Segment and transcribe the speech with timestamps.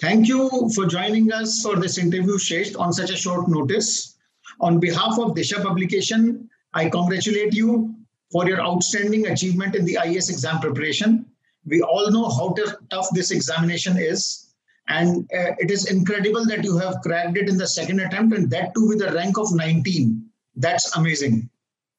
[0.00, 4.16] Thank you for joining us for this interview, Shesh, on such a short notice.
[4.60, 7.94] On behalf of Disha Publication, I congratulate you
[8.30, 11.26] for your outstanding achievement in the IAS exam preparation.
[11.66, 12.54] We all know how
[12.90, 14.54] tough this examination is,
[14.86, 18.48] and uh, it is incredible that you have cracked it in the second attempt, and
[18.50, 20.24] that too with a rank of 19.
[20.54, 21.50] That's amazing.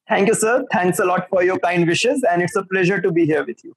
[0.08, 0.64] Thank you, sir.
[0.72, 3.62] Thanks a lot for your kind wishes, and it's a pleasure to be here with
[3.62, 3.74] you.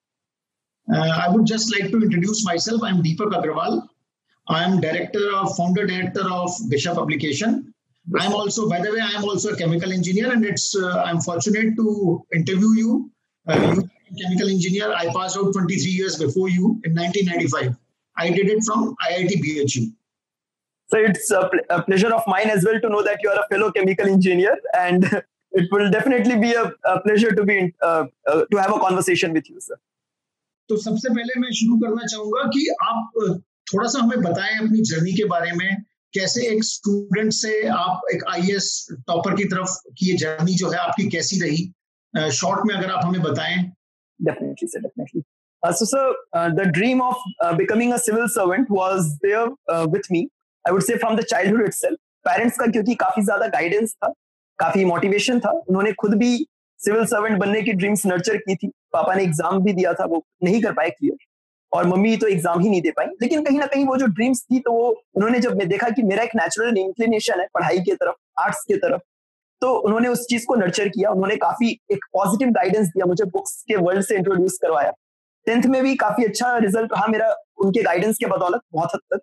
[0.94, 2.84] Uh, I would just like to introduce myself.
[2.84, 3.88] I'm Deepak Agrawal.
[4.49, 7.75] I'm director of founder director of Disha Publication.
[8.19, 11.77] I'm also, by the way, I'm also a chemical engineer, and it's uh, I'm fortunate
[11.77, 13.11] to interview you.
[13.47, 13.89] Uh, you
[14.23, 14.93] chemical engineer.
[14.93, 17.77] I passed out 23 years before you in 1995.
[18.17, 19.93] I did it from IIT BHU.
[20.91, 23.41] So it's a, pl- a pleasure of mine as well to know that you are
[23.41, 25.05] a fellow chemical engineer, and
[25.53, 28.79] it will definitely be a, a pleasure to be in, uh, uh, to have a
[28.79, 29.77] conversation with you, sir.
[30.69, 35.14] तो सबसे पहले मैं शुरू करना चाहूंगा कि आप थोड़ा सा हमें बताएँ अपनी जर्नी
[35.14, 35.84] के बारे में
[36.14, 38.66] कैसे एक स्टूडेंट से आप एक आईएएस
[39.08, 41.64] टॉपर की तरफ़ की ये जर्नी जो है आपकी कैसी रही?
[42.14, 43.58] शॉर्ट में अगर आप हमें बताएँ।
[44.20, 45.22] Definitely sir definitely.
[45.64, 48.68] Uh, so sir uh, the dream of uh, becoming a civil servant
[49.22, 50.30] there uh, with me.
[50.66, 51.18] I would say from
[52.26, 54.08] parents का क्योंकि काफ़ी ज़्यादा गाइडेंस था
[54.60, 56.30] काफ़ी मोटिवेशन था। उन्होंने खुद भी
[56.80, 60.24] सिविल सर्वेंट बनने की ड्रीम्स नर्चर की थी। पापा ने एग्ज़ाम भी दिया था वो
[60.44, 61.16] नहीं कर पाए क्लियर
[61.74, 64.42] और मम्मी तो एग्ज़ाम ही नहीं दे पाई। लेकिन कहीं ना कहीं वो जो ड्रीम्स
[64.44, 67.92] थी तो वो उन्होंने जब मैं देखा कि मेरा एक नेचुरल इंक्लिनेशन है पढ़ाई की
[67.94, 69.02] तरफ़ आर्ट्स की तरफ़
[69.62, 73.62] तो उन्होंने उस चीज़ को नर्चर किया। उन्होंने काफ़ी एक पॉजिटिव गाइडेंस दिया मुझे बुक्स
[73.68, 74.92] के वर्ल्ड से इंट्रोड्यूस करवाया।
[75.48, 79.22] टेंथ में भी काफ़ी अच्छा रिज़ल्ट रहा मेरा उनके गाइडेंस के बदौलत, बहुत हद तक।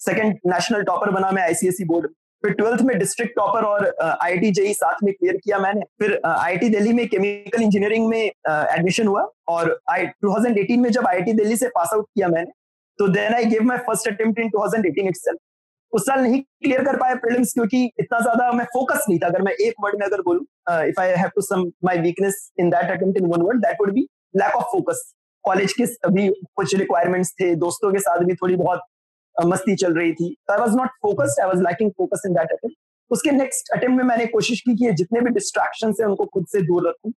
[0.00, 4.32] सेकंड नेशनल टॉपर बना मैं आईसीएसई बोर्ड में। फिर ट्वेल्थ में डिस्ट्रिक्ट टॉपर और आई
[4.32, 9.06] आई जेई साथ में क्लियर किया मैंने। फिर आई दिल्ली में केमिकल इंजीनियरिंग में एडमिशन
[9.06, 12.50] हुआ और आई 2018 में जब आई दिल्ली से पास आउट किया मैंने
[12.98, 15.38] तो then I give my first attempt in 2018 itself
[15.92, 19.42] उस साल नहीं क्लियर कर पाया प्रीलिम्स क्योंकि इतना ज़्यादा मैं फोकस नहीं था। अगर
[19.42, 20.44] मैं एक वर्ड में अगर बोलूँ
[20.88, 23.92] if I have to sum my weakness in that attempt in one word that would
[23.94, 24.06] be
[24.36, 25.12] lack of focus
[25.44, 28.80] college के अभी कुछ रिक्वायरमेंट्स थे, दोस्तों के साथ भी थोड़ी बहुत
[29.36, 32.76] मस्ती चल रही थी। I was not focused I was lacking focus in that attempt
[33.10, 36.62] उसके नेक्स्ट अटेम्प्ट में मैंने कोशिश की कि जितने भी डिस्ट्रैक्शन है उनको खुद से
[36.62, 37.12] दूर रखूँ।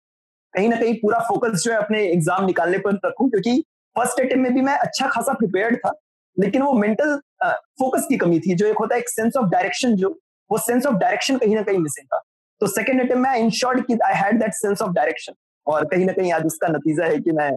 [0.55, 3.61] कहीं ना कहीं पूरा फोकस जो है अपने एग्ज़ाम निकालने पर रखूँ, क्योंकि
[3.97, 5.93] फ़र्स्ट अटेम्प्ट में भी मैं अच्छा खासा प्रिपेयर्ड था,
[6.37, 9.95] लेकिन वो मेंटल फोकस की कमी थी, जो एक होता है एक सेंस ऑफ़ डायरेक्शन
[9.97, 10.11] जो,
[10.51, 12.23] वो सेंस ऑफ़ डायरेक्शन कहीं ना कहीं मिसिंग था।
[12.61, 15.35] तो सेकंड अटेम्प्ट में इंश्योर्ड कि I had that sense of direction
[15.67, 17.51] और कहीं ना कहीं आज उसका नतीजा है कि मैं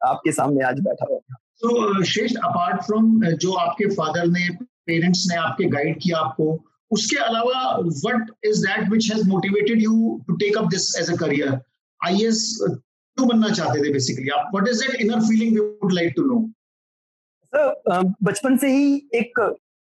[0.00, 4.48] आपके सामने आज बैठा हुआ था। तो श्रेष्ठ अपार्ट फ्रॉम जो आपके फादर ने
[4.86, 6.46] पेरेंट्स ने आपके गाइड किया आपको,
[6.90, 11.16] उसके अलावा what is that which has motivated you to take up this as a
[11.16, 11.60] career
[12.00, 16.12] IAS क्यों बनना चाहते थे बेसिकली आप what is that inner feeling we would like
[16.16, 16.40] to know
[17.52, 19.40] sir बचपन से ही एक,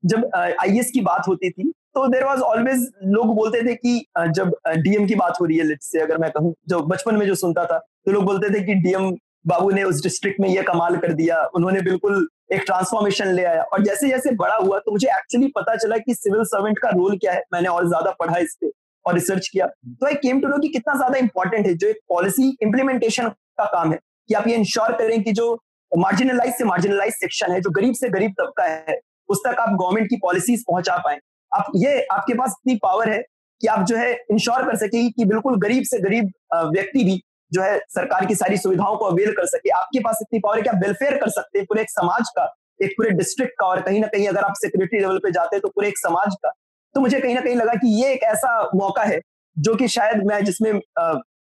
[0.03, 3.99] जब आईएएस की बात होती थी तो देर वॉज़ ऑलवेज लोग बोलते थे कि
[4.35, 7.25] जब डीएम की बात हो रही है लेट्स से अगर मैं कहूँ, जो बचपन में
[7.27, 9.11] जो सुनता था तो लोग बोलते थे कि डीएम
[9.45, 13.61] बाबू ने उस डिस्ट्रिक्ट में ये कमाल कर दिया, उन्होंने बिल्कुल एक ट्रांसफॉर्मेशन ले आया।
[13.63, 17.17] और जैसे जैसे बड़ा हुआ तो मुझे एक्चुअली पता चला कि सिविल सर्वेंट का रोल
[17.17, 18.71] क्या है। मैंने और ज़्यादा पढ़ा इस पे
[19.05, 21.99] और रिसर्च किया। तो आई केम टू नो कि कितना ज़्यादा इंपॉर्टेंट है, जो एक
[22.09, 23.99] पॉलिसी इंप्लीमेंटेशन का काम है।
[24.29, 25.53] कि आप ये इंश्योर करें कि जो
[25.91, 28.99] मार्जिनलाइज से मार्जिनलाइज सेक्शन है, जो गरीब से गरीब तबका है,
[29.29, 31.19] उस तक आप गवर्नमेंट की पॉलिसीज़ पहुँचा पाए।
[31.51, 33.21] आप ये, आपके पास इतनी पावर है
[33.61, 37.21] कि आप जो है इंश्योर कर सके कि बिल्कुल गरीब से गरीब व्यक्ति भी
[37.53, 40.61] जो है सरकार की सारी सुविधाओं को अवेल कर सके आपके पास इतनी पावर है
[40.63, 42.45] कि आप वेलफेयर कर सकते हैं पूरे एक समाज का
[42.79, 45.61] एक पूरे डिस्ट्रिक्ट का और कहीं ना कहीं अगर आप सेक्रेटरी लेवल पे जाते हैं
[45.61, 46.53] तो पूरे एक समाज का
[46.95, 49.19] तो मुझे कहीं ना कहीं लगा कि ये एक ऐसा मौका है
[49.57, 50.71] जो कि शायद मैं जिसमें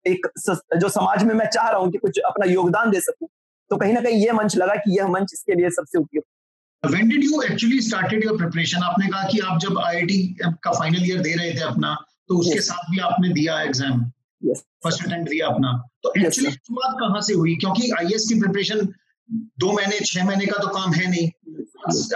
[0.05, 0.27] एक
[0.77, 3.29] जो समाज में मैं चाह रहा हूँ कि कुछ अपना योगदान दे सकूँ
[3.71, 6.29] तो कहीं ना कहीं ये मंच लगा कि यह मंच इसके लिए सबसे उपयुक्त
[6.83, 8.83] When did you actually started your preparation?
[8.83, 11.95] आपने कहा कि आप जब आईआईटी का फाइनल ईयर दे रहे थे अपना
[12.29, 12.63] तो उसके yes.
[12.63, 14.05] साथ भी आपने दिया एग्ज़ाम
[14.43, 15.73] फ़र्स्ट अटेम्प्ट दिया अपना।
[16.03, 17.55] तो एक्चुअली शुरुआत कहाँ से हुई?
[17.57, 18.89] क्योंकि आई की प्रिपरेशन
[19.59, 21.29] दो महीने छह महीने का तो काम है नहीं।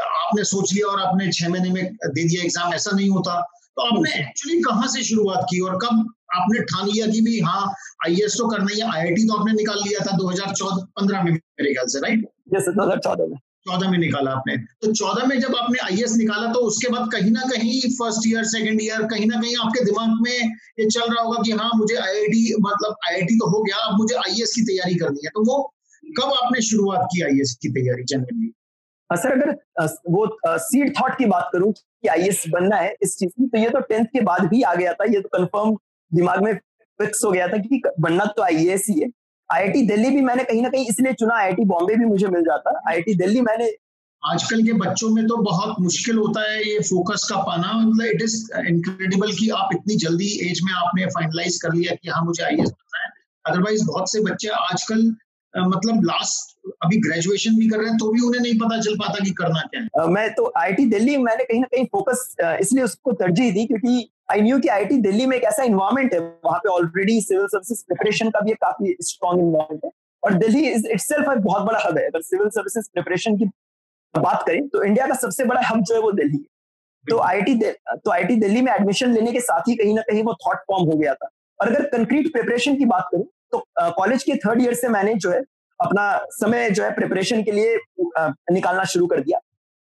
[0.01, 3.41] आपने सोच लिया और आपने छह महीने में दे दिया एग्ज़ाम ऐसा नहीं होता।
[3.77, 7.63] तो आपने एक्चुअली कहाँ से शुरुआत की और कब आपने ठान लिया कि भी हाँ
[8.07, 11.87] आई तो करना ही है आईआईटी तो आपने निकाल लिया था 2014 में मेरे ख्याल
[11.87, 12.21] से राइट
[12.51, 16.53] दो हज़ार चौदह में। चौदह में निकाला आपने। तो चौदह में जब आपने आई निकाला
[16.53, 20.17] तो उसके बाद कहीं ना कहीं फ़र्स्ट ईयर सेकेंड ईयर कहीं ना कहीं आपके दिमाग
[20.23, 23.99] में ये चल रहा होगा कि हाँ मुझे आईआईटी मतलब आईआईटी तो हो गया, अब
[23.99, 25.63] मुझे आई की तैयारी करनी है। तो वो
[26.05, 28.53] कब आपने शुरुआत की आई की तैयारी जनरली
[29.11, 30.27] सर, अगर वो
[30.59, 33.81] सीड थॉट की बात करूँ कि आई बनना है इस चीज़ की तो ये तो
[33.83, 35.77] टेंथ के बाद भी आ गया था, ये तो कंफर्म
[36.13, 36.55] दिमाग में
[37.01, 39.09] फिक्स हो गया था कि बनना तो आई ही है।
[39.53, 42.71] आईआईटी दिल्ली भी मैंने कहीं ना कहीं इसलिए चुना, आईआईटी बॉम्बे भी मुझे मिल जाता।
[42.89, 43.71] आईआईटी दिल्ली मैंने
[44.23, 48.23] आजकल के बच्चों में तो बहुत मुश्किल होता है ये फोकस का पाना। मतलब इट
[48.23, 48.37] इज़
[48.69, 52.57] इनक्रेडिबल कि आप इतनी जल्दी एज में आपने फाइनलाइज कर लिया कि हाँ मुझे आई
[52.57, 53.11] बनना है।
[53.45, 55.05] अदरवाइज़ बहुत से बच्चे आजकल
[55.55, 59.25] मतलब लास्ट अभी ग्रेजुएशन भी कर रहे हैं तो भी उन्हें नहीं पता चल पाता
[59.25, 63.13] कि करना क्या है। मैं तो आईटी दिल्ली मैंने कहीं ना कहीं फोकस इसलिए उसको
[63.15, 66.69] तरजीह दी क्योंकि आई न्यू कि आईटी दिल्ली में एक ऐसा इन्वायरमेंट है वहाँ पे
[66.71, 69.91] ऑलरेडी सिविल सर्विसेज़ प्रिपरेशन का भी काफ़ी स्ट्रॉन्ग इन्वायरमेंट है।
[70.23, 73.51] और दिल्ली इज़ इट सेल्फ बहुत बड़ा हब है अगर सिविल सर्विसेज़ प्रिपरेशन की
[74.15, 76.45] बात करें तो इंडिया का सबसे बड़ा हब जो है वो दिल्ली है।
[77.05, 80.35] तो आईटी तो आईटी दिल्ली में एडमिशन लेने के साथ ही कहीं ना कहीं वो
[80.47, 81.29] थॉट फॉर्म हो गया था।
[81.61, 85.31] और अगर कंक्रीट प्रिपरेशन की बात करें तो कॉलेज के थर्ड ईयर से मैंने जो
[85.31, 85.41] है
[85.83, 87.77] अपना समय जो है प्रिपरेशन के लिए
[88.53, 89.39] निकालना शुरू कर दिया।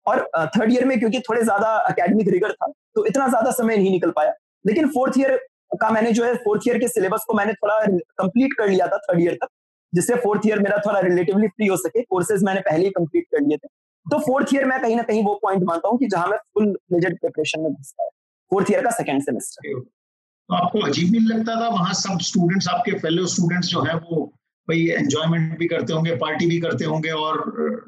[0.06, 0.20] और
[0.56, 4.10] थर्ड ईयर में क्योंकि थोड़े ज़्यादा अकेडमिक रिगर था तो इतना ज़्यादा समय नहीं निकल
[4.12, 4.32] पाया।
[4.64, 5.36] लेकिन फोर्थ ईयर
[5.74, 7.78] का मैंने जो है फोर्थ ईयर के सिलेबस को मैंने थोड़ा
[8.18, 9.48] कंप्लीट कर लिया था थर्ड ईयर तक,
[9.92, 13.40] जिससे फोर्थ ईयर मेरा थोड़ा रिलेटिवली फ्री हो सके। कोर्सेज मैंने पहले ही कंप्लीट कर
[13.42, 13.68] लिए थे।
[14.06, 16.76] तो फोर्थ ईयर मैं कहीं ना कहीं वो पॉइंट मानता हूँ कि जहाँ मैं फुल
[16.92, 18.08] मेजर प्रिपरेशन में घुसता है
[18.52, 22.98] फोर्थ ईयर का सेकेंड सेमेस्टर तो आपको अजीब नहीं लगता था, वहाँ सब स्टूडेंट्स आपके
[22.98, 24.32] फेलो स्टूडेंट्स जो है वो
[24.68, 27.38] भाई एंजॉयमेंट भी करते होंगे पार्टी भी करते होंगे और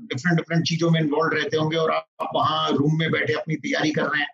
[0.02, 3.90] डिफरेंट डिफरेंट चीज़ों में इन्वॉल्व रहते होंगे और आप वहाँ रूम में बैठे अपनी तैयारी
[3.90, 4.28] कर रहे हैं।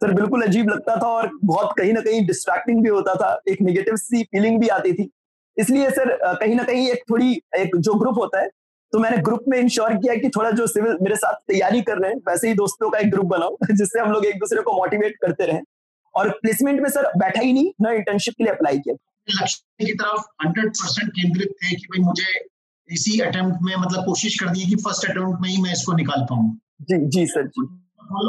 [0.00, 3.62] सर, बिल्कुल अजीब लगता था और बहुत कहीं ना कहीं डिस्ट्रैक्टिंग भी होता था, एक
[3.62, 5.10] नेगेटिव सी फीलिंग भी आती थी।
[5.56, 8.50] इसलिए सर कहीं ना कहीं एक थोड़ी, एक जो ग्रुप होता है
[8.92, 12.10] तो मैंने ग्रुप में इंश्योर किया कि थोड़ा जो सिविल मेरे साथ तैयारी कर रहे
[12.10, 15.16] हैं, वैसे ही दोस्तों का एक ग्रुप बनाओ जिससे हम लोग एक दूसरे को मोटिवेट
[15.16, 15.60] करते रहे।
[16.14, 18.94] और प्लेसमेंट में सर, बैठा ही नहीं, ना इंटर्नशिप के लिए अप्लाई किया।
[19.30, 22.40] लक्ष्य की तरफ़ हंड्रेड परसेंट केंद्रित थे कि भाई मुझे
[22.90, 26.24] इसी अटेम्प्ट में मतलब कोशिश कर दी कि फ़र्स्ट अटेम्प्ट में ही मैं इसको निकाल
[26.24, 27.66] पाऊँ। जी जी सर जी।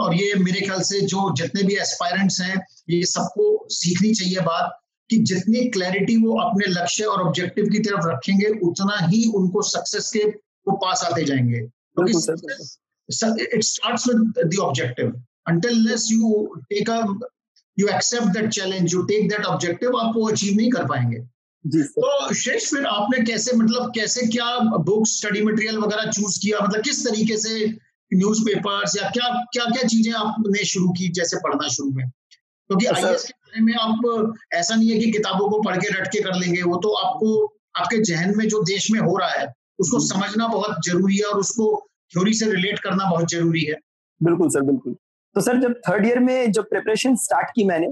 [0.01, 4.79] और ये मेरे ख्याल से जो जितने भी एस्पायरेंट्स हैं ये सबको सीखनी चाहिए बात
[5.09, 10.11] कि जितनी क्लैरिटी वो अपने लक्ष्य और ऑब्जेक्टिव की तरफ़ रखेंगे उतना ही उनको सक्सेस
[10.11, 10.23] के
[10.67, 11.59] वो पास आते जाएँगे।
[13.55, 16.27] It starts with the objective until unless you
[16.73, 16.99] take a
[17.77, 21.19] you accept that challenge you take that objective आप वो अचीव नहीं कर पाएँगे।
[21.65, 26.59] तो शेष फिर आपने कैसे मतलब कैसे क्या बुक स्टडी मटेरियल वगैरह चूज़ किया?
[26.59, 27.65] मतलब किस तरीके से
[28.11, 32.09] न्यूज़पेपर्स या क्या क्या क्या चीज़ें आपने शुरू की जैसे पढ़ना शुरू में?
[32.09, 35.89] क्योंकि आई एस के बारे में आप ऐसा नहीं है कि किताबों को पढ़ के
[35.89, 39.39] रट के कर लेंगे वो तो आपको आपके जहन में जो देश में हो रहा
[39.39, 39.47] है
[39.79, 41.65] उसको समझना बहुत ज़रूरी है और उसको
[42.13, 43.75] थ्योरी से रिलेट करना बहुत ज़रूरी है।
[44.21, 44.95] बिल्कुल सर बिल्कुल।
[45.35, 47.87] तो सर जब थर्ड ईयर में जब प्रिपरेशन स्टार्ट की मैंने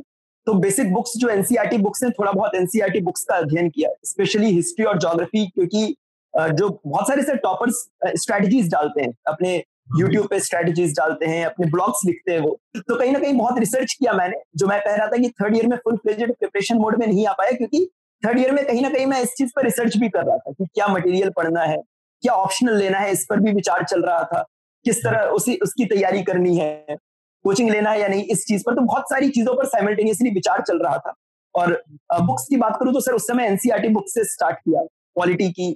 [0.47, 4.51] तो बेसिक बुक्स जो एनसीईआरटी बुक्स हैं थोड़ा बहुत एनसीईआरटी बुक्स का अध्ययन किया स्पेशली
[4.51, 5.95] हिस्ट्री और ज्योग्राफी क्योंकि
[6.33, 7.85] जो बहुत सारे सर टॉपर्स
[8.21, 9.55] स्ट्रेटजीज डालते हैं अपने
[9.99, 13.59] यूट्यूब पे स्ट्रेटजीज डालते हैं अपने ब्लॉग्स लिखते हैं वो। तो कहीं ना कहीं बहुत
[13.59, 16.77] रिसर्च किया मैंने जो मैं कह रहा था कि थर्ड ईयर में फुल फ्लेजेड प्रिपरेशन
[16.77, 17.85] मोड में नहीं आ पाया क्योंकि
[18.23, 20.51] थर्ड ईयर में कहीं ना कहीं मैं इस चीज़ पर रिसर्च भी कर रहा था
[20.51, 21.77] कि क्या मटेरियल पढ़ना है
[22.23, 24.45] क्या ऑप्शनल लेना है इस पर भी विचार चल रहा था
[24.85, 26.97] किस तरह उसी उसकी तैयारी करनी है।
[27.45, 30.61] कोचिंग लेना है या नहीं इस चीज़ पर। तो बहुत सारी चीज़ों पर साइमल्टेनियसली विचार
[30.61, 31.13] चल रहा था।
[31.55, 31.81] और
[32.21, 35.69] बुक्स की बात करूँ तो सर उस समय एनसीआरटी बुक से स्टार्ट किया। क्वालिटी की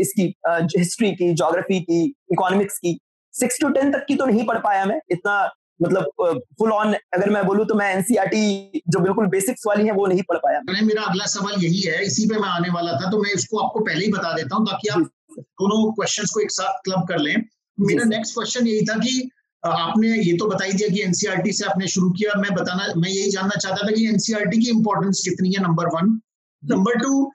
[0.00, 0.34] इसकी
[0.78, 2.98] हिस्ट्री की जोग्राफी की इकोनॉमिक्स की।
[3.34, 5.44] सिक्स टू टेन तक की तो नहीं पढ़ पाया मैं। इतना
[5.80, 10.06] मतलब फुल ऑन अगर मैं बोलूँ तो मैं एनसीआरटी जो बिल्कुल बेसिक्स वाली है वो
[10.06, 13.22] नहीं पढ़ पाया। मेरा अगला सवाल यही है इसी पे मैं आने वाला था तो
[13.22, 15.00] मैं इसको आपको पहले ही बता देता हूँ ताकि आप
[15.38, 17.34] दोनों क्वेश्चंस को एक साथ क्लब कर लें।
[17.78, 19.30] मेरा नेक्स्ट क्वेश्चन यही था कि
[19.64, 23.08] आपने ये तो बता ही दिया कि एनसीआरटी से आपने शुरू किया। मैं बताना, मैं
[23.10, 26.20] यही जानना चाहता था कि एनसीआरटी की इम्पोर्टेंस कितनी है नंबर वन
[26.62, 27.32] नंबर टू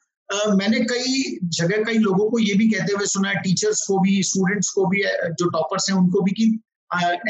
[0.55, 4.21] मैंने कई जगह कई लोगों को ये भी कहते हुए सुना है टीचर्स को भी
[4.23, 5.01] स्टूडेंट्स को भी
[5.33, 6.45] जो टॉपर्स हैं, उनको भी कि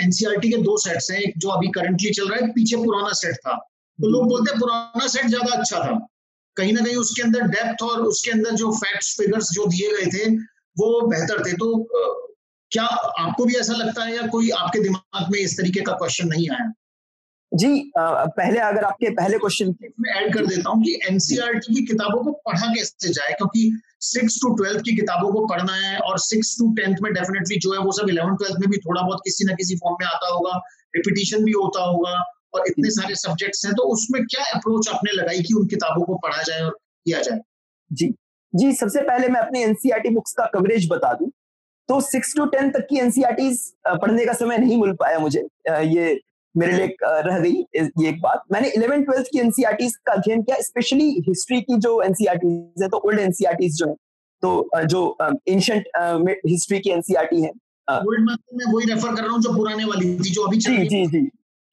[0.03, 3.36] एनसीआरटी के दो सेट्स हैं, एक जो अभी करंटली चल रहा है पीछे पुराना सेट
[3.38, 3.56] था।
[4.00, 5.98] तो लोग बोलते हैं पुराना सेट ज़्यादा अच्छा था।
[6.58, 10.06] कहीं ना कहीं उसके अंदर डेप्थ और उसके अंदर जो फैक्ट्स फिगर्स जो दिए गए
[10.13, 10.29] थे,
[10.77, 11.68] वो बेहतर थे। तो
[12.72, 16.28] क्या आपको भी ऐसा लगता है या कोई आपके दिमाग में इस तरीके का क्वेश्चन
[16.28, 16.72] नहीं आया?
[17.52, 22.24] जी पहले अगर आपके पहले क्वेश्चन में ऐड कर देता हूँ कि एनसीईआरटी की किताबों
[22.24, 23.34] को पढ़ा कैसे जाए?
[23.34, 27.58] क्योंकि सिक्स टू ट्वेल्थ की किताबों को पढ़ना है और सिक्स टू टेंथ में डेफिनेटली
[27.58, 30.08] जो है वो सब इलेवन ट्वेल्थ में भी थोड़ा बहुत किसी ना किसी फॉर्म में
[30.08, 30.58] आता होगा
[30.96, 32.14] रिपीटिशन भी होता होगा
[32.54, 36.16] और इतने सारे सब्जेक्ट्स हैं तो उसमें क्या अप्रोच आपने लगाई कि उन किताबों को
[36.18, 37.40] पढ़ा जाए और किया जाए?
[37.92, 38.14] जी
[38.54, 41.30] जी सबसे पहले मैं अपने एनसीईआरटी बुक्स का कवरेज बता दूँ।
[41.89, 43.50] तो सिक्स टू टेन तक की एनसीईआरटी
[43.88, 46.19] पढ़ने का समय नहीं मिल पाया मुझे। ये
[46.55, 50.58] मेरे लिए रह गई ये एक बात। मैंने इलेवन ट्वेल्थ की एनसीआरटी का अध्ययन किया
[50.63, 53.96] स्पेशली हिस्ट्री की जो एनसीआरटी है तो ओल्ड एनसीआरटी जो है
[54.43, 55.01] तो जो
[55.50, 55.84] एंशंट
[56.48, 57.51] हिस्ट्री की एनसीआरटी है
[57.88, 61.22] मैं वही रेफर कर रहा हूँ जो पुराने वाली थी जो अभी जी जी जी।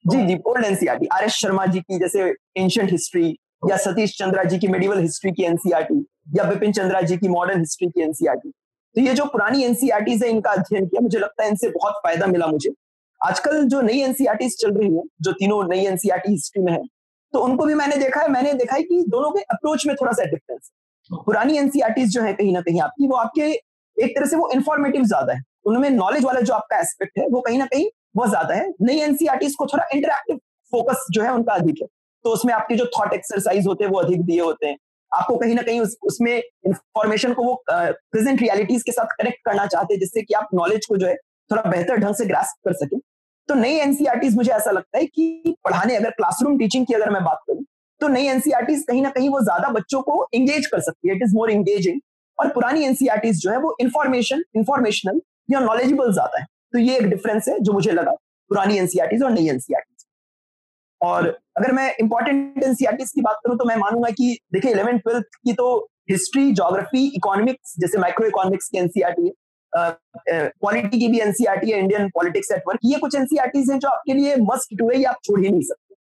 [0.05, 3.29] जी जी old NCERT R S Sharma ji की जैसे एंशंट हिस्ट्री
[3.69, 6.05] या सतीश चंद्रा जी की मेडिवल हिस्ट्री की एनसीआरटी
[6.37, 8.51] या विपिन चंद्रा जी की मॉडर्न हिस्ट्री की एनसीआरटी
[8.95, 12.27] तो ये जो पुरानी एनसीआरटीज है इनका अध्ययन किया मुझे लगता है इनसे बहुत फ़ायदा
[12.27, 12.71] मिला मुझे।
[13.21, 16.81] आजकल जो नई एनसीआरटीज चल रही है जो तीनों नई एनसीआरटी हिस्ट्री में है
[17.33, 20.11] तो उनको भी मैंने देखा है मैंने देखा है कि दोनों के अप्रोच में थोड़ा
[20.11, 20.69] सा डिफरेंस
[21.11, 23.49] है। पुरानी एनसीआरटीज जो है कहीं ना कहीं आपकी वो आपके
[23.97, 27.41] एक तरह से वो इन्फॉर्मेटिव ज़्यादा है। उनमें नॉलेज वाला जो आपका एस्पेक्ट है वो
[27.41, 30.37] कहीं ना कहीं बहुत ज़्यादा है। नई एनसीआरटीज को थोड़ा इंटरेक्टिव
[30.73, 31.87] फोकस जो है उनका अधिक है।
[32.25, 34.77] तो उसमें आपके जो थॉट एक्सरसाइज होते हैं वो अधिक दिए होते हैं।
[35.11, 39.65] आपको कहीं ना कहीं उस, उसमें इंफॉर्मेशन को वो प्रेजेंट रियलिटीज के साथ कनेक्ट करना
[39.65, 41.15] चाहते हैं जिससे कि आप नॉलेज को जो है
[41.49, 42.97] थोड़ा बेहतर ढंग से ग्रास्प कर सके।
[43.49, 47.23] तो नई एनसीआरटीज मुझे ऐसा लगता है कि पढ़ाने अगर क्लासरूम टीचिंग की अगर मैं
[47.23, 47.63] बात करूँ
[48.01, 51.23] तो नई एनसीआरटीज कहीं ना कहीं वो ज़्यादा बच्चों को एंगेज कर सकती है। इट
[51.23, 51.99] इज़ मोर एंगेजिंग
[52.37, 55.21] और पुरानी एनसीआरटीज जो है वो इन्फॉर्मेशन इन्फॉर्मेशनल
[55.51, 58.11] या नॉलेजेबल ज़्यादा है। तो ये एक डिफरेंस है जो मुझे लगा
[58.51, 59.96] पुरानी एनसीआरटीज और नई एनसीआरटीज
[61.01, 61.27] और
[61.57, 65.53] अगर मैं इंपॉर्टेंट एनसीआरटीज की बात करूँ तो मैं मानूँगा कि देखिए इलेवन ट्वेल्थ की
[65.53, 65.67] तो
[66.09, 69.33] हिस्ट्री जोग्राफी इकोनॉमिक्स जैसे माइक्रो इकोनॉमिक्स की एनसीआरटी है
[70.61, 74.13] पॉलिटी की भी एनसीआरटी है इंडियन पॉलिटिक्स एट वर्क ये कुछ एनसीआरटीज हैं जो आपके
[74.13, 75.95] लिए मस्ट टू है, ये आप छोड़ ही नहीं सकते।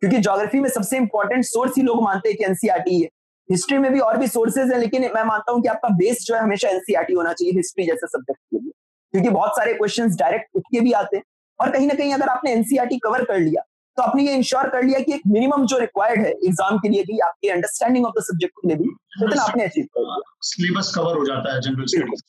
[0.00, 3.08] क्योंकि ज्योग्राफी में सबसे इंपॉर्टेंट सोर्स ही लोग मानते हैं कि एनसीआरटी है
[3.48, 6.34] हिस्ट्री में भी और भी सोर्सेज हैं, लेकिन मैं मानता हूँ कि आपका बेस जो
[6.34, 8.72] है हमेशा एनसीआरटी होना चाहिए हिस्ट्री जैसे सब्जेक्ट के लिए।
[9.14, 11.22] क्योंकि बहुत सारे क्वेश्चन डायरेक्ट उठ के भी आते हैं।
[11.60, 13.62] और कहीं ना कहीं अगर आपने एनसीआरटी कवर कर लिया
[14.00, 17.02] तो आपने ये इंश्योर कर लिया कि एक मिनिमम जो रिक्वायर्ड है एग्ज़ाम के लिए
[17.04, 18.88] भी आपके अंडरस्टैंडिंग ऑफ़ द सब्जेक्ट के लिए भी
[19.24, 22.22] उतना आपने अचीव कर लिया सिलेबस कवर हो जाता है जनरल स्टडीज़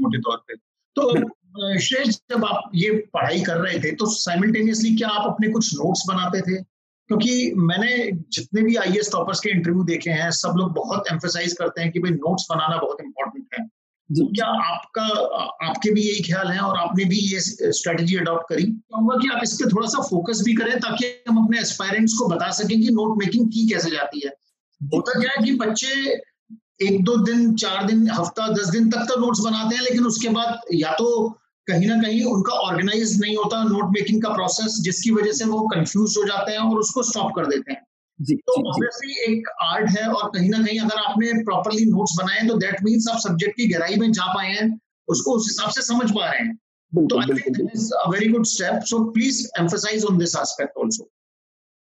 [0.00, 0.54] मोटे तौर पे।
[0.96, 1.02] तो
[1.80, 6.04] श्रेष्ठ जब आप ये पढ़ाई कर रहे थे तो साइमल्टेनियसली क्या आप अपने कुछ नोट्स
[6.08, 6.56] बनाते थे?
[6.62, 7.90] क्योंकि मैंने
[8.32, 11.98] जितने भी आई टॉपर्स के इंटरव्यू देखे हैं सब लोग बहुत एम्फोसाइज करते हैं कि
[11.98, 13.79] भाई नोट्स बनाना बहुत इंपॉर्टेंट है। तो
[14.10, 15.02] क्या आपका
[15.66, 18.64] आपके भी यही ख्याल है और आपने भी ये स्ट्रेटेजी अडॉप्ट करी?
[18.64, 22.28] कहूँगा कि आप इस पर थोड़ा सा फोकस भी करें ताकि हम अपने एस्पायरेंट्स को
[22.28, 24.32] बता सकें कि नोट मेकिंग की कैसे जाती है।
[24.80, 25.88] होता क्या है कि बच्चे
[26.86, 30.28] एक दो दिन, चार दिन, हफ़्ता, दस दिन तक तो नोट्स बनाते हैं, लेकिन उसके
[30.28, 31.28] बाद या तो
[31.66, 35.60] कहीं ना कहीं उनका ऑर्गेनाइज नहीं होता नोट मेकिंग का प्रोसेस जिसकी वजह से वो
[35.68, 37.86] कंफ्यूज हो जाते हैं और उसको स्टॉप कर देते हैं।
[38.20, 42.46] जी, तो ऑब्वियसली एक आर्ट है और कहीं ना कहीं अगर आपने प्रॉपरली नोट्स बनाए
[42.48, 44.66] तो दैट मीन्स आप सब्जेक्ट की गहराई में जा पाए हैं
[45.08, 46.56] उसको उस हिसाब से समझ पा रहे हैं।
[46.92, 51.08] तो I think is a very good step so please emphasize on this aspect also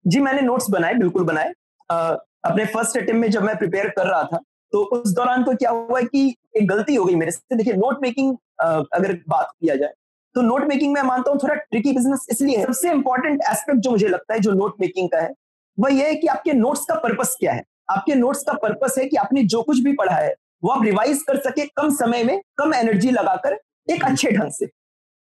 [0.04, 1.52] जी मैंने नोट्स बनाए बिल्कुल बनाए।
[1.90, 4.40] अपने फ़र्स्ट अटेम्प्ट में जब मैं प्रिपेयर कर रहा था
[4.72, 8.02] तो उस दौरान तो क्या हुआ कि एक गलती हो गई मेरे से। देखिए नोट
[8.02, 9.92] मेकिंग अगर बात किया जाए
[10.34, 14.08] तो नोट मेकिंग में मानता हूँ थोड़ा ट्रिकी बिज़नेस इसलिए सबसे इंपॉर्टेंट एस्पेक्ट जो मुझे
[14.08, 15.32] लगता है जो नोट मेकिंग का है
[15.80, 17.62] वह यह है कि आपके नोट्स का पर्पस क्या है?
[17.90, 21.22] आपके नोट्स का पर्पस है कि आपने जो कुछ भी पढ़ा है वो आप रिवाइज
[21.22, 23.58] कर सके कम समय में कम एनर्जी लगाकर
[23.88, 24.66] एक अच्छे ढंग से।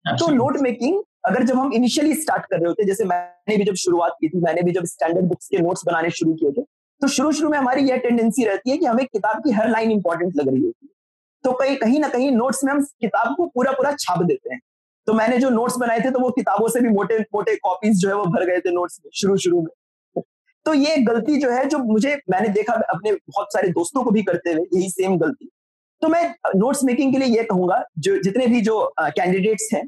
[0.06, 3.74] तो नोट मेकिंग अगर जब हम इनिशियली स्टार्ट कर रहे होते जैसे मैंने भी जब
[3.76, 6.62] शुरुआत की थी मैंने भी जब स्टैंडर्ड बुक्स के नोट्स बनाने शुरू किए थे
[7.02, 9.92] तो शुरू शुरू में हमारी यह टेंडेंसी रहती है कि हमें किताब की हर लाइन
[9.92, 10.90] इंपॉर्टेंट लग रही होती है।
[11.44, 14.60] तो कहीं कहीं ना कहीं नोट्स में हम किताब को पूरा पूरा छाप देते हैं।
[15.08, 18.10] तो मैंने जो नोट्स बनाए थे तो वो किताबों से भी मोटे मोटे कॉपीज जो
[18.10, 19.72] है वो भर गए थे नोट्स में शुरू शुरू में।
[20.66, 24.24] तो ये गलती जो है, जो मुझे, मैंने देखा अपने बहुत सारे दोस्तों को भी
[24.24, 25.50] करते हुए, यही सेम गलती।
[26.02, 26.24] तो मैं
[26.56, 29.86] नोट्स मेकिंग के लिए ये कहूँगा, जो, जितने भी जो कैंडिडेट्स हैं,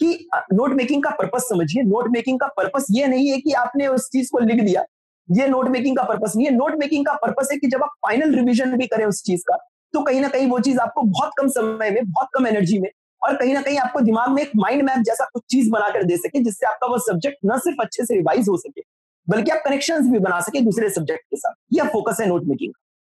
[0.00, 3.86] कि नोट मेकिंग का पर्पस समझिए। नोट मेकिंग का पर्पस ये नहीं है कि आपने
[3.86, 4.84] उस चीज़ को लिख दिया।
[5.28, 7.90] ये नोट मेकिंग का पर्पस नहीं है। नोट मेकिंग का पर्पस है कि जब आप
[8.06, 9.56] फाइनल रिविजन भी करें उस चीज़ का
[9.94, 12.88] तो कहीं ना कहीं वो चीज़ आपको बहुत कम समय में, बहुत कम एनर्जी में
[13.22, 16.16] और कहीं ना कहीं आपको दिमाग में एक माइंड मैप जैसा कुछ चीज़ बनाकर दे
[16.16, 18.80] सके, जिससे आपका वो सब्जेक्ट न सिर्फ़ अच्छे से रिवाइज हो सके
[19.28, 22.72] बल्कि आप कनेक्शन भी बना सके दूसरे सब्जेक्ट के साथ। यह फोकस है नोट मेकिंग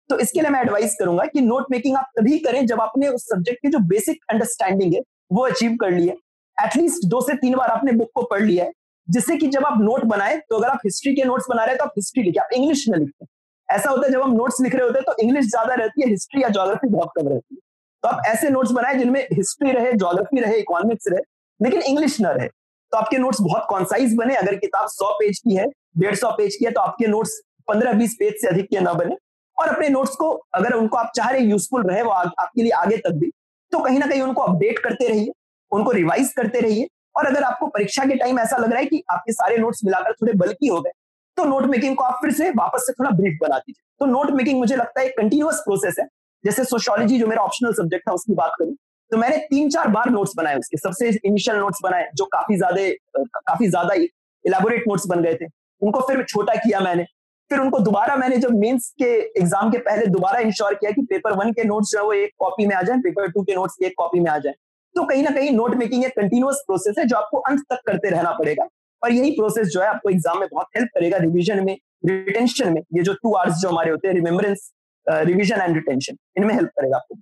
[0.10, 3.24] तो इसके लिए मैं एडवाइस करूँगा कि नोट मेकिंग आप तभी करें जब आपने उस
[3.26, 6.16] सब्जेक्ट की जो बेसिक अंडरस्टैंडिंग है, वो अचीव कर ली है।
[6.58, 8.72] एटलीस्ट दो से तीन बार आपने बुक को पढ़ लिया है,
[9.08, 11.78] जिससे कि जब आप नोट बनाए तो अगर आप हिस्ट्री के नोट्स बना रहे हैं
[11.78, 13.30] तो आप हिस्ट्री लिखे, आप इंग्लिश में लिखते हैं
[13.70, 16.10] ऐसा होता है जब हम नोट्स लिख रहे होते हैं तो इंग्लिश ज़्यादा रहती है
[16.10, 17.60] हिस्ट्री या जोग्राफी बहुत कम रहती है।
[18.04, 21.22] तो आप ऐसे नोट्स बनाए जिनमें हिस्ट्री रहे जोग्राफी रहे इकोनॉमिक्स रहे,
[21.60, 25.56] लेकिन इंग्लिश न रहे। तो आपके नोट्स बहुत कॉन्साइज बने, अगर किताब सौ पेज की
[25.56, 25.66] है
[25.98, 28.94] डेढ़ सौ पेज की है तो आपके नोट्स पंद्रह बीस पेज से अधिक के न
[28.96, 29.16] बने।
[29.58, 32.72] और अपने नोट्स को अगर उनको आप चाह रहे यूजफुल रहे वो आ, आपके लिए
[32.74, 33.32] आगे तक भी
[33.72, 35.32] तो कहीं ना कहीं उनको अपडेट करते रहिए
[35.72, 39.04] उनको रिवाइज करते रहिए। और अगर आपको परीक्षा के टाइम ऐसा लग रहा है कि
[39.12, 40.92] आपके सारे नोट्स मिलाकर थोड़े बल्कि हो गए
[41.38, 44.30] तो नोट मेकिंग को आप फिर से वापस से थोड़ा ब्रीफ बना दीजिए। तो नोट
[44.32, 46.08] मेकिंग मुझे लगता है कंटिन्यूस प्रोसेस है।
[46.44, 48.76] जैसे सोशोलॉजी जो मेरा ऑप्शनल सब्जेक्ट था उसकी बात करूँ
[49.12, 53.28] तो मैंने तीन चार बार नोट्स बनाए उसके। सबसे इनिशियल नोट्स बनाए जो काफ़ी ज़्यादा
[53.42, 55.46] काफ़ी ज़्यादा इलेबोरेट नोट्स बन गए थे।
[55.82, 57.04] उनको फिर छोटा किया मैंने।
[57.52, 61.34] फिर उनको दोबारा मैंने जब मेंस के एग्ज़ाम के पहले दोबारा इंश्योर किया कि पेपर
[61.36, 63.76] वन के नोट्स जो है वो एक कॉपी में आ जाए, पेपर टू के नोट्स
[63.84, 64.54] एक कॉपी में आ जाए।
[64.96, 68.10] तो कहीं ना कहीं नोट मेकिंग एक कंटिन्यूस प्रोसेस है जो आपको अंत तक करते
[68.10, 68.68] रहना पड़ेगा।
[69.02, 71.74] और यही प्रोसेस जो है आपको एग्ज़ाम में बहुत हेल्प करेगा रिविजन में
[72.06, 74.72] रिटेंशन में। ये जो टू आवर्स जो हमारे होते हैं रिमेम्बरेंस
[75.08, 77.16] रिविजन एंड रिटेंशन इनमें हेल्प करेगा आपको।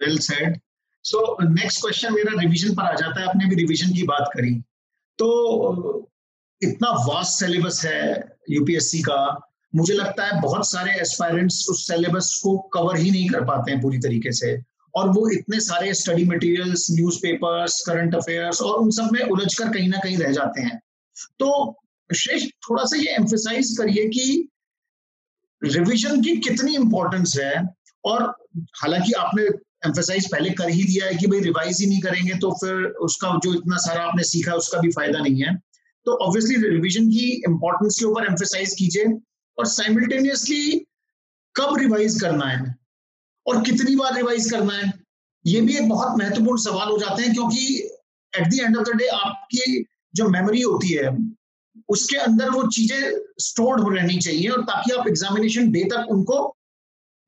[0.00, 0.58] Well said
[1.04, 4.54] so next question मेरा रिवीजन पर आ जाता है। आपने भी रिवीजन की बात करी।
[5.18, 6.08] तो
[6.64, 8.02] इतना वास्ट सिलेबस है
[8.50, 13.44] यूपीएससी का। मुझे लगता है बहुत सारे एस्पायरेंट्स उस सिलेबस को कवर ही नहीं कर
[13.44, 14.56] पाते हैं पूरी तरीके से।
[14.94, 19.68] और वो इतने सारे study materials newspapers current affairs और उन सब में उलझ कर
[19.68, 20.80] कहीं ना कहीं रह जाते हैं।
[21.38, 21.80] तो
[22.10, 24.48] श्रेष्ठ थोड़ा सा ये एम्फेसाइज करिए कि
[25.62, 27.54] रिवीजन की कितनी इंपॉर्टेंस है
[28.04, 28.22] और
[28.82, 29.42] हालाँकि आपने
[29.86, 33.38] एम्फेसाइज पहले कर ही दिया है कि भाई रिवाइज ही नहीं करेंगे तो फिर उसका
[33.44, 35.54] जो इतना सारा आपने सीखा उसका भी फ़ायदा नहीं है।
[36.06, 39.04] तो ऑब्वियसली रिवीजन की इंपॉर्टेंस के ऊपर एम्फेसाइज कीजिए
[39.58, 40.86] और साइमल्टेनियसली
[41.54, 42.74] कब रिवाइज करना है
[43.46, 44.92] और कितनी बार रिवाइज करना है,
[45.44, 47.66] ये भी एक बहुत महत्वपूर्ण सवाल हो जाते हैं क्योंकि
[48.32, 49.84] at the end of the day आपकी
[50.14, 51.10] जो मेमोरी होती है,
[51.88, 53.00] उसके अंदर वो चीज़ें
[53.40, 56.36] स्टोर्ड हो रहनी चाहिए और ताकि आप एग्जामिनेशन डे तक उनको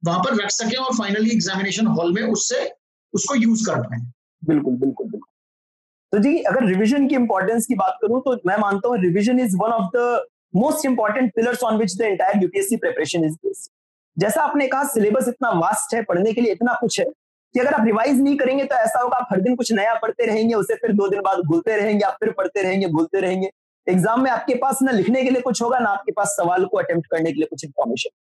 [0.02, 2.70] वहाँ पर रख सकें और फाइनली एग्जामिनेशन हॉल में उससे,
[3.14, 4.00] उसको यूज़ कर पाए।
[4.42, 5.30] बिल्कुल बिल्कुल बिल्कुल।
[6.16, 9.56] तो जी, अगर रिविजन की इंपॉर्टेंस की बात करूँ तो मैं मानता हूँ revision is
[9.56, 13.70] one of the most important pillars on which the entire UPSC preparation is based
[14.16, 17.74] जैसा आपने कहा सिलेबस इतना वास्ट है, पढ़ने के लिए इतना कुछ है, कि अगर
[17.74, 20.74] आप रिवाइज नहीं करेंगे तो ऐसा होगा, आप हर दिन कुछ नया पढ़ते रहेंगे, उसे
[20.76, 23.50] फिर दो दिन बाद भूलते रहेंगे, आप फिर पढ़ते रहेंगे, भूलते रहेंगे।
[23.86, 26.78] एग्ज़ाम में आपके पास ना लिखने के लिए कुछ होगा, ना आपके पास सवाल को
[26.78, 28.16] अटेम्प्ट करने के लिए कुछ इन्फॉर्मेशन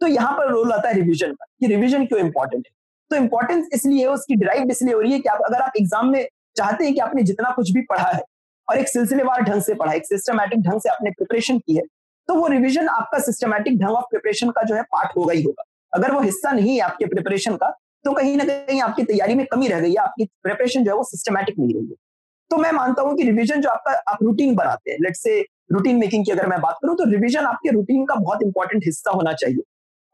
[0.00, 2.72] तो यहाँ पर रोल आता है रिविजन का, कि रिविजन क्यों इंपॉर्टेंट है?
[3.10, 6.10] तो इंपॉर्टेंस इसलिए है, उसकी ड्राइव इसलिए हो रही है कि आप, अगर आप एग्ज़ाम
[6.10, 6.26] में
[6.60, 8.22] चाहते हैं कि आपने जितना कुछ भी पढ़ा है
[8.68, 11.82] और एक सिलसिलेवार ढंग से पढ़ा एक सिस्टमैटिक ढंग से आपने प्रिपरेशन की है
[12.28, 15.62] तो वो रिविजन आपका सिस्टमैटिक ढंग ऑफ़ प्रिपरेशन का जो है पार्ट होगा ही होगा।
[15.92, 17.68] अगर वो हिस्सा नहीं है आपके प्रिपरेशन का
[18.04, 20.96] तो कहीं ना कहीं आपकी तैयारी में कमी रह गई है, आपकी प्रिपरेशन जो है
[20.96, 21.94] वो सिस्टमैटिक नहीं रही है।
[22.50, 25.40] तो मैं मानता हूँ कि रिविजन जो आपका, आप रूटीन बनाते हैं लेट से
[25.72, 29.10] रूटीन मेकिंग की अगर मैं बात करूँ तो रिविजन आपके रूटीन का बहुत इंपॉर्टेंट हिस्सा
[29.10, 29.62] होना चाहिए।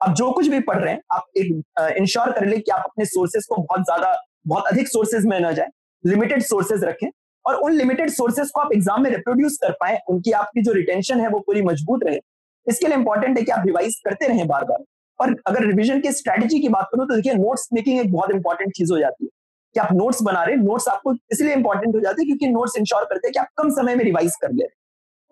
[0.00, 3.04] आप जो कुछ भी पढ़ रहे हैं, आप एक इंश्योर कर ले कि आप अपने
[3.06, 4.14] सोर्सेज को बहुत ज़्यादा,
[4.46, 5.68] बहुत अधिक सोर्सेज में न जाए।
[6.04, 7.08] लिमिटेड सोर्सेज रखें
[7.44, 11.20] और उन लिमिटेड सोर्सेज को आप एग्ज़ाम में रिप्रोड्यूस कर पाए, उनकी आपकी जो रिटेंशन
[11.20, 12.18] है वो पूरी मज़बूत रहे।
[12.66, 14.84] इसके लिए इंपॉर्टेंट है कि आप रिवाइज करते रहें बार बार
[15.20, 18.72] और अगर रिविजन की स्ट्रेटेजी की बात करूँ तो देखिए नोट्स मेकिंग एक बहुत इंपॉर्टेंट
[18.76, 19.30] चीज़ हो जाती है
[19.74, 22.76] कि आप नोट्स बना रहे हैं नोट्स आपको इसलिए इंपॉर्टेंट हो जाते हैं क्योंकि नोट्स
[22.78, 24.66] इंश्योर करते हैं कि आप कम समय में रिवाइज कर ले।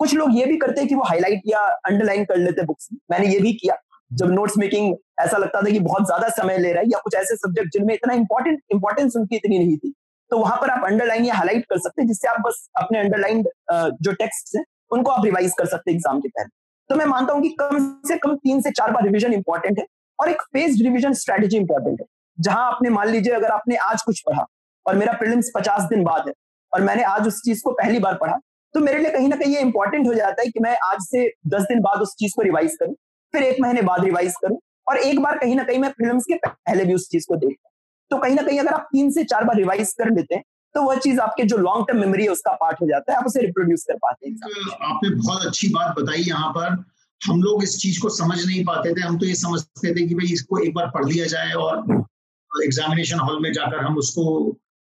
[0.01, 2.89] कुछ लोग ये भी करते हैं कि वो हाईलाइट या अंडरलाइन कर लेते हैं बुक्स
[3.11, 3.77] मैंने ये भी किया।
[4.11, 7.15] जब नोट्स मेकिंग ऐसा लगता था कि बहुत ज़्यादा समय ले रहा है या कुछ
[7.15, 9.93] ऐसे सब्जेक्ट जिनमें इतना इंपॉर्टेंट इंपॉर्टेंस उनकी इतनी नहीं थी।
[10.33, 13.43] तो वहाँ पर आप अंडरलाइन या हाईलाइट कर सकते हैं, जिससे आप बस अपने अंडरलाइन
[13.73, 16.49] जो टेक्स्ट है, उनको आप रिवाइज कर सकते हैं एग्ज़ाम के पहले।
[16.91, 19.85] तो मैं मानता हूँ कि कम से कम तीन से चार बार रिविजन इंपॉर्टेंट है
[20.19, 22.07] और एक फेस्ड रिविजन स्ट्रेटेजी इंपॉर्टेंट है।
[22.39, 24.47] जहाँ आपने मान लीजिए, अगर आपने आज कुछ पढ़ा
[24.87, 26.35] और मेरा प्रिलिम्स पचास दिन बाद है
[26.73, 28.39] और मैंने आज उस चीज़ को पहली बार पढ़ा
[28.75, 31.27] तो मेरे लिए कहीं ना कहीं ये इंपॉर्टेंट हो जाता है कि मैं आज से
[31.49, 32.95] दस दिन बाद उस चीज़ को रिवाइज करूँ,
[33.35, 36.39] फिर एक महीने बाद रिवाइज करूँ और एक बार कहीं ना कहीं मैं फ़िल्म के
[36.39, 37.69] पहले भी उस चीज़ को देखता
[38.13, 40.45] तो कहीं ना कहीं अगर आप तीन से चार बार रिवाइज कर लेते हैं
[40.75, 43.27] तो वह चीज़ आपके जो लॉन्ग टर्म मेमोरी है, उसका पार्ट हो जाता है। आप
[43.27, 44.37] उसे रिप्रोड्यूस कर पाते हैं।
[44.85, 46.85] आपने बहुत अच्छी बात बताई यहाँ पर।
[47.21, 50.15] हम लोग इस चीज़ को समझ नहीं पाते थे। हम तो ये समझते थे कि
[50.15, 52.05] भाई इसको एक बार पढ़ लिया जाए और
[52.51, 54.25] एग्जामिनेशन हॉल में जाकर हम उसको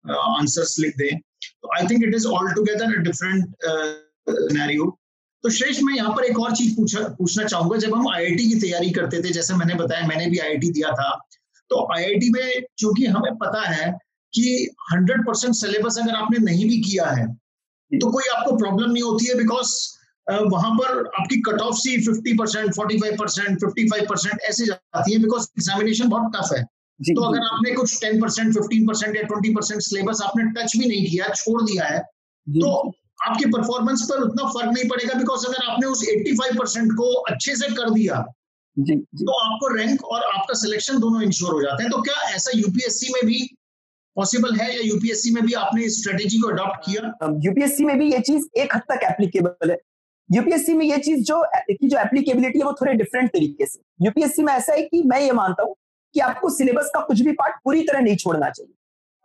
[0.06, 4.98] आंसर्स लिख दें। तो I think it is all together different scenario
[5.44, 8.60] तो शेष, मैं यहाँ पर एक और चीज़ पूछा, पूछना चाहूँगा। जब हम आईआईटी की
[8.60, 11.10] तैयारी करते थे, जैसे मैंने बताया, मैंने भी आईआईटी दिया था।
[11.74, 13.92] तो आईआईटी में चूँकि हमें पता है
[14.34, 14.44] कि
[14.94, 17.28] 100 परसेंट सिलेबस अगर आपने नहीं भी किया है
[17.92, 19.72] तो कोई आपको प्रॉब्लम नहीं होती है बिकॉज़
[20.28, 24.66] वहाँ पर आपकी कट ऑफ़ सी 50 percent forty five percent fifty five percent ऐसे
[24.66, 26.64] जाती है बिकॉज़ एग्जामिनेशन बहुत टफ है।
[27.00, 30.86] तो अगर आपने कुछ टेन परसेंट फिफ्टीन परसेंट या ट्वेंटी परसेंट सिलेबस आपने टच भी
[30.86, 32.00] नहीं किया छोड़ दिया है
[32.48, 32.72] तो
[33.28, 37.56] आपकी परफॉर्मेंस पर उतना फ़र्क नहीं पड़ेगा बिकॉज़ अगर आपने उस 85 परसेंट को अच्छे
[37.56, 38.26] से कर दिया
[38.78, 39.26] जी, जी.
[39.26, 43.14] तो आपको रैंक और आपका सिलेक्शन दोनों इंश्योर हो जाते हैं। तो क्या ऐसा यूपीएससी
[43.14, 43.42] में भी
[44.18, 47.02] पॉसिबल है या यूपीएससी में भी आपने स्ट्रेटेजी को अडॉप्ट किया?
[47.44, 49.78] यूपीएससी में भी ये चीज़ एक हद तक एप्लीकेबल है।
[50.30, 54.44] यूपीएससी में ये चीज़ जो की जो एप्लीकेबिलिटी है वो थोड़े डिफरेंट तरीके से। यूपीएससी
[54.44, 55.76] में ऐसा है कि मैं ये मानता हूँ
[56.16, 58.74] कि आपको सिलेबस का कुछ भी पार्ट पूरी तरह नहीं छोड़ना चाहिए।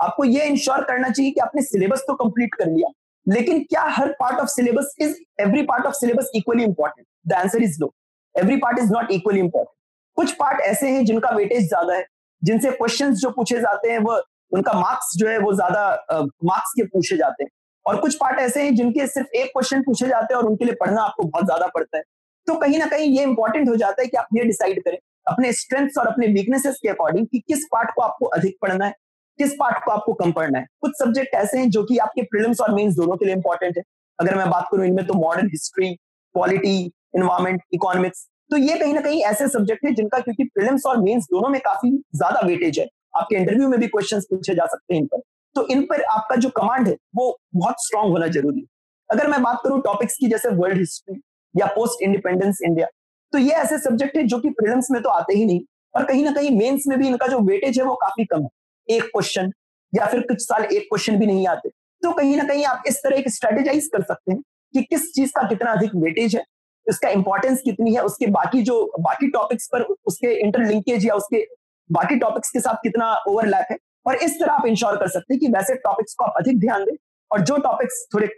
[0.01, 2.89] आपको ये इंश्योर करना चाहिए कि आपने सिलेबस तो कंप्लीट कर लिया
[3.27, 7.63] लेकिन क्या हर part of syllabus is every part of syllabus equally important the answer
[7.63, 7.95] is no
[8.39, 9.77] every part is not equally important
[10.17, 12.05] कुछ पार्ट ऐसे हैं जिनका वेटेज ज़्यादा है,
[12.43, 14.21] जिनसे क्वेश्चन जो पूछे जाते हैं, वो
[14.53, 17.51] उनका मार्क्स जो है, वो ज़्यादा मार्क्स के पूछे जाते हैं।
[17.87, 20.75] और कुछ पार्ट ऐसे हैं जिनके सिर्फ़ एक क्वेश्चन पूछे जाते हैं और उनके लिए
[20.81, 22.03] पढ़ना आपको बहुत ज़्यादा पड़ता है।
[22.47, 25.53] तो कहीं ना कहीं ये इंपॉर्टेंट हो जाता है कि आप ये डिसाइड करें, अपने
[25.55, 28.93] स्ट्रेंथ्स और अपने वीकनेसेस के अकॉर्डिंग कि किस पार्ट को आपको अधिक पढ़ना है,
[29.39, 32.61] किस पार्ट को आपको कम पढ़ना है। कुछ सब्जेक्ट ऐसे हैं जो कि आपके प्रिलिम्स
[32.61, 33.83] और मेंस दोनों के लिए इंपॉर्टेंट है।
[34.19, 35.97] अगर मैं बात करूँ इनमें तो modern history
[36.35, 41.01] polity environment economics तो ये कहीं ना कहीं ऐसे सब्जेक्ट है जिनका क्योंकि प्रिलिम्स और
[41.03, 44.95] मेंस दोनों में काफ़ी ज़्यादा वेटेज है। आपके इंटरव्यू में भी क्वेश्चंस पूछे जा सकते
[44.95, 45.21] हैं इन पर।
[45.57, 48.67] तो इन पर आपका जो कमांड है, वो बहुत स्ट्रांग होना ज़रूरी है।
[49.11, 51.21] अगर मैं बात करूँ टॉपिक्स की, जैसे वर्ल्ड हिस्ट्री
[51.55, 52.87] या पोस्ट इंडिपेंडेंस इंडिया
[53.33, 55.61] तो ये ऐसे सब्जेक्ट है जो कि प्रिलिम्स में तो आते ही नहीं
[55.95, 58.49] और कहीं ना कहीं मेंस में भी इनका जो वेटेज है, वो काफ़ी कम है।
[58.89, 59.51] एक क्वेश्चन
[59.93, 61.69] या फिर कुछ साल एक क्वेश्चन भी नहीं आते।
[62.03, 64.41] तो कहीं ना कहीं आप इस तरह एक स्ट्रेटेजाइज कर सकते हैं
[64.75, 66.43] कि किस चीज़ का कितना अधिक वेटेज है
[66.89, 71.45] इसका इंपॉर्टेंस कितनी है, उसके बाकी जो, बाकी टॉपिक्स पर उसके इंटरलिंकेज या उसके
[71.91, 75.41] बाकी टॉपिक्स के साथ कितना ओवरलैप है, और इस तरह आप इंश्योर कर सकते हैं
[75.41, 76.95] कि वैसे टॉपिक्स को आप अधिक ध्यान दें,
[77.31, 78.29] और जो टॉपिक्स थोड़े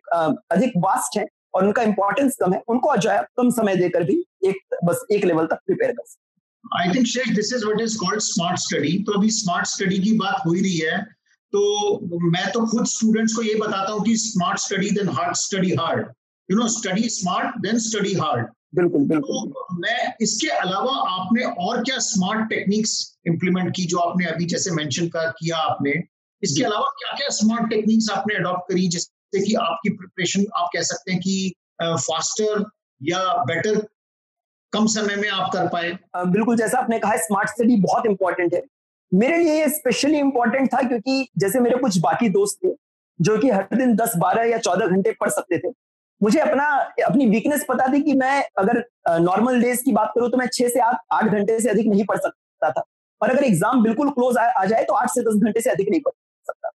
[0.51, 4.25] अधिक वास्ट हैं, और उनका इंपॉर्टेंस कम है, उनको जो है कम समय देकर भी
[4.45, 6.29] एक, बस एक लेवल तक प्रिपेयर कर सकते
[6.65, 10.13] I think Sheikh this is what is called smart study तो अभी स्मार्ट स्टडी की
[10.19, 11.03] बात हो ही रही है
[11.53, 11.61] तो
[12.31, 16.07] मैं तो खुद स्टूडेंट्स को ये बताता हूँ कि smart study then hard study hard
[16.51, 21.83] you know study smart then study hard बिल्कुल बिल्कुल। तो मैं इसके अलावा आपने और
[21.85, 22.93] क्या स्मार्ट टेक्निक्स
[23.27, 25.93] इंप्लीमेंट की जो आपने अभी जैसे मेंशन कर किया आपने?
[26.43, 30.83] इसके अलावा क्या क्या स्मार्ट टेक्निक्स आपने अडॉप्ट करी जिससे कि आपकी प्रिपरेशन आप कह
[30.83, 32.65] सकते हैं कि फास्टर
[33.01, 33.81] या बेटर
[34.73, 35.91] कम समय में आप कर पाए?
[36.17, 38.63] बिल्कुल जैसा आपने कहा स्मार्ट स्टडी बहुत इंपॉर्टेंट है।
[39.13, 42.75] मेरे लिए ये स्पेशली इंपॉर्टेंट था क्योंकि जैसे मेरे कुछ बाकी दोस्त थे
[43.19, 45.73] जो कि हर दिन दस बारह या 14 घंटे पढ़ सकते थे
[46.21, 46.65] मुझे अपना
[47.07, 48.83] अपनी वीकनेस पता थी कि मैं अगर
[49.21, 52.19] नॉर्मल डेज़ की बात करूँ तो मैं छह से आठ घंटे से अधिक नहीं पढ़
[52.19, 52.83] सकता था।
[53.21, 55.89] और अगर एग्ज़ाम बिल्कुल क्लोज आ, आ जाए तो आठ से दस घंटे से अधिक
[55.91, 56.13] नहीं पढ़
[56.47, 56.71] सकता।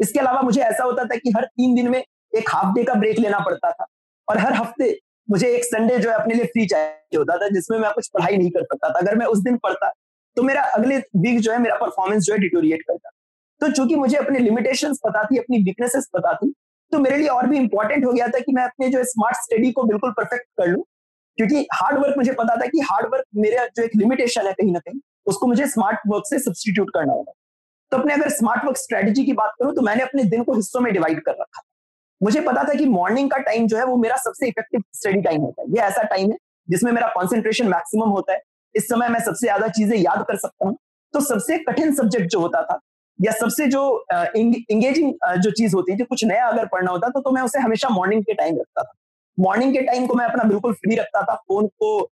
[0.00, 2.94] इसके अलावा मुझे ऐसा होता था कि हर तीन दिन में एक हाफ़ डे का
[2.94, 3.86] ब्रेक लेना पड़ता था।
[4.28, 4.98] और हर हफ़्ते
[5.28, 8.36] मुझे एक संडे जो है अपने लिए फ्री चाहिए होता था जिसमें मैं कुछ पढ़ाई
[8.36, 9.92] नहीं कर सकता था। अगर मैं उस दिन पढ़ता
[10.36, 13.10] तो मेरा अगले वीक जो है मेरा परफॉर्मेंस जो है डिटोरिएट करता।
[13.60, 16.52] तो चूँकि मुझे अपने लिमिटेशंस पता थी अपनी वीकनेसेस पता थी
[16.92, 19.70] तो मेरे लिए और भी इंपॉर्टेंट हो गया था कि मैं अपने जो स्मार्ट स्टडी
[19.72, 20.82] को बिल्कुल परफेक्ट कर लूँ।
[21.38, 24.72] क्योंकि हार्ड वर्क मुझे पता था कि हार्ड वर्क मेरा जो एक लिमिटेशन है कहीं
[24.72, 27.32] ना कहीं, उसको मुझे स्मार्ट वर्क से सब्सटीट्यूट करना होगा।
[27.92, 30.80] तो अपने अगर स्मार्ट वर्क स्ट्रेटेजी की बात करूँ तो मैंने अपने दिन को हिस्सों
[30.80, 31.62] में डिवाइड कर रखा
[32.20, 35.40] मुझे पता था कि मॉर्निंग का टाइम जो है वो मेरा सबसे इफ़ेक्टिव स्टडी टाइम
[35.40, 36.36] होता है। ये ऐसा टाइम है
[36.68, 38.40] जिसमें मेरा कॉन्सेंट्रेशन मैक्सिमम होता है।
[38.74, 40.76] इस समय मैं सबसे ज़्यादा चीज़ें याद कर सकता हूँ।
[41.14, 42.78] तो सबसे कठिन सब्जेक्ट जो होता था
[43.20, 47.30] या सबसे जो इंगेजिंग जो चीज़ होती थी कुछ नया अगर पढ़ना होता था तो
[47.30, 48.92] मैं उसे हमेशा मॉर्निंग के टाइम रखता था।
[49.38, 52.08] मॉर्निंग के टाइम को मैं अपना बिल्कुल फ्री रखता था फ़ोन को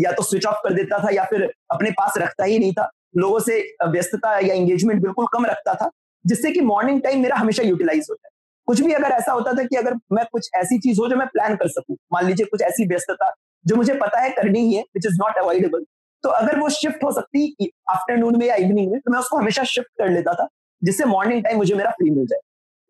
[0.00, 2.90] या तो स्विच ऑफ़ कर देता था या फिर अपने पास रखता ही नहीं था।
[3.16, 5.90] लोगों से व्यस्तता या एंगेजमेंट बिल्कुल कम रखता था,
[6.24, 8.30] जिससे कि मॉर्निंग टाइम मेरा हमेशा यूटिलाइज होता है।
[8.68, 11.26] कुछ भी अगर ऐसा होता था कि अगर मैं कुछ ऐसी चीज़ हो जो मैं
[11.28, 13.32] प्लान कर सकूँ, मान लीजिए कुछ ऐसी व्यस्तता
[13.64, 15.84] जो मुझे पता है करनी ही है विच इज़ नॉट अवॉइडेबल
[16.24, 19.62] तो अगर वो शिफ्ट हो सकती आफ्टरनून में या इवनिंग में तो मैं उसको हमेशा
[19.64, 20.46] शिफ्ट कर लेता था,
[20.82, 22.40] जिससे मॉर्निंग टाइम मुझे मेरा फ्री मिल जाए।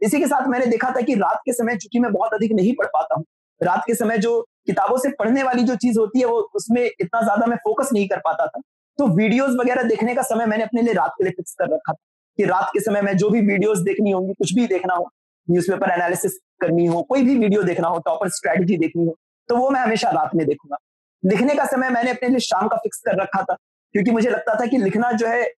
[0.00, 2.74] इसी के साथ मैंने देखा था कि रात के समय चूँकि मैं बहुत अधिक नहीं
[2.74, 3.24] पढ़ पाता हूँ,
[3.60, 7.20] रात के समय जो किताबों से पढ़ने वाली जो चीज़ होती है, वो उसमें इतना
[7.22, 8.60] ज़्यादा मैं फोकस नहीं कर पाता था।
[8.98, 11.92] तो वीडियोस वगैरह देखने का समय मैंने अपने लिए रात के लिए फिक्स कर रखा
[11.92, 11.98] था,
[12.38, 15.08] कि रात के समय में जो भी वीडियोस देखनी होंगी, कुछ भी देखना हो
[15.48, 19.16] न्यूज़पेपर एनालिसिस करनी हो, कोई भी वीडियो देखना हो टॉपर स्ट्रेटजी देखनी हो
[19.48, 20.76] तो वो मैं हमेशा रात में देखूँगा।
[21.22, 23.54] लिखने का समय मैंने अपने लिए शाम का फिक्स कर रखा था,
[23.94, 25.48] क्योंकि मुझे लगता था कि लिखना जो है,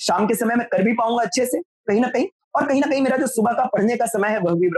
[0.00, 2.26] शाम के समय में कर भी पाऊँगा अच्छे से, कहीं ना कहीं,
[2.56, 4.68] और कहीं ना कहीं मेरा जो सुबह का पढ़ने का समय है, वह भी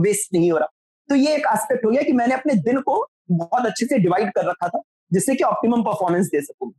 [0.00, 0.68] वेस्ट नहीं हो रहा।
[1.08, 4.32] तो ये एक एस्पेक्ट हो गया कि मैंने अपने दिन को बहुत अच्छे से डिवाइड
[4.32, 6.72] कर रखा था, जिससे कि ऑप्टिमम परफॉर्मेंस दे सकूँ।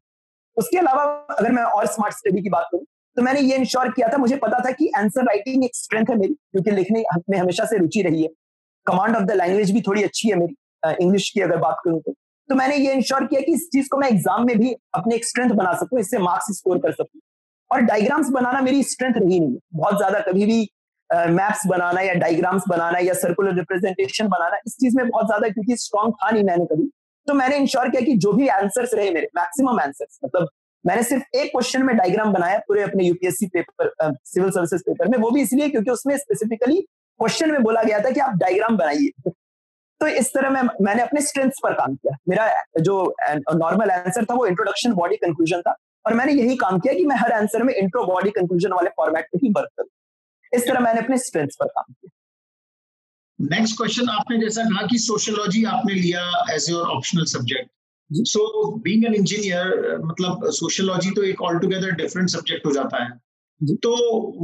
[0.58, 2.86] उसके अलावा अगर मैं और स्मार्ट स्टडी की बात करूँ
[3.18, 6.16] तो मैंने ये इंश्योर किया था, मुझे पता था कि आंसर राइटिंग एक स्ट्रेंथ है
[6.18, 8.30] मेरी, क्योंकि लिखने में हमेशा से रुचि रही है।
[8.88, 10.56] कमांड ऑफ़ द लैंग्वेज भी थोड़ी अच्छी है मेरी
[11.02, 12.14] इंग्लिश की अगर बात करूँ तो।
[12.50, 15.26] तो मैंने ये इंश्योर किया कि इस चीज़ को मैं एग्ज़ाम में भी अपने एक
[15.26, 17.22] स्ट्रेंथ बना सकूँ इससे मार्क्स स्कोर कर सकूँ।
[17.72, 20.60] और डायग्राम्स बनाना मेरी स्ट्रेंथ रही नहीं। बहुत ज़्यादा कभी भी
[21.10, 25.50] मैप्स uh, बनाना या डायग्राम्स बनाना या सर्कुलर रिप्रेजेंटेशन बनाना इस चीज़ में बहुत ज़्यादा
[25.50, 26.90] क्योंकि स्ट्रॉन्ग था नहीं मैंने कभी।
[27.28, 30.50] तो मैंने इंश्योर किया कि जो भी आंसर्स रहे मेरे मैक्सिमम आंसर्स मतलब
[30.86, 33.92] मैंने सिर्फ़ एक क्वेश्चन में डायग्राम बनाया पूरे अपने UPSC paper
[34.26, 36.82] civil services paper में। वो भी इसलिए क्योंकि उसमें स्पेसिफिकली
[37.20, 39.32] क्वेश्चन में बोला गया था कि आप डायग्राम बनाइए।
[40.04, 42.46] तो इस तरह मैं मैंने अपने स्ट्रेंथ्स पर काम किया। मेरा
[42.82, 42.96] जो
[43.58, 47.16] नॉर्मल आंसर था वो इंट्रोडक्शन बॉडी कंक्लूजन था और मैंने यही काम किया कि मैं
[47.18, 49.90] हर आंसर में इंट्रो बॉडी कंक्लूजन वाले फॉर्मेट पे ही वर्क करूँ।
[50.54, 55.64] इस तरह मैंने अपने स्ट्रेंथ्स पर काम किया। नेक्स्ट क्वेश्चन आपने जैसा कहा कि सोशियोलॉजी
[55.72, 57.70] आपने लिया as your optional subject
[58.28, 63.76] so being an engineer मतलब सोशियोलॉजी तो एक ऑल टुगेदर डिफरेंट सब्जेक्ट हो जाता है।
[63.78, 63.98] तो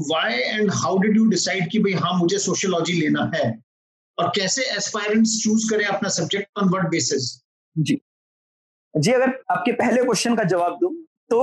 [0.07, 3.49] why and how did you decide कि भाई हाँ मुझे सोशियोलॉजी लेना है?
[4.19, 7.29] और कैसे एस्पायरेंट्स चूज़ करें अपना सब्जेक्ट ऑन व्हाट बेसिस
[7.75, 7.99] जी।
[8.93, 10.93] जी, अगर आपके पहले क्वेश्चन का जवाब दूँ
[11.29, 11.39] तो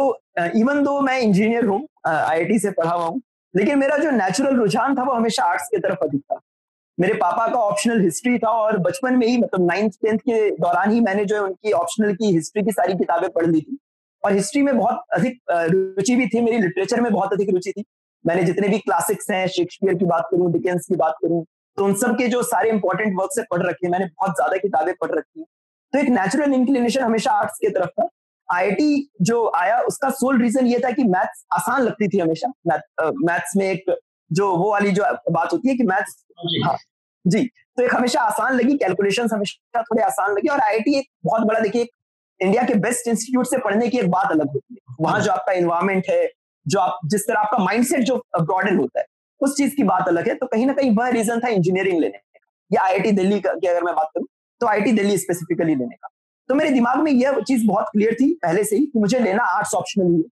[0.57, 3.21] इवन दो मैं इंजीनियर हूँ आईआईटी से पढ़ा हुआ हूँ,
[3.55, 6.41] लेकिन मेरा जो नेचुरल रुझान था वो हमेशा आर्ट्स की तरफ़ अधिक था।
[6.99, 10.93] मेरे पापा का ऑप्शनल हिस्ट्री था और बचपन में ही मतलब नाइन्थ टेंथ के दौरान
[10.93, 13.79] ही मैंने जो है उनकी ऑप्शनल की हिस्ट्री की सारी किताबें पढ़ ली थी।
[14.23, 17.85] और हिस्ट्री में बहुत अधिक रुचि भी थी, मेरी लिटरेचर में बहुत अधिक रुचि थी।
[18.25, 21.45] मैंने जितने भी क्लासिक्स हैं शेक्सपियर की बात करूँ डिकेंस की बात करूँ
[21.79, 24.57] तो उन सब के जो सारे इंपॉर्टेंट वर्क से पढ़ रखे हैं मैंने बहुत ज़्यादा
[24.57, 25.47] किताबें पढ़ रखी हैं।
[25.93, 28.09] तो एक नेचुरल इंक्लिनेशन हमेशा आर्ट्स की तरफ़ था।
[28.49, 32.49] आईआईटी जो आया उसका सोल रीजन ये था कि मैथ्स आसान लगती थी हमेशा।
[33.01, 33.95] मैथ्स में एक
[34.31, 36.25] जो वो वाली जो बात होती है कि मैथ्स
[36.65, 36.77] हाँ
[37.25, 37.45] जी।
[37.77, 41.61] तो एक हमेशा आसान लगी कैलकुलेशन हमेशा थोड़े आसान लगी और आईआईटी एक बहुत बड़ा
[41.61, 41.87] देखिए
[42.41, 45.53] इंडिया के बेस्ट इंस्टीट्यूट से पढ़ने की एक बात अलग होती है। वहाँ जो आपका
[45.55, 46.27] इन्वायरमेंट है
[46.67, 49.07] जो आप जिस तरह आपका माइंडसेट जो ब्रॉडन होता है
[49.41, 52.19] उस चीज़ की बात अलग है। तो कहीं ना कहीं वह रीजन था इंजीनियरिंग लेने
[52.19, 54.27] का, या आई दिल्ली का, की अगर मैं बात करूँ
[54.61, 56.09] तो आई दिल्ली स्पेसिफिकली लेने का।
[56.49, 59.43] तो मेरे दिमाग में यह चीज़ बहुत क्लियर थी पहले से ही कि मुझे लेना
[59.45, 60.29] आर्ट्स ऑप्शनल ही है।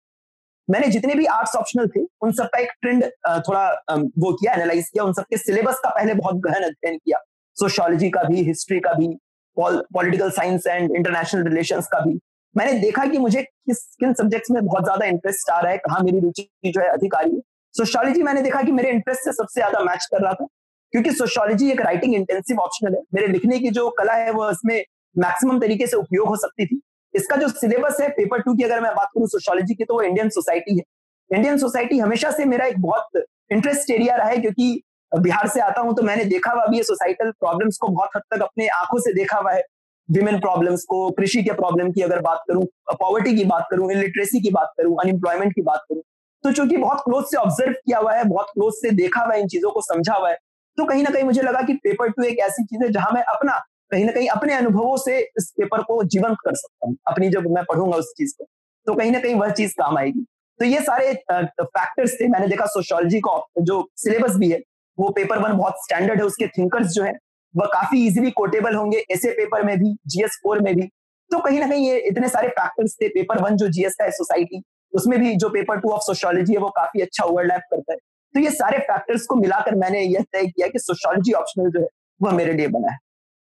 [0.69, 3.05] मैंने जितने भी आर्ट्स ऑप्शनल थे, उन सबका एक ट्रेंड
[3.49, 7.19] थोड़ा वो किया एनालाइज किया, उन सबके सिलेबस का पहले बहुत गहन अध्ययन किया।
[7.57, 9.09] सोशोलॉजी का भी हिस्ट्री का भी
[9.57, 12.19] political science and international relation का भी।
[12.55, 16.01] मैंने देखा कि मुझे किस, किन सब्जेक्ट्स में बहुत ज़्यादा इंटरेस्ट आ रहा है, कहाँ
[16.03, 17.41] मेरी रुचि जो है अधिक आ रही है।
[17.75, 20.47] सोशोलॉजी मैंने देखा कि मेरे इंटरेस्ट से सबसे ज़्यादा मैच कर रहा था,
[20.93, 24.85] क्योंकि सोशोलॉजी एक राइटिंग इंटेंसिव ऑप्शनल है। मेरे लिखने की जो कला है, वो इसमें
[25.17, 26.81] मैक्सिमम तरीके से उपयोग हो सकती थी।
[27.15, 30.03] इसका जो सिलेबस है पेपर टू की अगर मैं बात करूँ सोशोलॉजी की तो वो
[30.03, 30.83] इंडियन सोसाइटी है।
[31.31, 34.83] इंडियन सोसाइटी हमेशा से मेरा एक बहुत इंटरेस्ट एरिया रहा है, क्योंकि
[35.13, 38.23] बिहार से आता हूँ तो मैंने देखा हुआ भी ये सोसाइटल प्रॉब्लम्स को बहुत हद
[38.31, 39.63] तक अपने आँखों से देखा हुआ है।
[40.09, 44.41] विमेन प्रॉब्लम्स को, कृषि के प्रॉब्लम की अगर बात करूँ पॉवर्टी की बात करूँ इलिटरेसी
[44.41, 46.03] की बात करूँ अनएम्प्लॉयमेंट की बात करूँ
[46.45, 49.41] तो चूँकि बहुत क्लोज से ऑब्ज़र्व किया हुआ है, बहुत क्लोज से देखा हुआ है,
[49.41, 50.37] इन चीज़ों को समझा हुआ है
[50.79, 53.23] तो कहीं ना कहीं मुझे लगा कि पेपर टू एक ऐसी चीज़ है जहाँ मैं
[53.25, 53.53] अपना,
[53.91, 57.47] कहीं ना कहीं अपने अनुभवों से इस पेपर को जीवंत कर सकता हूँ, अपनी जब
[57.51, 58.45] मैं पढ़ूँगा उस चीज़ को।
[58.87, 60.25] तो कहीं ना कहीं वह चीज़ काम आएगी।
[60.61, 64.61] तो ये सारे फैक्टर्स थे, मैंने देखा सोशोलॉजी का जो सिलेबस भी है,
[64.99, 67.13] वो पेपर वन बहुत स्टैंडर्ड है, उसके थिंकर्स जो है,
[67.55, 70.87] वह काफ़ी इजिली कोटेबल होंगे ऐसे पेपर में भी जीएस फोर में भी।
[71.31, 74.11] तो कहीं ना कहीं ये इतने सारे फैक्टर्स थे पेपर वन जो जीएस का है
[74.13, 74.63] सोसाइटी
[74.95, 77.99] उसमें भी जो पेपर टू ऑफ़ सोशोलॉजी है वो काफ़ी अच्छा ओवरलैप करता है।
[78.35, 81.87] तो ये सारे फैक्टर्स को मिलाकर मैंने यह तय किया कि सोशोलॉजी ऑप्शनल जो है
[82.21, 82.99] वह मेरे लिए बना है।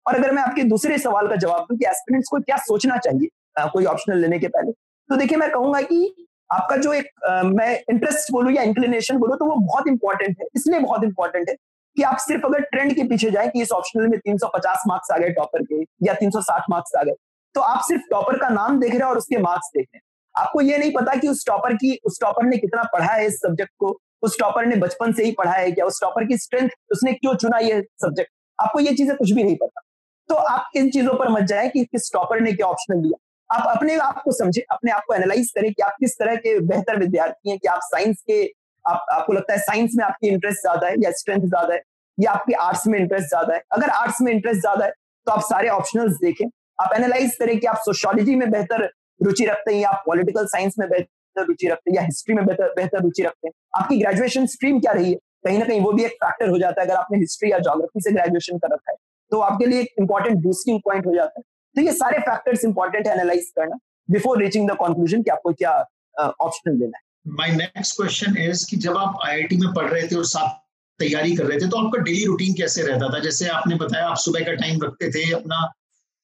[0.05, 3.29] और अगर मैं आपके दूसरे सवाल का जवाब दूँ कि एस्पिरेंट्स को क्या सोचना चाहिए
[3.73, 4.71] कोई ऑप्शनल लेने के पहले
[5.09, 9.37] तो देखिए मैं कहूँगा कि आपका जो एक आ, मैं इंटरेस्ट बोलूँ या इंक्लिनेशन बोलूँ
[9.37, 11.55] तो वो बहुत इंपॉर्टेंट है। इसलिए बहुत इंपॉर्टेंट है
[11.97, 15.17] कि आप सिर्फ़ अगर ट्रेंड के पीछे जाए कि इस ऑप्शनल में 350 मार्क्स आ
[15.17, 17.13] गए टॉपर के या 360 मार्क्स आ गए
[17.55, 20.03] तो आप सिर्फ़ टॉपर का नाम देख रहे हैं और उसके मार्क्स देख रहे हैं।
[20.37, 23.37] आपको ये नहीं पता कि उस टॉपर की, उस टॉपर ने कितना पढ़ा है इस
[23.37, 23.97] सब्जेक्ट को?
[24.23, 25.85] उस टॉपर ने बचपन से ही पढ़ा है क्या?
[25.85, 29.55] उस टॉपर की स्ट्रेंथ उसने क्यों चुना ये सब्जेक्ट आपको ये चीज़ें कुछ भी नहीं
[29.55, 29.81] पता।
[30.29, 33.17] तो आप इन चीज़ों पर मत जाए कि किस टॉपर ने क्या ऑप्शन दिया
[33.49, 36.59] आप अपने आप को समझे, अपने आप को एनालाइज करें कि आप किस तरह के
[36.61, 38.43] बेहतर विद्यार्थी हैं, कि आप साइंस के,
[38.85, 41.81] आप, आपको लगता है साइंस में आपकी इंटरेस्ट ज़्यादा है या स्ट्रेंथ ज़्यादा है,
[42.17, 43.61] या आपकी आर्ट्स में इंटरेस्ट ज़्यादा है?
[43.73, 44.91] अगर आर्ट्स में इंटरेस्ट ज़्यादा है
[45.27, 46.45] तो आप सारे ऑप्शनल्स देखें।
[46.79, 50.75] आप एनालाइज करें कि आप सोशोलॉजी में बेहतर रुचि रखते हैं या आप पॉलिटिकल साइंस
[50.79, 54.45] में बेहतर रुचि रखते हैं या हिस्ट्री में बेहतर बेहतर रुचि रखते हैं, आपकी ग्रेजुएशन
[54.47, 55.17] स्ट्रीम क्या रही है?
[55.45, 58.01] कहीं ना कहीं वो भी एक फैक्टर हो जाता है अगर आपने हिस्ट्री या जोग्राफी
[58.01, 58.97] से ग्रेजुएशन कर रखा है
[59.31, 61.43] तो आपके लिए एक इंपॉर्टेंट बूस्टिंग पॉइंट हो जाता है।
[61.75, 63.77] तो ये सारे फैक्टर्स इंपॉर्टेंट है एनालाइज करना
[64.09, 65.71] बिफोर रीचिंग द कंक्लूजन कि आपको क्या
[66.15, 70.15] ऑप्शन देना है। माय नेक्स्ट क्वेश्चन इज़ कि जब आप आईआईटी में पढ़ रहे थे
[70.15, 70.55] और साथ
[70.99, 73.19] तैयारी कर रहे थे तो आपका डेली रूटीन कैसे रहता था?
[73.19, 75.59] जैसे आपने बताया, आप सुबह का टाइम रखते थे अपना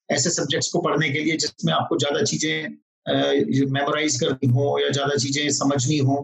[0.10, 2.78] ऐसे सब्जेक्ट्स को पढ़ने के लिए जिसमें आपको ज़्यादा चीज़ें
[3.08, 6.16] मेमोराइज करनी हो या ज़्यादा चीज़ें समझनी हो।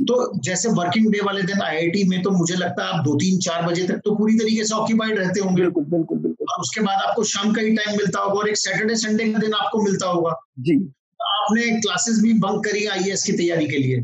[0.00, 3.38] तो जैसे वर्किंग डे वाले दिन आईआईटी में तो मुझे लगता है आप दो तीन
[3.38, 6.80] चार बजे तक तो पूरी तरीके से ऑक्यूपाइड रहते होंगे। बिल्कुल बिल्कुल बिल्कुल। और उसके
[6.80, 9.82] बाद आपको शाम का ही टाइम मिलता होगा और एक सैटरडे संडे का दिन आपको
[9.82, 10.76] मिलता होगा। जी।
[11.20, 14.02] आपने क्लासेस भी बंक करी आई की तैयारी के लिए?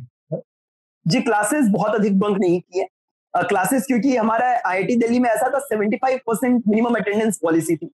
[1.07, 2.87] जी क्लासेस बहुत अधिक बंक नहीं किए।
[3.35, 7.91] क्लासेस क्योंकि हमारा आईआईटी दिल्ली में ऐसा था 75 परसेंट मिनिमम अटेंडेंस पॉलिसी थी।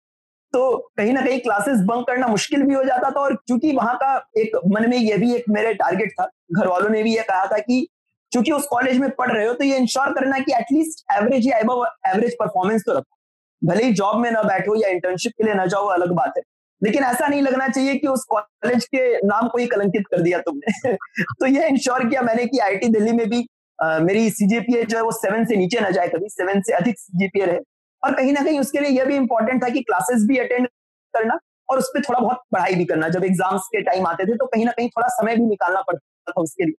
[0.53, 3.95] तो कहीं ना कहीं क्लासेस बंक करना मुश्किल भी हो जाता था और क्योंकि वहाँ
[3.95, 7.23] का एक मन में यह भी एक मेरे टारगेट था घर वालों ने भी यह
[7.23, 7.87] कहा था कि
[8.31, 11.57] चूँकि उस कॉलेज में पढ़ रहे हो तो ये इंश्योर करना कि एटलीस्ट एवरेज या
[11.57, 13.17] एबव एवरेज परफॉर्मेंस तो रखो।
[13.61, 16.43] भले ही जॉब में ना बैठो या इंटर्नशिप के लिए ना जाओ अलग बात है।
[16.83, 20.39] लेकिन ऐसा नहीं लगना चाहिए कि उस कॉलेज के नाम को ही कलंकित कर दिया
[20.39, 20.93] तुमने।
[21.39, 23.47] तो ये इंश्योर किया मैंने कि आईटी दिल्ली में भी
[23.79, 26.99] आ, मेरी सीजीपीए जो है वो सेवन से नीचे ना जाए कभी सेवन से अधिक
[26.99, 27.59] सीजीपीए रहे।
[28.03, 30.67] और कहीं ना कहीं उसके लिए यह भी इंपॉर्टेंट था कि क्लासेस भी अटेंड
[31.13, 34.35] करना और उस पर थोड़ा बहुत पढ़ाई भी करना। जब एग्ज़ाम्स के टाइम आते थे
[34.37, 36.75] तो कहीं ना कहीं थोड़ा समय भी निकालना पड़ता था उसके लिए।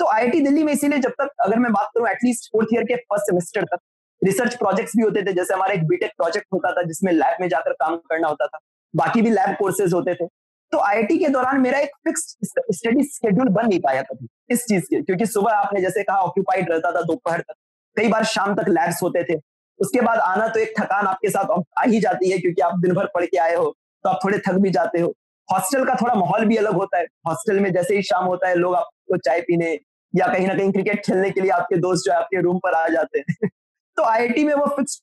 [0.00, 2.96] तो आईआईटी दिल्ली में इसीलिए जब तक अगर मैं बात करूँ एटलीस्ट फोर्थ ईयर के
[2.96, 3.78] फ़र्स्ट सेमेस्टर तक
[4.22, 7.48] रिसर्च प्रोजेक्ट्स भी होते थे। जैसे हमारा एक बीटेक प्रोजेक्ट होता था, जिसमें लैब में
[7.48, 8.58] जाकर काम करना होता था।
[8.94, 10.26] बाकी भी लैब कोर्सेज होते थे।
[10.72, 12.36] तो आईआईटी के दौरान मेरा एक फिक्स
[12.72, 16.70] स्टडी शेड्यूल बन नहीं पाया कभी इस चीज़ के क्योंकि सुबह आपने जैसे कहा ऑक्यूपाइड
[16.70, 17.54] रहता था, दोपहर तक।
[17.96, 19.38] कई बार शाम तक लैब्स होते थे।
[19.80, 22.94] उसके बाद आना तो एक थकान आपके साथ आ ही जाती है क्योंकि आप दिन
[22.94, 25.12] भर पढ़ के आए हो तो आप थोड़े थक भी जाते हो।
[25.48, 28.54] हॉस्टल का थोड़ा माहौल भी अलग होता है। हॉस्टल में जैसे ही शाम होता है,
[28.54, 29.78] लोग आपको चाय पीने
[30.14, 32.74] या कहीं ना कहीं क्रिकेट खेलने के लिए आपके दोस्त जो है आपके रूम पर
[32.74, 33.48] आ जाते हैं।
[33.96, 35.02] तो आई में वो फिक्स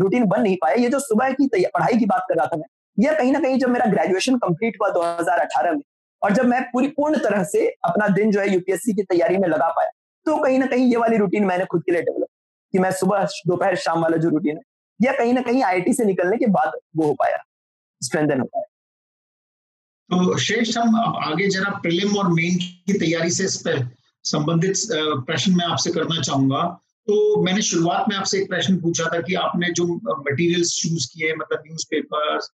[0.00, 2.66] रूटीन बन नहीं पाया। ये जो सुबह की पढ़ाई की बात कर रहा था मैं
[2.98, 5.82] यह कहीं ना कहीं जब मेरा ग्रेजुएशन कंप्लीट हुआ 2018 में,
[6.22, 9.48] और जब मैं पूरी, पूर्ण तरह से अपना दिन जो है यूपीएससी की तैयारी में
[9.48, 9.90] लगा पाया
[10.26, 12.27] तो कहीं ना कहीं ये वाली रूटीन मैंने खुद के लिए डेवलप
[12.74, 14.62] कि मैं सुबह, दोपहर, शाम वाला जो रूटीन है,
[15.00, 17.44] या कहीं ना कहीं आईटी से निकलने के बाद वो हो पाया
[18.02, 18.64] स्ट्रेंथन हो पाया।
[20.10, 23.88] तो श्रेष्ठ हम आगे जरा प्रिलिम और मेन की तैयारी से इस पर
[24.24, 24.76] संबंधित
[25.26, 26.62] प्रश्न मैं आपसे करना चाहूँगा।
[27.08, 31.34] तो मैंने शुरुआत में आपसे एक प्रश्न पूछा था कि आपने जो मटेरियल्स चूज़ किए
[31.34, 32.50] मतलब न्यूज़पेपर्स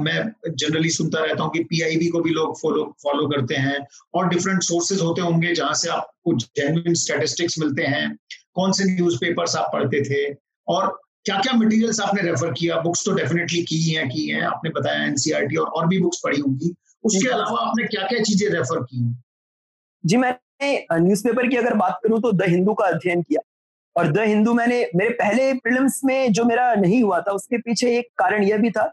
[0.00, 3.78] मैं जनरली सुनता रहता हूँ कि पीआईबी को भी लोग फॉलो फॉलो करते हैं,
[4.14, 8.06] और डिफरेंट सोर्सेज होते होंगे जहाँ से आपको जेन्युइन स्टैटिस्टिक्स मिलते हैं।
[8.56, 10.22] कौन से न्यूज़पेपर्स आप पढ़ते थे?
[10.68, 10.86] और
[11.24, 12.78] क्या क्या मटेरियल्स आपने रेफर किया?
[12.80, 16.40] बुक्स तो डेफिनेटली की हैं की हैं। आपने बताया एनसीईआरटी और और भी बुक्स पढ़ी
[16.40, 19.14] होंगी। उसके अलावा आपने क्या क्या चीज़ें रेफर की
[20.04, 23.40] जी मैंने न्यूज़पेपर की अगर बात करूँ तो द हिंदू का अध्ययन किया।
[23.96, 27.96] और द हिंदू मैंने मेरे पहले प्रीलिम्स में जो मेरा नहीं हुआ था उसके पीछे
[27.98, 28.84] एक कारण यह भी था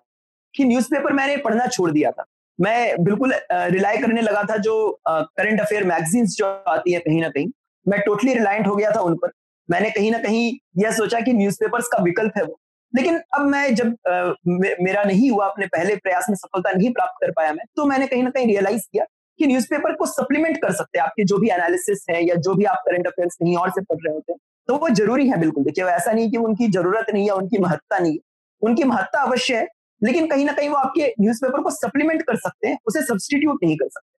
[0.54, 2.26] कि न्यूज़पेपर मैंने पढ़ना छोड़ दिया था।
[2.60, 4.76] मैं बिल्कुल रिलाई करने लगा था जो
[5.08, 7.48] करंट अफेयर मैगजीन्स जो आती है कहीं ना कहीं
[7.86, 9.32] मैं टोटली रिलायंट हो गया था उन पर।
[9.72, 12.60] मैंने कहीं ना कहीं यह सोचा कि न्यूज़पेपर्स का विकल्प है वो।
[12.94, 16.92] लेकिन अब मैं जब आ, मे, मेरा नहीं हुआ अपने पहले प्रयास में सफलता नहीं
[16.94, 19.06] प्राप्त कर पाया मैं तो मैंने कहीं ना कहीं रियलाइज़ किया
[19.40, 22.66] कि न्यूज़पेपर को सप्लीमेंट कर सकते हैं आपके जो भी एनालिसिस है या जो भी
[22.66, 25.64] आप करंट अफेयर्स कहीं और से पढ़ रहे होते हैं तो वो ज़रूरी है बिल्कुल।
[25.64, 28.20] देखिए ऐसा नहीं कि उनकी ज़रूरत नहीं है उनकी महत्ता नहीं है।
[28.62, 29.68] उनकी महत्ता अवश्य है
[30.02, 33.78] लेकिन कहीं ना कहीं वो आपके न्यूज़पेपर को सप्लीमेंट कर सकते हैं उसे सब्सटीट्यूट नहीं
[33.78, 34.18] कर सकते।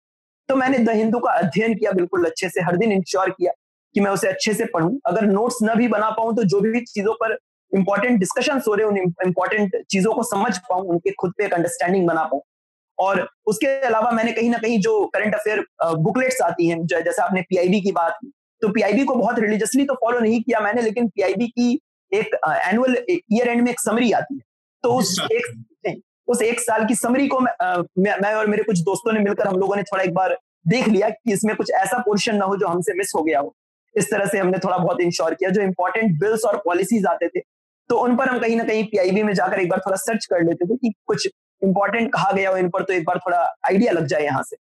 [0.48, 3.52] तो मैंने द हिंदू का अध्ययन किया बिल्कुल अच्छे से हर दिन इंश्योर किया।
[3.94, 6.80] कि मैं उसे अच्छे से पढ़ूं। अगर नोट्स न भी बना पाऊँ तो जो भी
[6.82, 7.36] चीज़ों पर
[7.72, 12.06] इंपॉर्टेंट डिस्कशन हो रहे उन इंपॉर्टेंट चीज़ों को समझ पाऊँ उनके खुद पे एक अंडरस्टैंडिंग
[12.06, 12.42] बना पाऊँ।
[12.98, 17.42] और उसके अलावा मैंने कहीं ना कहीं जो करंट अफेयर बुकलेट्स आती हैं जैसे आपने
[17.42, 18.30] पीआईबी की बात की
[18.62, 21.72] तो पीआईबी को बहुत रिलीजियसली तो फॉलो नहीं किया मैंने लेकिन पीआईबी की
[22.12, 24.40] एक एनुअल ईयर एंड में एक समरी आती है।
[24.84, 27.50] तो उस एक उस एक साल की समरी को मैं,
[27.98, 30.36] मैं और मेरे कुछ दोस्तों ने मिलकर हम लोगों ने थोड़ा एक बार
[30.68, 33.54] देख लिया कि इसमें कुछ ऐसा पोर्शन ना हो जो हमसे मिस हो गया हो।
[33.94, 37.40] इस तरह से हमने थोड़ा बहुत इंश्योर किया, जो इंपॉर्टेंट बिल्स और पॉलिसीज़ आते थे
[37.90, 40.42] तो उन पर हम कहीं ना कहीं पीआईबी में जाकर एक बार थोड़ा सर्च कर
[40.44, 41.28] लेते थे कि कुछ
[41.62, 44.56] इंपॉर्टेंट कहा गया हो इन पर तो एक बार थोड़ा आइडिया लग जाए यहाँ से।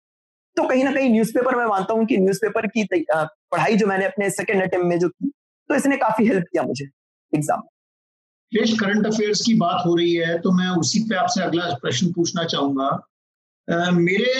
[0.56, 4.30] तो कहीं ना कहीं न्यूज़पेपर में मानता हूँ कि न्यूज़पेपर की पढ़ाई जो मैंने अपने
[4.30, 5.28] सेकेंड अटेम्प में जो की
[5.70, 6.84] तो इसने काफ़ी हेल्प किया मुझे
[7.32, 7.60] एग्ज़ाम
[8.52, 12.44] करंट अफेयर्स की बात हो रही है तो मैं उसी पे आपसे अगला प्रश्न पूछना
[12.44, 12.88] चाहूँगा।
[13.70, 14.32] मेरे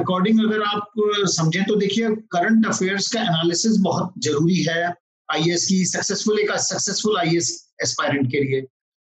[0.00, 0.92] अकॉर्डिंग अगर आप
[1.30, 4.84] समझें तो देखिए करंट अफेयर्स का एनालिसिस बहुत ज़रूरी है
[5.28, 7.50] आईएएस की सक्सेसफुल एक सक्सेसफुल आईएएस
[7.82, 8.60] एस्पायरेंट के लिए।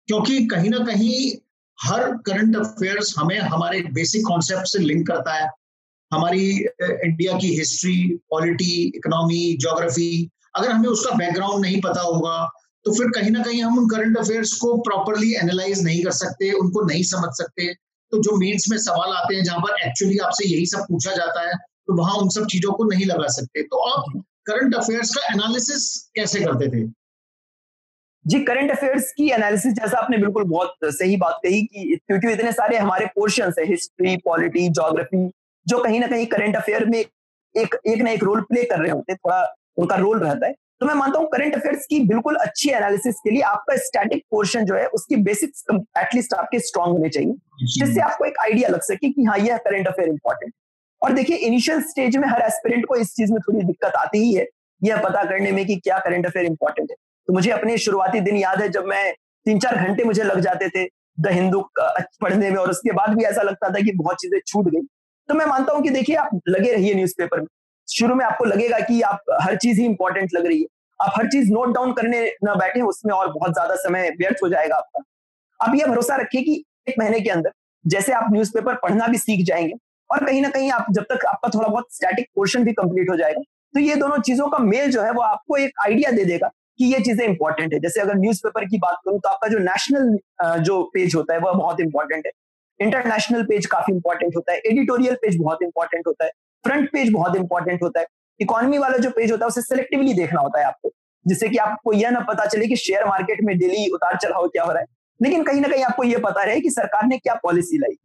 [0.08, 1.30] क्योंकि कहीं ना कहीं
[1.78, 5.48] हर करंट अफेयर्स हमें हमारे बेसिक कॉन्सेप्ट से लिंक करता है।
[6.12, 6.46] हमारी
[6.82, 7.96] इंडिया की हिस्ट्री
[8.30, 12.38] पॉलिटी इकोनॉमी जोग्राफी अगर हमें उसका बैकग्राउंड नहीं पता होगा
[12.84, 16.50] तो फिर कहीं ना कहीं हम उन करंट अफेयर्स को प्रॉपरली एनालाइज नहीं कर सकते,
[16.52, 20.48] उनको नहीं समझ सकते। तो जो मेन्स में सवाल आते हैं, जहाँ पर एक्चुअली आपसे
[20.48, 23.76] यही सब पूछा जाता है तो वहाँ उन सब चीज़ों को नहीं लगा सकते। तो
[23.88, 26.86] आप करंट अफेयर्स का एनालिसिस कैसे करते थे?
[28.24, 32.52] जी करंट अफेयर्स की एनालिसिस जैसा आपने बिल्कुल बहुत सही बात कही कि क्योंकि इतने
[32.52, 35.28] सारे हमारे पोर्शन है हिस्ट्री पॉलिटी जोग्राफी
[35.66, 38.90] जो कहीं ना कहीं करंट अफेयर में एक एक ना एक रोल प्ले कर रहे
[38.90, 42.70] होते, थोड़ा उनका रोल रहता है। तो मैं मानता हूँ करंट अफेयर्स की बिल्कुल अच्छी
[42.70, 45.64] एनालिसिस के लिए आपका स्टैटिक पोर्शन जो है उसकी बेसिक्स
[45.98, 47.34] एटलीस्ट आपके स्ट्रांग होने चाहिए।
[47.68, 50.52] जिससे आपको एक आइडिया लग सके कि हाँ यह करंट अफेयर इंपॉर्टेंट
[51.02, 54.32] और देखिए इनिशियल स्टेज में हर एस्पिरेंट को इस चीज़ में थोड़ी दिक्कत आती ही
[54.34, 54.46] है
[54.80, 56.96] यह पता करने में कि क्या करंट अफेयर इंपॉर्टेंट है।
[57.28, 59.12] तो मुझे अपने शुरुआती दिन याद है जब मैं
[59.46, 60.84] तीन चार घंटे मुझे लग जाते थे
[61.20, 64.68] द हिंदू पढ़ने में और उसके बाद भी ऐसा लगता था कि बहुत चीज़ें छूट
[64.68, 64.82] गई।
[65.28, 67.46] तो मैं मानता हूँ कि देखिए आप लगे रहिए न्यूज़पेपर में।
[67.88, 70.66] शुरू में आपको लगेगा कि आप, हर चीज़ ही इंपॉर्टेंट लग रही है।
[71.00, 74.48] आप हर चीज़ नोट डाउन करने ना बैठे, उसमें और बहुत ज़्यादा समय व्यर्थ हो
[74.48, 75.02] जाएगा आपका।
[75.60, 77.50] आप यह भरोसा रखिए कि एक महीने के अंदर,
[77.84, 79.74] जैसे आप न्यूज़पेपर पढ़ना भी सीख जाएँगे,
[80.10, 83.16] और कहीं ना कहीं आप, जब तक आपका थोड़ा बहुत स्टैटिक पोर्शन भी कंप्लीट हो
[83.16, 83.40] जाएगा
[83.74, 86.84] तो ये दोनों चीज़ों का मेल जो है, वो आपको एक आइडिया दे देगा कि
[86.84, 90.82] ये चीज़ें इंपॉर्टेंट है। जैसे अगर न्यूज़पेपर की बात करूँ तो आपका जो नेशनल जो
[90.94, 92.32] पेज होता है, वह बहुत इंपॉर्टेंट है।
[92.80, 96.30] इंटरनेशनल पेज काफ़ी इंपॉर्टेंट होता है। एडिटोरियल पेज बहुत इंपॉर्टेंट होता है।
[96.64, 98.06] फ्रंट पेज बहुत इंपॉर्टेंट होता है।
[98.40, 100.90] इकोनॉमी वाला जो पेज होता है उसे सिलेक्टिवली देखना होता है आपको
[101.26, 104.64] जिससे कि आपको यह ना पता चले कि शेयर मार्केट में डेली उतार चढ़ाव क्या
[104.64, 104.86] हो रहा है।
[105.20, 107.96] लेकिन कहीं ना कहीं आपको यह पता रहे कि सरकार ने क्या पॉलिसी लाई।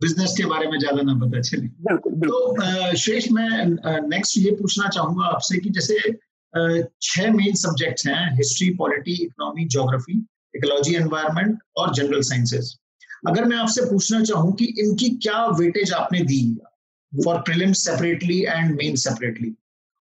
[0.00, 4.50] बिज़नेस के बारे में ज़्यादा ना पता चले। बिल्कुल, बिल्कुल। तो शेष मैं नेक्स्ट ये
[4.50, 5.98] पूछना चाहूँगा आपसे कि जैसे
[7.02, 10.18] छह मेन सब्जेक्ट्स हैं history polity economy geography
[10.54, 12.76] ecology environment और जनरल साइंसेस
[13.28, 16.42] अगर मैं आपसे पूछना चाहूँ कि इनकी क्या वेटेज आपने दी?
[17.14, 19.54] For prelims separately and main separately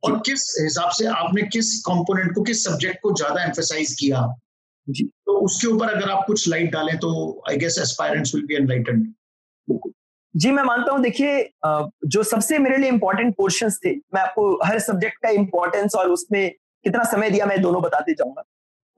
[0.03, 4.27] और किस हिसाब से आपने किस कंपोनेंट को किस सब्जेक्ट को ज़्यादा एम्फेसाइज किया?
[4.89, 7.11] जी। तो उसके ऊपर अगर आप कुछ लाइट डालें तो
[7.51, 9.13] I guess aspirants will be enlightened
[10.35, 11.43] जी मैं मानता हूँ देखिए
[12.07, 16.51] जो सबसे मेरे लिए इम्पोर्टेंट पोर्शन थे मैं आपको हर सब्जेक्ट का इंपॉर्टेंस और उसमें
[16.85, 18.43] कितना समय दिया मैं दोनों बताते जाऊँगा।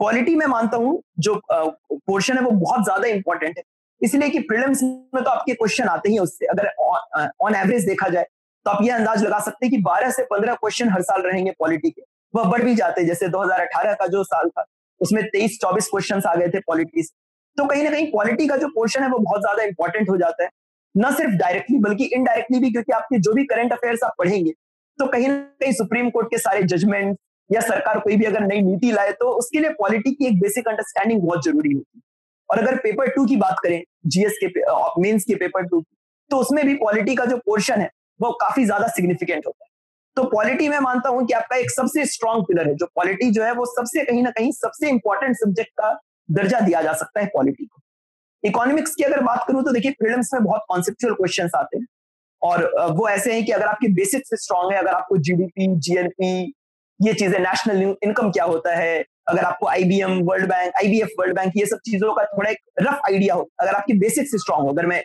[0.01, 3.63] क्वालिटी में मानता हूँ जो पोर्शन है वो बहुत ज़्यादा इंपॉर्टेंट है।
[4.01, 6.69] इसलिए कि प्रिलिम्स में तो आपके क्वेश्चन आते ही उससे। अगर
[7.41, 8.27] ऑन एवरेज देखा जाए
[8.67, 11.51] तो आप ये अंदाज लगा सकते हैं कि 12 से 15 क्वेश्चन हर साल रहेंगे
[11.59, 12.03] पॉलिटी के।
[12.35, 14.65] वह बढ़ भी जाते जैसे 2018 का जो साल था,
[15.01, 17.03] उसमें 23 24 क्वेश्चन आ गए थे पॉलिटी
[17.57, 20.45] तो कहीं ना कहीं पॉलिटी का जो पोर्शन है, वो बहुत ज़्यादा इंपॉर्टेंट हो जाता
[20.45, 20.51] है।
[20.95, 24.53] न सिर्फ़ डायरेक्टली बल्कि इनडायरेक्टली भी, क्योंकि आपके जो भी करंट अफेयर्स आप पढ़ेंगे
[24.99, 27.17] तो कहीं ना कहीं सुप्रीम कोर्ट के सारे जजमेंट
[27.51, 30.69] या सरकार कोई भी अगर नई नीति लाए तो उसके लिए पॉलिटी की एक बेसिक
[30.69, 32.03] अंडरस्टैंडिंग बहुत ज़रूरी होती है।
[32.55, 34.47] और अगर पेपर टू की बात करें जीएस के
[35.03, 35.97] मेंस के पेपर टू की
[36.31, 37.89] तो उसमें भी पॉलिटी का जो पोर्शन है,
[38.21, 39.71] वो काफ़ी ज़्यादा सिग्निफिकेंट होता है।
[40.17, 43.45] तो पॉलिटी में मानता हूँ कि आपका एक सबसे स्ट्रॉन्ग पिलर है, जो पॉलिटी जो
[43.45, 45.93] है वो सबसे कहीं ना कहीं सबसे इंपॉर्टेंट सब्जेक्ट का
[46.29, 47.81] दर्जा दिया जा सकता है पॉलिटी को।
[48.45, 51.87] इकोनॉमिक्स की अगर बात करूँ तो देखिए प्रीलिम्स में बहुत कॉन्सेप्चुअल क्वेश्चन आते हैं
[52.43, 56.55] और वो ऐसे हैं कि अगर आपकी बेसिक्स स्ट्रांग है, अगर आपको जीडीपी जीएनपी
[57.01, 61.53] ये चीज़ें नेशनल इनकम क्या होता है अगर आपको IBM world bank IBF world bank
[61.57, 64.87] ये सब चीज़ों का थोड़ा एक रफ आइडिया हो अगर आपकी बेसिक्स स्ट्रांग हो अगर
[64.87, 65.03] मैं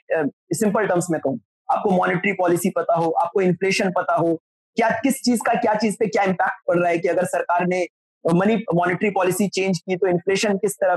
[0.53, 1.39] सिंपल टर्म्स में कहूँ
[1.69, 4.35] आपको मॉनेटरी पॉलिसी पता हो आपको इन्फ्लेशन पता हो
[4.77, 7.65] क्या किस चीज़ का क्या चीज़ पे क्या इम्पैक्ट पड़ रहा है कि अगर सरकार
[7.67, 7.85] ने
[8.25, 10.93] मनी मॉनिटरी पॉलिसी चेंज की तो इन्फ्लेशन किस तरह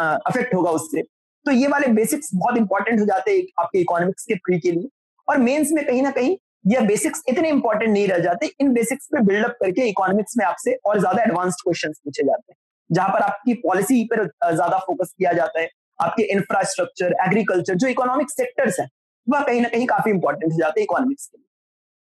[0.00, 1.02] अफेक्ट होगा उससे।
[1.46, 4.88] तो ये वाले बेसिक्स बहुत इंपॉर्टेंट हो जाते हैं आपके इकोनॉमिक्स के प्री के लिए।
[5.28, 9.06] और मेंस में कहीं ना कहीं ये बेसिक्स इतने इंपॉर्टेंट नहीं रह जाते। इन बेसिक्स
[9.06, 12.56] पे बिल्डअप करके इकोनॉमिक्स में आपसे और ज़्यादा एडवांस्ड क्वेश्चन पूछे जाते हैं।
[12.90, 18.30] जहाँ पर आपकी पॉलिसी पर ज़्यादा फोकस किया जाता है। आपके इंफ्रास्ट्रक्चर एग्रीकल्चर जो इकोनॉमिक
[18.30, 18.88] सेक्टर्स हैं,
[19.26, 21.44] वह कहीं ना कहीं काफ़ी इंपॉर्टेंट हो जाते हैं इकोनॉमिक्स के लिए।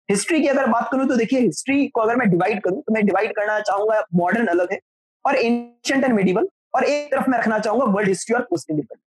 [0.09, 3.05] हिस्ट्री की अगर बात करूँ तो देखिए हिस्ट्री को अगर मैं डिवाइड करूँ तो मैं
[3.05, 4.79] डिवाइड करना चाहूँगा मॉडर्न अलग है
[5.25, 9.01] और एंशियंट एंड मेडिवल और एक तरफ़ मैं रखना चाहूँगा वर्ल्ड हिस्ट्री और पोस्ट इंडिपेंडेंट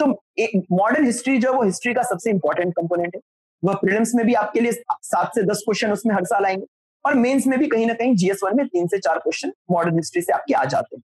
[0.00, 3.20] तो मॉडर्न हिस्ट्री जो है वो हिस्ट्री का सबसे इंपॉर्टेंट कंपोनेंट है।
[3.64, 6.66] वह प्रीलिम्स में भी आपके लिए सात से दस क्वेश्चन उसमें हर साल आएँगे।
[7.04, 9.96] और मेंस में भी कहीं ना कहीं जीएस वन में तीन से चार क्वेश्चन मॉडर्न
[9.96, 11.02] हिस्ट्री से आपके आ जाते हैं।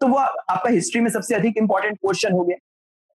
[0.00, 2.56] तो वो आपका हिस्ट्री में सबसे अधिक इंपॉर्टेंट क्वेश्चन हो गया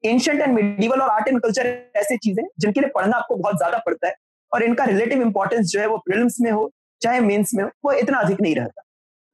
[0.04, 3.78] एंशियंट एंड मिडिवल और आर्ट एंड कल्चर ऐसी चीज़ें जिनके लिए पढ़ना आपको बहुत ज़्यादा
[3.86, 4.14] पड़ता है।
[4.52, 6.70] और इनका रिलेटिव इंपॉर्टेंस जो है वो प्रिलिम्स में हो,
[7.02, 8.82] चाहे मेंस में हो, वो इतना अधिक नहीं रहता।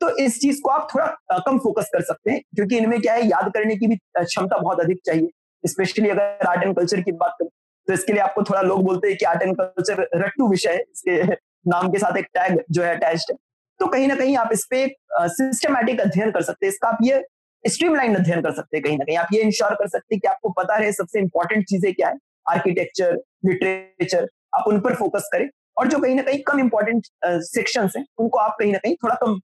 [0.01, 3.27] तो इस चीज़ को आप थोड़ा कम फोकस कर सकते हैं, क्योंकि इनमें क्या है,
[3.27, 5.29] याद करने की भी क्षमता बहुत अधिक चाहिए।
[5.63, 7.49] स्पेशली अगर आर्ट एंड कल्चर की बात करें
[7.87, 10.79] तो इसके लिए आपको थोड़ा लोग बोलते हैं कि आर्ट एंड कल्चर रट्टू विषय है
[10.79, 11.21] इसके
[11.67, 13.37] नाम के साथ एक टैग जो है अटैच्ड है
[13.79, 14.85] तो कहीं ना कहीं आप इस पे
[15.31, 17.23] सिस्टमैटिक अध्ययन कर सकते हैं। इसका आप ये
[17.63, 20.27] स्ट्रीमलाइन अध्ययन कर सकते हैं कहीं ना कहीं। आप ये इंश्योर कर सकते हैं कि
[20.27, 23.13] आपको पता रहे सबसे इंपॉर्टेंट चीज़ें क्या है। आर्किटेक्चर
[23.45, 28.03] लिटरेचर आप उन पर फोकस करें। और जो कहीं ना कहीं कम इंपॉर्टेंट सेक्शन है,
[28.19, 29.39] उनको आप कहीं ना कहीं थोड़ा कम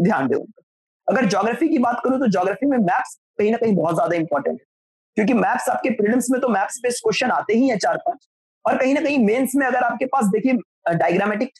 [0.00, 0.36] ध्यान दें
[1.08, 4.60] अगर ज्योग्राफी की बात करूँ तो ज्योग्राफी में मैप्स कहीं ना कहीं बहुत ज़्यादा इंपॉर्टेंट
[4.60, 4.66] है।
[5.16, 8.28] क्योंकि मैथ्स आपके प्रीलिम्स में तो मैथ्स बेस्ड क्वेश्चन आते ही है चार पाँच।
[8.64, 11.50] और कहीं ना कहीं मेंस में अगर आपके पास देखिए डायग्रामेटिक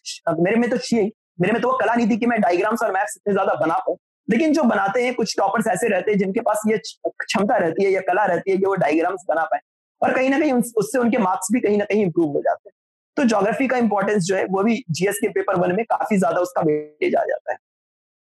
[0.41, 2.93] मेरे में तो चाहिए मेरे में तो वो कला नहीं थी कि मैं डायग्राम्स और
[2.93, 3.97] मैथ्स इतने ज़्यादा बना पाऊँ।
[4.29, 6.77] लेकिन जो बनाते हैं, कुछ टॉपर्स ऐसे रहते हैं जिनके पास ये
[7.07, 9.61] क्षमता रहती है या कला रहती है कि वो डायग्राम्स बना पाए।
[10.01, 12.75] और कहीं ना कहीं उससे उनके मार्क्स भी कहीं ना कहीं इंप्रूव हो जाते हैं।
[13.17, 16.41] तो ज्योग्राफी का इंपॉर्टेंस जो है, वो भी जीएस के पेपर वन में काफ़ी ज़्यादा
[16.41, 17.59] उसका वेटेज आ जाता है।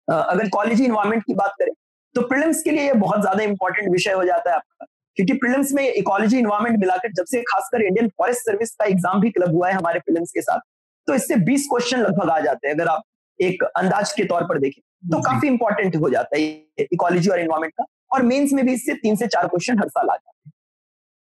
[0.09, 1.73] अगर कॉलेज इन्वायरमेंट की बात करें
[2.15, 4.87] तो प्रिलिम्स के लिए ये बहुत ज़्यादा इंपॉर्टेंट विषय हो जाता है आपका।
[5.17, 9.31] क्योंकि प्रिलिम्स में इकोलॉजी इन्वायरमेंट मिलाकर जब से खासकर इंडियन फॉरेस्ट सर्विस का एग्ज़ाम भी
[9.31, 10.61] क्लब हुआ है हमारे प्रिलिम्स के साथ
[11.09, 13.03] तो इससे 20 क्वेश्चन लगभग आ जाते हैं अगर आप
[13.41, 17.73] एक अंदाज के तौर पर देखें तो काफ़ी इंपॉर्टेंट हो जाता है इकोलॉजी और इन्वायरमेंट
[17.73, 20.53] का और मेन्स में भी इससे तीन से चार क्वेश्चन हर साल आ जाते हैं।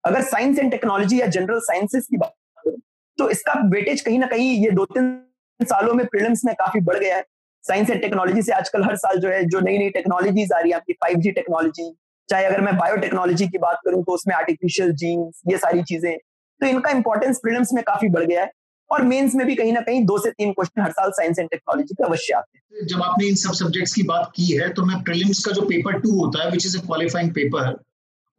[0.03, 2.77] अगर साइंस एंड टेक्नोलॉजी या जनरल साइंसेस की बात करें
[3.17, 5.13] तो इसका वेटेज कहीं ना कहीं ये दो तीन
[5.59, 7.25] सालों में प्रिलिम्स में काफ़ी बढ़ गया है।
[7.63, 10.71] साइंस एंड टेक्नोलॉजी से आजकल हर साल जो है जो नई नई टेक्नोलॉजीज़ आ रही
[10.71, 11.89] है आपकी फाइव टेक्नोलॉजी
[12.31, 16.15] चाहे अगर मैं बायोटेक्नोलॉजी की बात करूँ तो उसमें आर्टिफिशियल जीन्स ये सारी चीज़ें
[16.61, 18.51] तो इनका इंपॉर्टेंस प्रीलिम्स में काफ़ी बढ़ गया है।
[18.89, 21.49] और मेंस में भी कहीं ना कहीं दो से तीन क्वेश्चन हर साल साइंस एंड
[21.49, 24.85] टेक्नोलॉजी के अवश्य आते हैं। जब आपने इन सब सब्जेक्ट्स की बात की है तो
[24.85, 27.75] मैं प्रीलिम्स का जो पेपर टू होता है which is a qualifying paper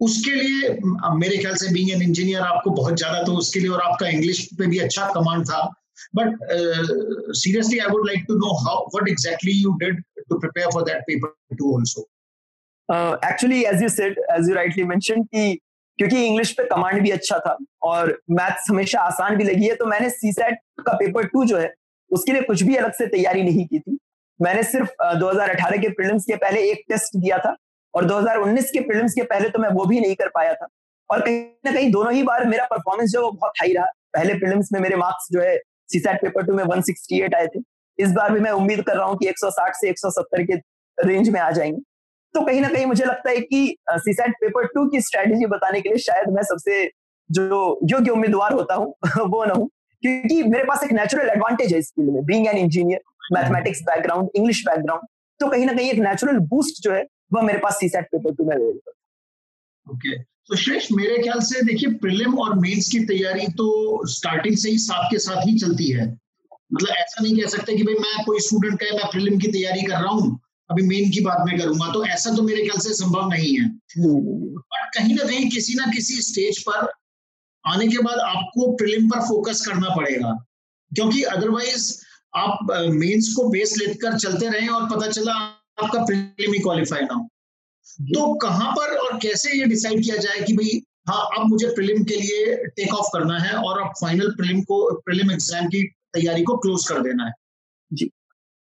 [0.00, 0.70] उसके लिए
[1.16, 4.46] मेरे ख्याल से बीइंग एन इंजीनियर आपको बहुत ज़्यादा तो उसके लिए और आपका इंग्लिश
[4.58, 5.62] पे भी अच्छा कमांड था।
[6.16, 6.38] But
[7.40, 11.02] seriously I would like to know how what exactly you did to prepare for that
[11.06, 12.06] paper two also
[12.94, 15.58] actually as you said as you rightly mention कि
[15.98, 19.86] क्योंकि इंग्लिश पे कमांड भी अच्छा था और मैथ्स हमेशा आसान भी लगी है तो
[19.86, 21.74] मैंने सी सेट का पेपर टू जो है
[22.10, 23.98] उसके लिए कुछ भी अलग से तैयारी नहीं की थी।
[24.42, 27.56] मैंने सिर्फ़ uh, 2018 के प्रीलिम्स के पहले एक टेस्ट दिया था
[27.94, 30.66] और 2019 के प्रीलिम्स के पहले तो मैं वो भी नहीं कर पाया था।
[31.10, 33.86] और कहीं ना कहीं दोनों ही बार मेरा परफॉर्मेंस जो है वो बहुत हाई रहा।
[34.14, 37.60] पहले प्रीलिम्स में मेरे मार्क्स जो है सीसैट पेपर टू में 168 आए थे।
[37.98, 40.54] इस बार भी मैं उम्मीद कर रहा हूँ कि 160 से 170 के
[41.06, 41.91] रेंज में आ जाएँगे।
[42.34, 45.88] तो कहीं ना कहीं मुझे लगता है कि सीसेट पेपर टू की स्ट्रेटेजी बताने के
[45.88, 46.84] लिए शायद मैं सबसे
[47.30, 49.68] जो योग्य उम्मीदवार होता हूँ, वो ना हूँ।
[50.02, 53.00] क्योंकि मेरे पास एक नेचुरल एडवांटेज है इस फ़ील्ड में being an engineer
[53.32, 55.06] mathematics background English background
[55.40, 58.44] तो कहीं ना कहीं एक नेचुरल बूस्ट जो है, वह मेरे पास सीसैट पेपर टू
[58.44, 64.06] में अवेलेबल ओके तो श्रेष्ठ, मेरे ख्याल से देखिए प्रिलिम और मेंस की तैयारी तो
[64.06, 66.06] स्टार्टिंग से ही साथ के साथ ही चलती है।
[66.72, 69.82] मतलब ऐसा नहीं कह सकते कि भाई मैं कोई स्टूडेंट कहे मैं प्रिलिम की तैयारी
[69.82, 70.40] कर रहा हूँ।
[70.72, 73.68] अभी मेन की बात में करूँगा तो ऐसा तो मेरे ख्याल से संभव नहीं है।
[73.98, 76.88] बट कहीं ना कहीं किसी ना किसी स्टेज पर
[77.64, 80.32] आने के बाद आपको प्रिलिम पर फोकस करना पड़ेगा।
[80.92, 81.92] क्योंकि अदरवाइज़
[82.36, 87.14] आप मेंस को बेस लेकर चलते रहे और पता चला आपका प्रिलिम ही क्वालिफाई ना
[87.14, 87.28] हो।
[88.08, 92.02] तो कहाँ पर और कैसे ये डिसाइड किया जाए कि भाई हाँ अब मुझे प्रिलिम
[92.04, 95.82] के लिए टेक ऑफ़ करना है और अब फाइनल प्रिलिम को प्रिलिम एग्ज़ाम की
[96.14, 97.32] तैयारी को क्लोज कर देना है?
[97.90, 98.10] जी।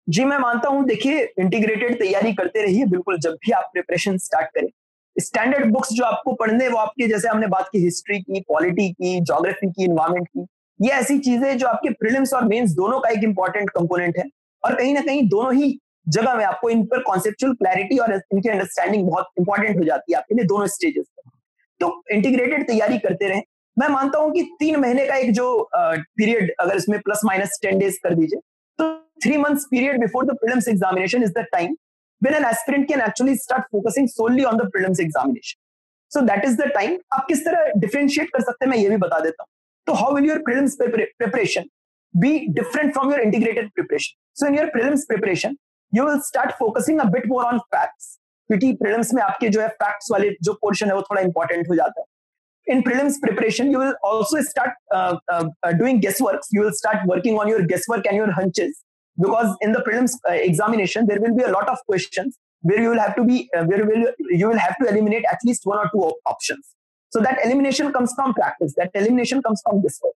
[0.09, 4.50] जी, मैं मानता हूँ, देखिए इंटीग्रेटेड तैयारी करते रहिए, बिल्कुल, जब भी आप प्रिपरेशन स्टार्ट
[4.54, 4.68] करें।
[5.16, 9.20] स्टैंडर्ड बुक्स जो आपको पढ़ने, वो आपके, जैसे हमने बात की हिस्ट्री की पॉलिटी की
[9.20, 10.46] जोग्राफी की इन्वायरमेंट की,
[10.80, 14.24] ये ऐसी चीज़ें जो आपके प्रिलिम्स और मेंस दोनों का एक इंपॉर्टेंट कंपोनेंट है।
[14.62, 18.48] और कहीं ना कहीं दोनों ही जगह में आपको इन पर कॉन्सेप्चुअल क्लैरिटी और इनकी
[18.48, 21.30] अंडरस्टैंडिंग बहुत इंपॉर्टेंट हो जाती है आपके लिए दोनों स्टेजेस पर।
[21.80, 23.40] तो इंटीग्रेटेड तैयारी करते रहे।
[23.76, 27.78] मैं मानता हूँ कि तीन महीने का एक जो पीरियड अगर इसमें प्लस माइनस टेन
[27.78, 28.40] डेज़ कर दीजिए
[28.78, 28.84] तो
[29.24, 31.76] Three months period before the prelims examination is the time
[32.21, 35.57] when an aspirant can actually start focusing solely on the prelims examination.
[36.11, 36.93] So that is the time.
[37.13, 39.49] आप किस तरह differentiate कर सकते हैं मैं ये भी बता देता हूँ
[39.88, 40.78] तो how will your prelims
[41.21, 41.67] preparation
[42.13, 44.15] be different from your integrated preparation?
[44.34, 45.57] So in your prelims preparation,
[45.93, 48.11] you will start focusing a bit more on facts
[48.49, 51.76] क्योंकि प्रीलिम्स में आपके जो है फैक्ट्स वाले जो पोर्शन है वो थोड़ा इंपॉर्टेंट हो
[51.76, 57.07] जाता है in prelims preparation you will also start doing guess work you will start
[57.09, 58.84] working on your guess work and your hunches
[59.17, 62.89] because in the prelims uh, examination there will be a lot of questions where you
[62.89, 64.05] will have to be uh, where will
[64.41, 66.74] you will have to eliminate at least one or two options
[67.11, 70.15] so that elimination comes from practice that elimination comes from this work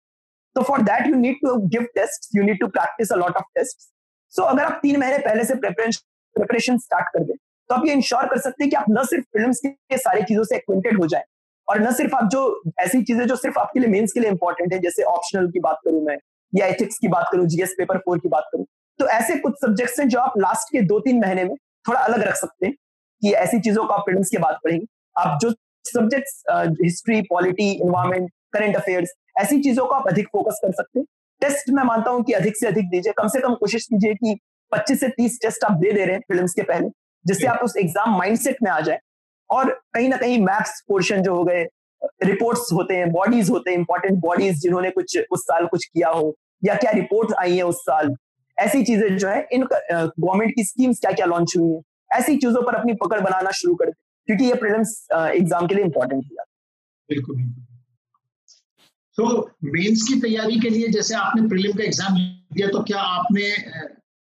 [0.56, 3.54] so for that you need to give tests you need to practice a lot of
[3.58, 3.94] tests
[4.34, 7.36] so so, अगर आप तीन महीने पहले से preparation start कर दें
[7.70, 9.52] तो आप ये इंश्योर कर सकते हैं कि आप न सिर्फ फिल्म
[9.92, 11.24] के सारी चीजों से एक्वेंटेड हो जाए
[11.68, 12.42] और न सिर्फ आप जो
[12.82, 15.80] ऐसी चीजें जो सिर्फ आपके लिए मेंस के लिए इंपॉर्टेंट है जैसे ऑप्शनल की बात
[15.86, 16.18] करूं मैं
[16.54, 18.66] या एथिक्स की बात करूं जीएस पेपर फोर की बात करूं
[18.99, 21.55] तो ऐसे कुछ सब्जेक्ट्स हैं जो आप लास्ट के दो तीन महीने में
[21.89, 22.75] थोड़ा अलग रख सकते हैं
[23.23, 24.87] कि ऐसी चीज़ों को आप फ़िल्म के बाद पढ़ेंगे
[25.17, 25.51] आप जो
[25.85, 26.43] subjects
[26.83, 31.07] history polity environment current affairs ऐसी चीज़ों को आप अधिक फोकस कर सकते हैं।
[31.43, 34.35] टेस्ट मैं मानता हूँ कि अधिक से अधिक दीजिए। कम से कम कोशिश कीजिए कि
[34.73, 36.89] 25 से 30 टेस्ट आप दे दे रहे हैं फ़िल्म के पहले
[37.25, 38.99] जिससे आप उस एग्ज़ाम माइंडसेट में आ जाए।
[39.51, 41.65] और कहीं ना कहीं मैथ्स पोर्शन जो हो गए
[42.25, 46.35] रिपोर्ट्स होते हैं बॉडीज होते हैं इंपॉर्टेंट बॉडीज जिन्होंने कुछ उस साल कुछ किया हो
[46.65, 48.15] या क्या रिपोर्ट आई है उस साल।
[48.59, 51.81] ऐसी चीज़ें जो है, इन गवर्नमेंट की स्कीम्स क्या क्या लॉन्च हुई है?
[52.11, 53.93] ऐसी चीज़ों पर अपनी पकड़ बनाना शुरू कर दे,
[54.29, 56.45] क्योंकि ये प्रीलिम्स एग्ज़ाम के लिए इंपॉर्टेंट है
[57.09, 57.43] बिल्कुल
[59.19, 59.25] तो
[59.65, 63.49] मेंस की तैयारी के लिए जैसे आपने प्रीलिम का एग्ज़ाम दिया तो क्या आपने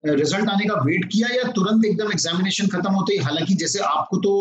[0.03, 3.19] रिज़ल्ट आने का वेट किया या तुरंत एकदम एग्जामिनेशन खत्म होते ही?
[3.19, 4.31] हालाँकि जैसे आपको तो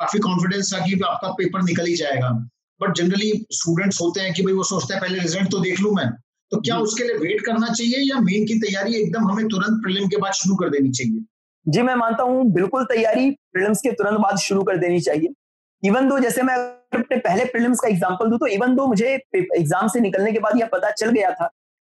[0.00, 2.30] काफ़ी कॉन्फिडेंस था कि आपका पेपर निकल ही जाएगा।
[2.80, 5.92] बट जनरली स्टूडेंट्स होते हैं कि भाई वो सोचते हैं, पहले रिज़ल्ट तो देख लू
[5.94, 6.08] मैं।
[6.52, 10.08] तो क्या उसके लिए वेट करना चाहिए या मेन की तैयारी एकदम हमें तुरंत प्रिलिम
[10.08, 11.20] के बाद शुरू कर देनी चाहिए?
[11.66, 15.32] जी, मैं मानता हूँ बिल्कुल तैयारी प्रिलिम्स के तुरंत बाद शुरू कर देनी चाहिए।
[15.82, 16.54] इवन दो जैसे मैं
[16.94, 20.58] अपने पहले प्रीलिम्स का एग्ज़ाम्पल दूँ तो इवन दो मुझे एग्ज़ाम से निकलने के बाद
[20.60, 21.46] यह पता चल गया था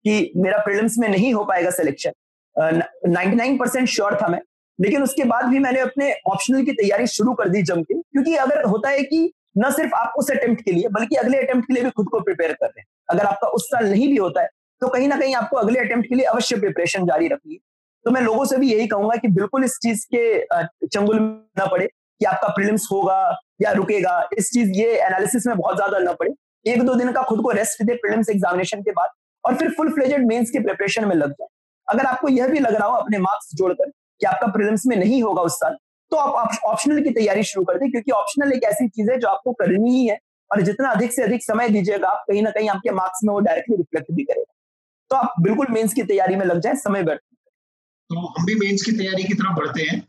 [0.05, 2.13] कि मेरा प्रीलिम्स में नहीं हो पाएगा selection
[2.57, 4.41] ninety nine percent sure था मैं।
[4.79, 8.35] लेकिन उसके बाद भी मैंने अपने ऑप्शनल की तैयारी शुरू कर दी जम के क्योंकि
[8.37, 11.75] अगर होता है कि न सिर्फ़ आप उस अटेम्प्ट के लिए, बल्कि अगले अटेम्प्ट के
[11.75, 14.43] लिए भी खुद को प्रिपेयर कर रहे हैं। अगर आपका उस साल नहीं भी होता
[14.43, 14.49] है
[14.83, 17.59] तो कहीं ना कहीं आपको अगले अटेम्प्ट के लिए अवश्य प्रिपरेशन जारी रखिए
[18.05, 21.29] तो मैं लोगों से भी यही कहूँगा कि बिल्कुल इस चीज़ के चंगुल में
[21.61, 23.19] न पड़े कि आपका प्रिलिम्स होगा
[23.63, 26.31] या रुकेगा। इस चीज़, ये एनालिसिस में बहुत ज़्यादा न पड़े।
[26.67, 29.11] एक दो दिन का खुद को रेस्ट दे प्रिलिम्स एग्जामिनेशन के बाद
[29.45, 31.49] और फिर फुल फ्लेजेड मेंस के प्रिपरेशन में लग जाए।
[31.89, 35.23] अगर आपको यह भी लग रहा हो अपने मार्क्स जोड़कर कि आपका प्रिलिम्स में नहीं
[35.23, 35.77] होगा उस साल
[36.13, 39.29] तो आप ऑप्शनल की तैयारी शुरू कर दें, क्योंकि ऑप्शनल एक ऐसी चीज़ है जो
[39.29, 40.19] आपको करनी ही है,
[40.51, 43.41] और जितना अधिक से अधिक समय दीजिएगा, आप कहीं ना कहीं आपके मार्क्स में वो
[43.41, 44.53] डायरेक्टली रिफ्लेक्ट भी करेगा।
[45.11, 47.21] तो आप बिल्कुल मेंस की तैयारी में लग जाए, समय व्यर्थ
[48.11, 50.01] तो हम भी मेंस की तैयारी की तरफ़ बढ़ते हैं।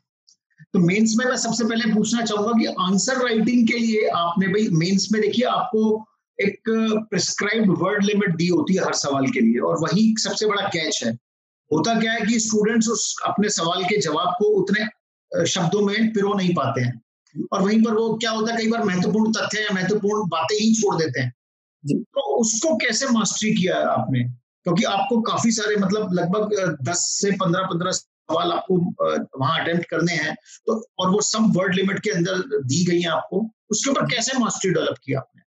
[0.73, 4.67] तो मेंस में मैं सबसे पहले पूछना चाहूँगा कि आंसर राइटिंग के लिए आपने भाई
[4.73, 5.81] मेंस में देखिए आपको
[6.39, 6.69] एक
[7.09, 11.01] प्रिस्क्राइब्ड वर्ड लिमिट दी होती है हर सवाल के लिए, और वही सबसे बड़ा कैच
[11.05, 11.11] है।
[11.71, 14.85] होता क्या है कि स्टूडेंट्स उस, अपने सवाल के जवाब को उतने
[15.45, 17.01] शब्दों में पिरो नहीं पाते हैं।
[17.53, 20.73] और वहीं पर वो क्या होता है कई बार महत्वपूर्ण तथ्य या महत्वपूर्ण बातें ही
[20.75, 21.33] छोड़ देते हैं।
[21.83, 24.23] तो उसको कैसे मास्टरी किया है आपने?
[24.63, 28.77] क्योंकि आपको काफ़ी सारे मतलब लगभग दस से पंद्रह पंद्रह सवाल आपको
[29.39, 30.35] वहाँ अटेम्प्ट करने हैं।
[30.67, 34.37] तो और वो सब वर्ड लिमिट के अंदर दी गई है आपको। उसके ऊपर कैसे
[34.39, 35.41] मास्टरी डेवलप किया आपने?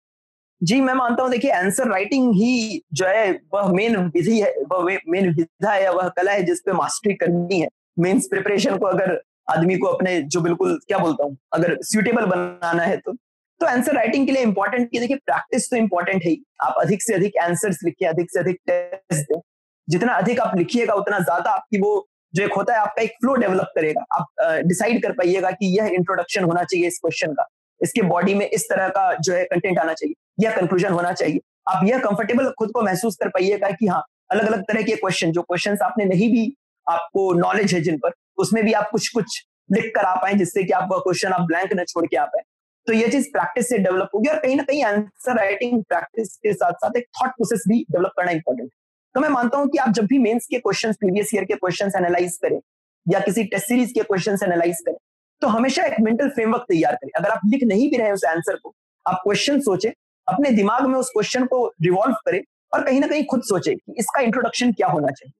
[0.62, 4.98] जी मैं मानता हूँ देखिए आंसर राइटिंग ही जो है वह मेन विधि है वह
[5.08, 7.68] मेन विधा है वह कला है जिसपे मास्टरी करनी है।
[7.98, 12.82] मेंस प्रिपरेशन को अगर आदमी को अपने जो बिल्कुल, क्या बोलता हूँ, अगर सुटेबल बनाना
[12.82, 13.12] है तो।
[13.60, 17.14] तो आंसर राइटिंग के लिए इंपॉर्टेंट की देखिए प्रैक्टिस तो इंपॉर्टेंट है आप अधिक से
[17.14, 19.40] अधिक आंसर्स लिखिए, अधिक से अधिक टेस्ट दें।
[19.88, 23.34] जितना अधिक आप लिखिएगा, उतना ज़्यादा आपकी वो जो एक होता है, आपका एक फ्लो
[23.36, 27.46] डेवलप करेगा। आप डिसाइड कर पाइएगा कि यह इंट्रोडक्शन होना चाहिए इस क्वेश्चन का।
[27.80, 31.40] इसके बॉडी में इस तरह का जो है कंटेंट आना चाहिए, यह कंक्लूजन होना चाहिए।
[31.68, 35.32] आप यह कंफर्टेबल खुद को महसूस कर पाइएगा कि हाँ अलग अलग तरह के क्वेश्चन
[35.32, 36.52] जो क्वेश्चन आपने नहीं भी
[36.86, 40.64] आपको नॉलेज है जिन पर उसमें भी आप कुछ कुछ लिख कर आ पाए, जिससे
[40.64, 42.42] कि आपका क्वेश्चन आप ब्लैंक न छोड़ के आ पाए।
[42.86, 46.52] तो ये चीज़ प्रैक्टिस से डेवलप होगी और कहीं ना कहीं आंसर राइटिंग प्रैक्टिस के
[46.54, 48.70] साथ साथ एक थॉट प्रोसेस भी डेवलप करना इंपॉर्टेंट
[49.14, 51.96] तो मैं मानता हूँ कि आप जब भी मेंस के क्वेश्चंस प्रीवियस ईयर के क्वेश्चंस
[51.96, 52.58] एनालाइज करें
[53.06, 54.96] या किसी टेस्ट सीरीज़ के क्वेश्चंस एनालाइज करें
[55.42, 58.56] तो हमेशा एक मेंटल फ्रेमवर्क तैयार करें। अगर आप लिख नहीं भी रहे उस आंसर
[58.56, 58.74] को,
[59.06, 59.92] आप क्वेश्चन सोचे,
[60.28, 62.40] अपने दिमाग में उस क्वेश्चन को रिवॉल्व करें
[62.72, 65.32] और कहीं ना कहीं खुद सोचे कि इसका इंट्रोडक्शन क्या होना चाहिए।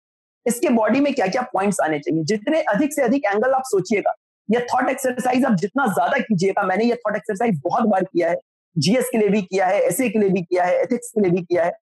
[0.49, 2.25] इसके बॉडी में क्या क्या पॉइंट्स आने चाहिए?
[2.25, 4.15] जितने अधिक से अधिक एंगल आप सोचिएगा
[4.49, 8.37] यह थॉट एक्सरसाइज आप जितना ज़्यादा कीजिएगा, मैंने ये थॉट एक्सरसाइज बहुत बार किया है
[8.77, 11.31] जीएस के लिए भी किया है एस के लिए भी किया है एथिक्स के लिए
[11.31, 11.73] भी किया है।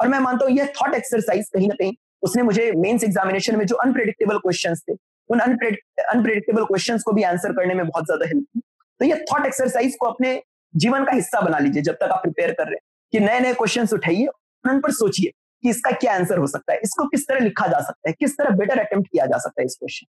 [0.00, 1.92] और मैं मानता हूँ, यह थॉट एक्सरसाइज कहीं ना कहीं,
[2.22, 4.96] उसने मुझे मेंस एग्जामिनेशन में जो अनप्रिडिक्टेबल क्वेश्चन थे,
[5.30, 8.60] उन अनप्रिडिक्टेबल क्वेश्चन को भी आंसर करने में बहुत ज़्यादा हेल्प की।
[9.00, 10.40] तो ये थॉट एक्सरसाइज को अपने
[10.74, 12.80] जीवन का हिस्सा बना लीजिए, जब तक आप प्रिपेयर कर रहे हैं,
[13.12, 14.26] कि नए नए क्वेश्चन उठाइए,
[14.64, 15.30] उन पर सोचिए।
[15.62, 16.80] कि इसका क्या आंसर हो सकता है?
[16.84, 18.14] इसको किस तरह लिखा जा सकता है?
[18.18, 20.06] किस तरह बेटर अटेम्प्ट किया जा सकता है इस क्वेश्चन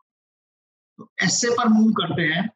[0.99, 2.49] तो ऐसे पर मूव करते हैं।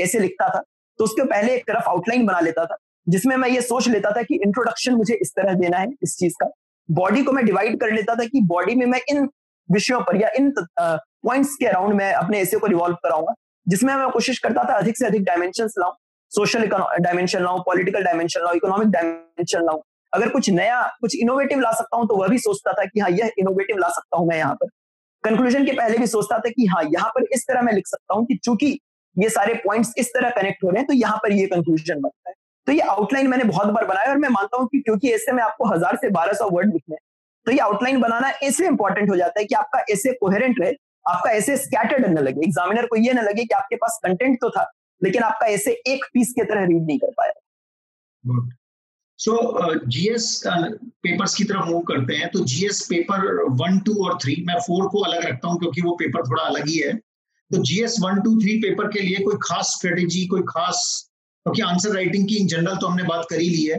[0.00, 0.62] ऐसे लिखता था
[0.98, 2.76] तो उसके पहले एक तरफ़ आउटलाइन बना लेता था,
[3.06, 6.34] जिसमें मैं ये सोच लेता था कि इंट्रोडक्शन मुझे इस तरह देना है, इस चीज़
[6.42, 6.50] का।
[6.88, 9.28] बॉडी को मैं डिवाइड कर लेता था कि बॉडी में मैं इन
[9.68, 13.34] विषयों पर या इन पॉइंट्स के अराउंड मैं अपने ऐसे को रिवॉल्व कराऊँगा,
[13.66, 15.92] जिसमें मैं कोशिश करता था अधिक से अधिक डायमेंशन लाऊं
[16.32, 19.80] सोशल डायमेंशन लाऊं पॉलिटिकल डायमेंशन लाऊं इकोनॉमिक डायमेंशन लाऊं।
[20.12, 23.10] अगर कुछ नया, कुछ इनोवेटिव ला सकता हूँ तो वह भी सोचता था कि हाँ
[23.10, 24.68] यह इनोवेटिव ला सकता हूँ मैं यहाँ पर।
[25.24, 28.14] कंक्लूजन के पहले भी सोचता था कि हाँ यहाँ पर इस तरह मैं लिख सकता
[28.14, 28.78] हूँ कि चूँकि
[29.16, 32.30] ये सारे पॉइंट्स इस तरह कनेक्ट हो रहे हैं तो यहाँ पर ये कंक्लूजन बनता
[32.30, 32.34] है।
[32.66, 35.42] तो ये आउटलाइन मैंने बहुत बार बनाया और मैं मानता हूँ कि क्योंकि ऐसे में
[35.42, 36.96] आपको हज़ार से बारह सौ वर्ड लिखने
[37.46, 40.72] तो ये आउटलाइन बनाना इसलिए इंपॉर्टेंट हो जाता है कि आपका ऐसे कोहेरेंट रहे,
[41.06, 44.50] आपका ऐसे स्कैटर्ड न लगे। एग्जामिनर को ये न लगे कि आपके पास कंटेंट तो
[44.50, 47.32] था, लेकिन आपका ऐसे एक पीस की तरह रीड नहीं कर पाया।
[49.18, 54.34] सो जीएस पेपर्स की तरफ़ मूव करते हैं तो जीएस पेपर वन टू और थ्री
[54.46, 57.96] मैं फोर को अलग रखता हूँ क्योंकि वो पेपर थोड़ा अलग ही है। तो GS
[58.02, 60.82] one two three paper के लिए कोई खास स्ट्रेटेजी कोई खास
[61.46, 63.78] क्योंकि आंसर राइटिंग की इन जनरल तो हमने बात करी ली है।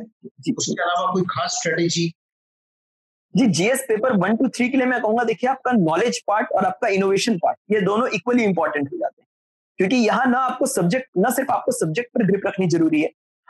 [0.51, 2.11] उसके अलावा कोई खास स्ट्रेटेजी
[3.33, 6.65] जी GS paper one two three के लिए मैं कहूँगा देखिए आपका नॉलेज पार्ट और
[6.65, 9.27] आपका इनोवेशन पार्ट ये दोनों इक्वली इंपॉर्टेंट हो जाते हैं।
[9.79, 13.09] क्योंकि यहाँ ना आपको सब्जेक्ट ना सिर्फ़ आपको सब्जेक्ट पर ग्रिप रखनी ज़रूरी है।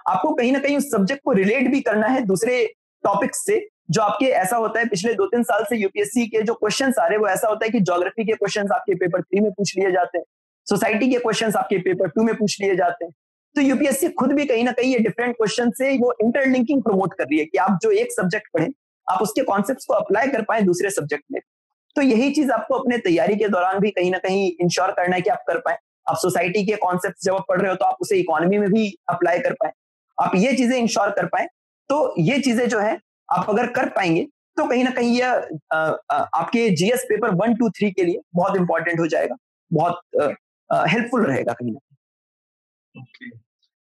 [0.10, 2.66] आपको कहीं ना कहीं उस सब्जेक्ट को रिलेट भी करना है दूसरे
[3.04, 3.60] टॉपिक से
[3.92, 7.06] जो आपके ऐसा होता है पिछले दो तीन साल से यूपीएससी के जो क्वेश्चन आ
[7.06, 9.74] रहे हैं वो ऐसा होता है कि ज्योग्राफी के क्वेश्चन आपके पेपर थ्री में पूछ
[9.78, 10.26] लिए जाते हैं।
[10.68, 13.12] सोसाइटी के क्वेश्चन आपके पेपर टू में पूछ लिए जाते हैं।
[13.56, 17.24] तो यूपीएससी खुद भी कहीं ना कहीं ये डिफरेंट क्वेश्चन से वो इंटरलिंकिंग प्रमोट कर
[17.24, 18.68] रही है कि आप जो एक सब्जेक्ट पढ़ें,
[19.08, 21.40] आप उसके कॉन्सेप्ट को अप्लाई कर पाए दूसरे सब्जेक्ट में।
[21.96, 25.22] तो यही चीज़ आपको अपने तैयारी के दौरान भी कहीं ना कहीं इंश्योर करना है
[25.22, 25.78] कि आप कर पाए।
[26.08, 28.88] आप सोसाइटी के कॉन्सेप्ट जब आप पढ़ रहे हो तो आप उसे इकोनॉमी में भी
[29.10, 29.72] अप्लाई कर पाए।
[30.18, 31.48] आप ये चीज़ें इंश्योर कर पाए।
[31.90, 32.98] तो ये चीज़ें जो है,
[33.30, 34.28] आप अगर कर पाएँगे
[34.58, 35.30] तो कहीं ना कहीं यह
[35.74, 39.36] आपके GS paper one two three के लिए बहुत इंपॉर्टेंट हो जाएगा।
[39.72, 40.02] बहुत
[40.70, 41.80] हेल्पफुल रहेगा कहीं ना
[43.00, 43.40] okay.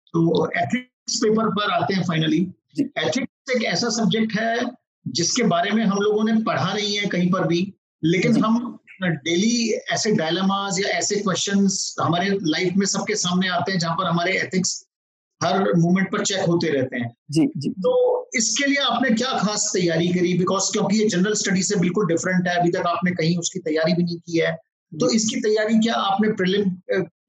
[0.08, 4.60] तो एथिक्स पेपर पर आते हैं फाइनली एथिक्स एक ऐसा सब्जेक्ट है
[5.08, 7.74] जिसके बारे में हम लोगों ने पढ़ा नहीं है कहीं पर भी
[8.04, 13.80] लेकिन हम डेली ऐसे डायलमास या ऐसे क्वेश्चंस हमारे लाइफ में सबके सामने आते हैं
[13.80, 14.88] जहाँ पर हमारे एथिक्स
[15.44, 19.72] हर मोमेंट पर चेक होते रहते हैं। जी जी। तो इसके लिए आपने क्या खास
[19.74, 20.38] तैयारी करी?
[20.38, 23.94] बिकॉज़ क्योंकि ये जनरल स्टडी से बिल्कुल डिफरेंट है अभी तक आपने कहीं उसकी तैयारी
[23.94, 24.52] भी नहीं की है।
[25.00, 26.70] तो इसकी तैयारी क्या आपने प्रिलिम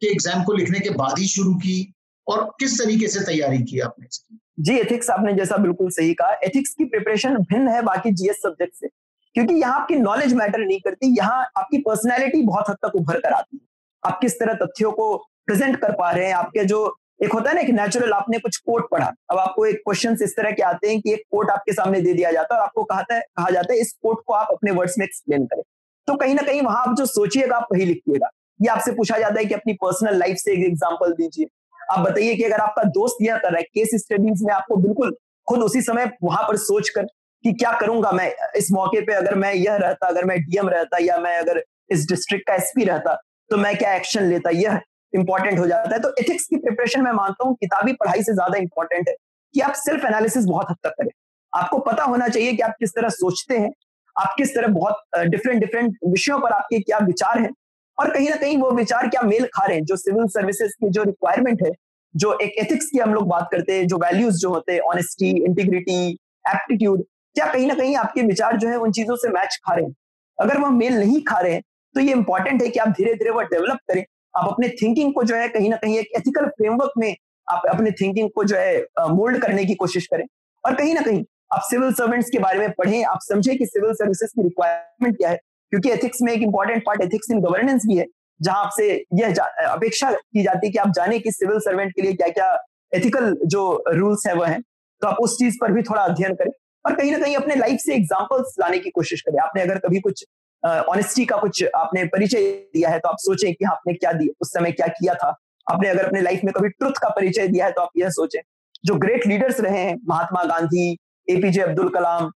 [0.03, 1.93] के एग्ज़ाम को लिखने के बाद ही शुरू की
[2.27, 4.39] और किस तरीके से तैयारी की आपने इसकी?
[4.61, 8.75] जी एथिक्स आपने जैसा बिल्कुल सही कहा। एथिक्स की प्रिपरेशन भिन्न है बाकी जीएस सब्जेक्ट
[8.75, 8.89] से,
[9.35, 13.33] क्योंकि यहाँ आपकी नॉलेज मैटर नहीं करती, यहाँ आपकी पर्सनैलिटी बहुत हद तक उभर कर
[13.33, 13.63] आती है।
[14.03, 17.57] आप किस तरह तथ्यों को प्रेजेंट कर पा रहे हैं, आपके जो एक होता है
[17.57, 20.89] ना कि नेचुरल आपने कुछ कोट पढ़ा। अब आपको एक क्वेश्चन इस तरह के आते
[20.89, 23.73] हैं कि एक कोट आपके सामने दे दिया जाता है और आपको कहा कहा जाता
[23.73, 25.63] है, इस कोट को आप अपने वर्ड्स में एक्सप्लेन करें।
[26.09, 28.31] तो कहीं ना कहीं वहाँ आप जो सोचिएगा, आप वही लिखिएगा।
[28.63, 31.47] ये आपसे पूछा जाता है कि अपनी पर्सनल लाइफ से एक एग्ज़ाम्पल दीजिए।
[31.93, 35.17] आप बताइए कि अगर आपका दोस्त यह कर रहा है केस स्टडीज़ में आपको बिल्कुल
[35.49, 37.07] खुद उसी समय वहाँ पर सोच कर
[37.45, 40.99] कि क्या करूँगा मैं, इस मौके पे अगर मैं यह रहता, अगर मैं डीएम रहता
[41.01, 43.15] या मैं अगर इस डिस्ट्रिक्ट का एसपी रहता
[43.51, 44.51] तो मैं क्या एक्शन लेता?
[44.53, 44.81] यह
[45.13, 48.59] इंपॉर्टेंट हो जाता है। तो एथिक्स की प्रिपरेशन मैं मानता हूँ, किताबी पढ़ाई से ज़्यादा
[48.59, 49.15] इंपॉर्टेंट है
[49.55, 51.11] कि आप सेल्फ एनालिसिस बहुत हद तक करें।
[51.53, 53.71] आपको पता होना चाहिए कि आप किस तरह सोचते हैं,
[54.17, 57.51] आप किस तरह बहुत डिफरेंट डिफरेंट विषयों पर आपके क्या विचार हैं।
[57.99, 60.91] और कहीं ना कहीं वो विचार क्या मेल खा रहे हैं, जो सिविल सर्विसेज़ की
[60.91, 61.71] जो रिक्वायरमेंट है,
[62.15, 65.31] जो एक एथिक्स की हम लोग बात करते हैं, जो वैल्यूज़ जो होते हैं ऑनेस्टी
[65.45, 66.11] इंटीग्रिटी
[66.45, 67.03] एप्टीट्यूड
[67.37, 69.95] क्या कहीं ना कहीं आपके विचार जो है उन चीज़ों से मैच खा रहे हैं?
[70.39, 71.63] अगर वह मेल नहीं खा रहे हैं
[71.95, 75.23] तो ये इंपॉर्टेंट है कि आप धीरे धीरे वह डेवलप करें। आप अपने थिंकिंग को
[75.23, 77.15] जो है कहीं ना कहीं एक एथिकल फ्रेमवर्क में
[77.49, 78.81] आप अपने थिंकिंग को जो है
[79.11, 80.25] मोल्ड करने की कोशिश करें।
[80.65, 83.93] और कहीं ना कहीं आप सिविल सर्वेंट्स के बारे में पढ़ें, आप समझें कि सिविल
[83.95, 85.39] सर्विसेज़ की रिक्वायरमेंट क्या है।
[85.73, 88.05] क्योंकि एथिक्स में एक important part ethics in governance भी है,
[88.41, 89.35] जहाँ आपसे यह
[89.67, 92.57] अपेक्षा की जाती है कि आप जाने कि सिविल सर्वेंट के लिए क्या क्या
[92.93, 94.61] एथिकल जो रूल्स है वह है
[95.03, 96.51] तो आप उस चीज़ पर भी थोड़ा अध्ययन करें
[96.85, 100.01] और कहीं ना कहीं अपने लाइफ से एग्जाम्पल्स लाने की कोशिश करें। आपने अगर कभी
[100.01, 100.25] कुछ
[100.63, 104.53] ऑनेस्टी का कुछ आपने परिचय दिया है तो आप सोचें कि आपने क्या दिया, उस
[104.53, 105.35] समय क्या किया था।
[105.67, 108.41] आपने अगर अपने लाइफ में कभी ट्रुथ का परिचय दिया है तो आप यह सोचें।
[108.85, 110.97] जो ग्रेट लीडर्स रहे हैं, महात्मा गांधी
[111.29, 112.31] एपीजे अब्दुल कलाम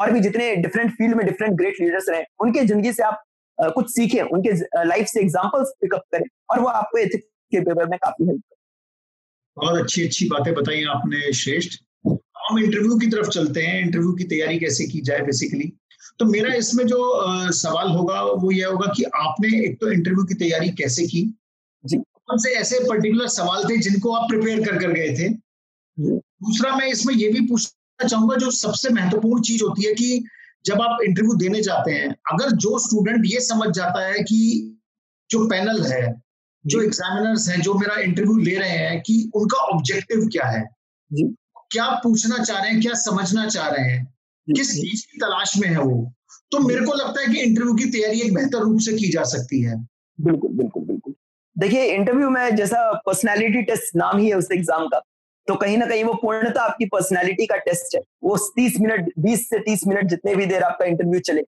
[0.00, 3.22] और भी जितने डिफरेंट फ़ील्ड में डिफरेंट ग्रेट लीडर्स रहे उनके ज़िंदगी से आप
[3.58, 4.52] कुछ सीखें उनके
[4.84, 8.56] लाइफ से एग्जाम्पल्स पिकअप करें और वो आपको एथिक्स के पेपर में काफ़ी हेल्प करें।
[9.56, 14.24] बहुत अच्छी अच्छी बातें बताई आपने श्रेष्ठ। हम इंटरव्यू की तरफ़ चलते हैं इंटरव्यू की
[14.24, 15.72] तैयारी कैसे की जाए बेसिकली
[16.20, 20.24] तो मेरा इसमें जो आ, सवाल होगा वो ये होगा कि आपने एक तो इंटरव्यू
[20.24, 21.22] की तैयारी कैसे की?
[21.84, 25.28] जी। कौन से ऐसे पर्टिकुलर सवाल थे जिनको आप प्रिपेयर कर कर गए थे?
[25.98, 30.24] दूसरा मैं इसमें ये भी पूछना चाहूँगा जो सबसे महत्वपूर्ण चीज़ होती है कि
[30.66, 34.40] जब आप इंटरव्यू देने जाते हैं अगर जो स्टूडेंट ये समझ जाता है कि
[35.30, 36.22] जो पैनल है
[36.64, 40.64] जो। एग्जामिनर्स हैं जो मेरा इंटरव्यू ले रहे हैं कि उनका ऑब्जेक्टिव क्या है?
[41.72, 44.14] क्या पूछना चाह रहे हैं क्या समझना चाह रहे हैं?
[44.48, 46.12] किस चीज़ की तलाश में है वो?
[46.52, 49.22] तो मेरे को लगता है कि इंटरव्यू की तैयारी एक बेहतर रूप से की जा
[49.22, 49.76] सकती है।
[50.20, 51.14] बिल्कुल बिल्कुल बिल्कुल।
[51.58, 54.98] देखिए इंटरव्यू में जैसा पर्सनालिटी टेस्ट नाम ही है उस एग्ज़ाम का
[55.48, 59.48] तो कहीं ना कहीं वो पूर्णता आपकी पर्सनालिटी का टेस्ट है। वो तीस मिनट बीस
[59.50, 61.42] से तीस मिनट जितने भी देर आपका इंटरव्यू चले।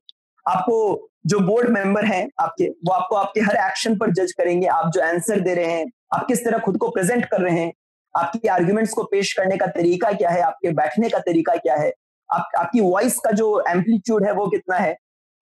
[0.45, 4.91] आपको जो बोर्ड मेंबर हैं आपके वो आपको आपके हर एक्शन पर जज करेंगे। आप
[4.93, 7.71] जो आंसर दे रहे हैं आप किस तरह खुद को प्रेजेंट कर रहे हैं
[8.15, 11.91] आपकी आर्ग्यूमेंट्स को पेश करने का तरीका क्या है आपके बैठने का तरीका क्या है
[12.29, 14.95] आप, आपकी वॉइस का जो एम्पलीट्यूड है वो कितना है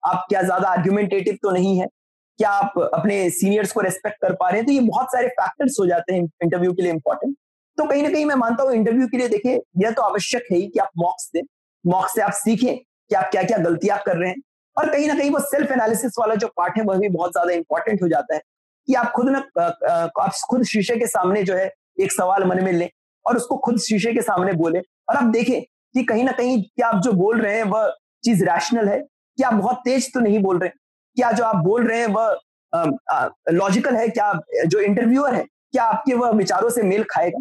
[0.04, 1.88] आप क्या ज़्यादा आर्ग्यूमेंटेटिव तो नहीं है
[2.40, 4.66] क्या आप अपने सीनियर्स को रेस्पेक्ट कर पा रहे हैं?
[4.66, 7.36] तो ये बहुत सारे फैक्टर्स हो जाते हैं इंटरव्यू के लिए इंपॉर्टेंट
[7.80, 10.58] तो कहीं ना कहीं मैं मानता हूँ इंटरव्यू के लिए देखिए, यह तो आवश्यक है
[10.58, 11.42] ही कि आप मॉक्स दें।
[11.86, 14.42] मॉक्स से आप सीखें कि आप क्या क्या गलतियाँ कर रहे हैं।
[14.78, 17.54] और कहीं ना कहीं वो सेल्फ एनालिसिस वाला जो पार्ट है, वह भी बहुत ज़्यादा
[17.54, 18.42] इंपॉर्टेंट हो जाता है
[18.88, 19.40] कि आप खुद ना
[20.20, 21.72] आप खुद शीशे के सामने जो है
[22.02, 22.90] एक सवाल मन में लें
[23.26, 26.88] और उसको खुद शीशे के सामने बोले। और आप देखें कि कहीं ना कहीं क्या
[26.88, 29.00] आप जो बोल रहे हैं, वह चीज़ रैशनल है?
[29.00, 30.70] क्या आप बहुत तेज तो नहीं बोल रहे?
[31.18, 32.40] क्या जो आप बोल रहे हैं, वह
[33.52, 34.08] लॉजिकल है?
[34.10, 34.34] क्या
[34.66, 37.40] जो इंटरव्यूअर है, क्या आपके वह विचारों से मेल खाएगा?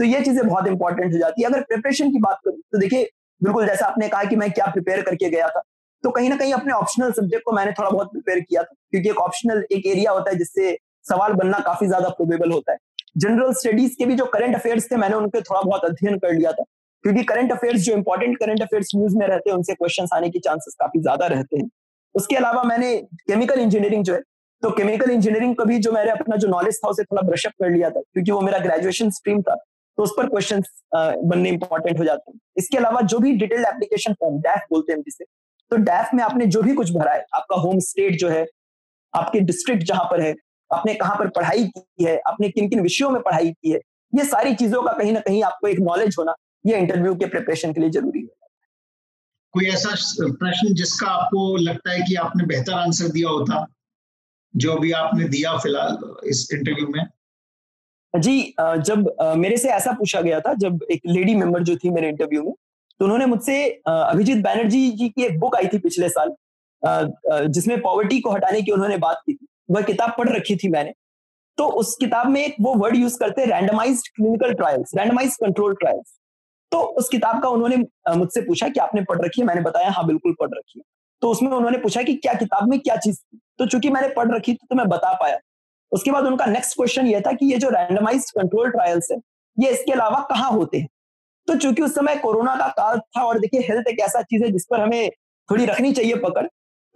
[0.00, 3.08] तो ये चीज़ें बहुत इंपॉर्टेंट हो जाती है। अगर प्रिपरेशन की बात करूँ तो देखिए,
[3.40, 5.62] बिल्कुल जैसा आपने कहा कि मैं क्या प्रिपेयर करके गया था
[6.04, 9.08] तो कहीं ना कहीं अपने ऑप्शनल सब्जेक्ट को मैंने थोड़ा बहुत प्रिपेयर किया था, क्योंकि
[9.10, 12.78] एक ऑप्शनल एक एरिया होता है जिससे सवाल बनना काफ़ी ज़्यादा प्रोबेबल होता है।
[13.18, 16.52] जनरल स्टडीज़ के भी जो करंट अफेयर्स थे, मैंने उनके थोड़ा बहुत अध्ययन कर लिया
[16.52, 16.64] था,
[17.04, 20.38] क्योंकि करंट अफेयर्स जो इंपॉर्टेंट करंट अफेयर्स न्यूज़ में रहते हैं, उनसे क्वेश्चन आने के
[20.40, 21.68] चांसेस काफ़ी ज़्यादा रहते हैं।
[22.14, 22.96] उसके अलावा मैंने
[23.26, 24.20] केमिकल इंजीनियरिंग जो है
[24.62, 27.70] तो केमिकल इंजीनियरिंग का भी जो मैंने अपना जो नॉलेज था, उसे थोड़ा ब्रशअप कर
[27.70, 29.54] लिया था, क्योंकि वो मेरा ग्रेजुएशन स्ट्रीम था।
[30.00, 30.62] तो उस पर क्वेश्चन
[30.94, 35.00] बनने इंपॉर्टेंट हो जाते हैं। इसके अलावा जो भी डिटेल्ड एप्लीकेशन फॉर्म डैफ बोलते हैं
[35.00, 35.24] जिसे
[35.70, 38.46] तो डैफ में आपने जो भी कुछ भरा है, आपका होम स्टेट जो है,
[39.14, 40.34] आपके डिस्ट्रिक्ट जहाँ पर है,
[40.70, 43.80] आपने कहाँ पर पढ़ाई की है, आपने किन किन विषयों में पढ़ाई की है,
[44.12, 46.34] ये सारी चीज़ों का कहीं ना कहीं आपको एक नॉलेज होना,
[46.66, 48.48] ये इंटरव्यू के प्रिपरेशन के लिए ज़रूरी है।
[49.54, 53.64] कोई ऐसा प्रश्न जिसका आपको लगता है कि आपने बेहतर आंसर दिया होता,
[54.54, 57.04] जो भी आपने दिया फ़िलहाल इस इंटरव्यू में?
[58.14, 59.04] जी जब
[59.38, 62.52] मेरे से ऐसा पूछा गया था, जब एक लेडी मेंबर जो थी मेरे इंटरव्यू में
[63.00, 66.34] तो उन्होंने मुझसे अभिजीत बैनर्जी जी की एक बुक आई थी पिछले साल
[67.48, 70.92] जिसमें पॉवर्टी को हटाने की उन्होंने बात की थी, वह किताब पढ़ रखी थी मैंने
[71.58, 75.74] तो उस किताब में एक वो वर्ड यूज़ करते हैं randomised clinical trials randomise control
[75.74, 76.18] trials
[76.72, 77.76] तो उस किताब का उन्होंने
[78.16, 79.46] मुझसे पूछा कि आपने पढ़ रखी है?
[79.46, 80.82] मैंने बताया हाँ बिल्कुल पढ़ रखी है।
[81.22, 83.38] तो उसमें उन्होंने पूछा कि क्या किताब में क्या चीज़ थी?
[83.58, 85.38] तो चूँकि मैंने पढ़ रखी थी तो मैं बता पाया।
[85.92, 89.18] उसके बाद उनका नेक्स्ट क्वेश्चन ये था कि ये जो रैंडमाइज कंट्रोल ट्रायल्स है,
[89.56, 90.88] ये इसके अलावा कहाँ होते हैं?
[91.48, 94.50] तो चूँकि उस समय कोरोना का काल था और देखिए हेल्थ एक ऐसा चीज़ है
[94.52, 95.10] जिस पर हमें
[95.48, 96.46] थोड़ी रखनी चाहिए पकड़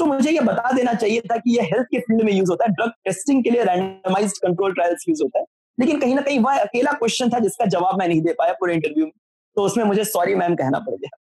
[0.00, 2.64] तो मुझे ये बता देना चाहिए था कि ये हेल्थ के फ़ील्ड में यूज़ होता
[2.64, 5.44] है ड्रग टेस्टिंग के लिए रैंडमाइज कंट्रोल ट्रायल्स यूज़ होता है।
[5.78, 8.74] लेकिन कहीं ना कहीं वह अकेला क्वेश्चन था जिसका जवाब मैं नहीं दे पाया पूरे
[8.74, 9.12] इंटरव्यू में
[9.56, 11.16] तो उसमें मुझे सॉरी मैम कहना पड़ गया।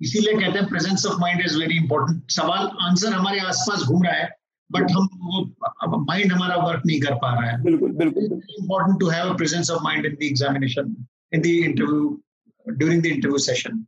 [0.00, 4.14] इसीलिए कहते हैं presence of mind is very important सवाल आंसर हमारे आसपास घूम रहा
[4.14, 4.28] है।
[4.70, 9.06] बट हम वो माइंड हमारा वर्क नहीं कर पा रहा है। बिल्कुल बिल्कुल important to
[9.08, 10.94] have a presence of mind in the examination
[11.34, 12.20] in the interview
[12.66, 13.84] during the interview session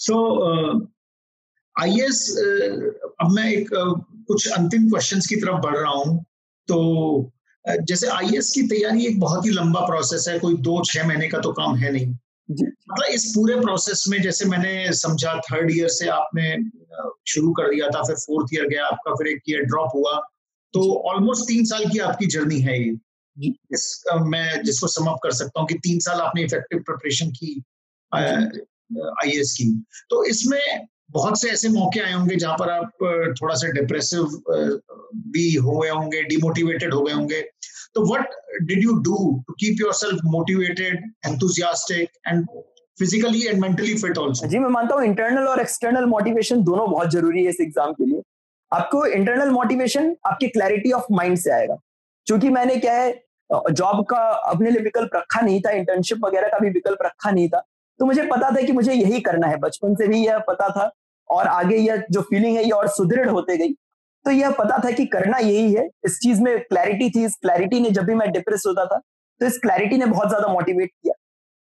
[0.00, 0.16] so
[1.76, 2.18] IAS
[3.20, 3.68] अब मैं एक
[4.28, 6.24] कुछ अंतिम क्वेश्चंस की तरफ़ बढ़ रहा हूँ।
[6.68, 7.30] तो
[7.64, 11.38] जैसे आईएएस की तैयारी एक बहुत ही लंबा प्रोसेस है कोई दो छह महीने का
[11.38, 12.14] तो काम है नहीं।
[12.50, 16.56] मतलब इस पूरे प्रोसेस में जैसे मैंने समझा थर्ड ईयर से आपने
[17.26, 20.12] शुरू कर दिया था फिर फोर्थ ईयर गया आपका फिर एक ईयर ड्रॉप हुआ।
[20.74, 22.94] तो ऑलमोस्ट तीन साल की आपकी जर्नी है ये।
[23.48, 27.62] इस मैं जिसको समअप कर सकता हूँ कि तीन साल आपने इफ़ेक्टिव प्रिपरेशन की
[28.14, 33.70] आई की। तो इसमें बहुत से ऐसे मौके आए होंगे जहाँ पर आप थोड़ा सा
[33.72, 34.24] डिप्रेसिव
[35.32, 37.40] भी हो गए होंगे डिमोटिवेटेड हो गए होंगे।
[37.94, 39.16] तो what did you do
[39.48, 42.46] to keep yourself motivated enthusiastic and
[42.98, 47.10] physically and mentally fit also जी, मैं मानता हूँ इंटरनल और एक्सटर्नल मोटिवेशन दोनों बहुत
[47.12, 48.22] ज़रूरी है इस एग्ज़ाम के लिए।
[48.72, 51.76] आपको इंटरनल मोटिवेशन आपकी क्लैरिटी ऑफ़ माइंड से आएगा।
[52.26, 53.12] क्योंकि मैंने क्या है
[53.50, 54.18] जॉब का
[54.50, 57.62] अपने लिए विकल्प रखा नहीं था इंटर्नशिप वगैरह का भी विकल्प रखा नहीं था।
[58.00, 60.90] तो मुझे पता था कि मुझे यही करना है। बचपन से भी यह पता था
[61.28, 63.72] और आगे यह जो फीलिंग है, ये और सुदृढ़ होते गई।
[64.24, 67.80] तो यह पता था कि करना यही है। इस चीज़ में क्लैरिटी थी, इस क्लैरिटी
[67.80, 69.00] ने जब भी मैं डिप्रेस होता था
[69.40, 71.14] तो इस क्लैरिटी ने बहुत ज़्यादा मोटिवेट किया।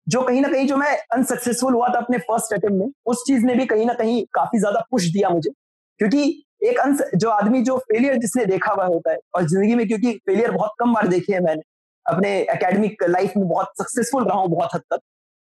[0.07, 3.45] जो कहीं ना कहीं जो मैं अनसक्सेसफुल हुआ था अपने फ़र्स्ट अटेम्प्ट में, उस चीज़
[3.45, 5.51] ने भी कहीं ना कहीं काफ़ी ज़्यादा पुश दिया मुझे।
[5.99, 6.21] क्योंकि
[6.63, 10.11] एक अंश, जो आदमी जो फेलियर जिसने देखा हुआ होता है, और ज़िंदगी में क्योंकि
[10.25, 11.61] फेलियर बहुत कम बार देखे हैं मैंने,
[12.05, 14.99] अपने एकेडमिक लाइफ में बहुत सक्सेसफुल रहा हूँ बहुत हद तक।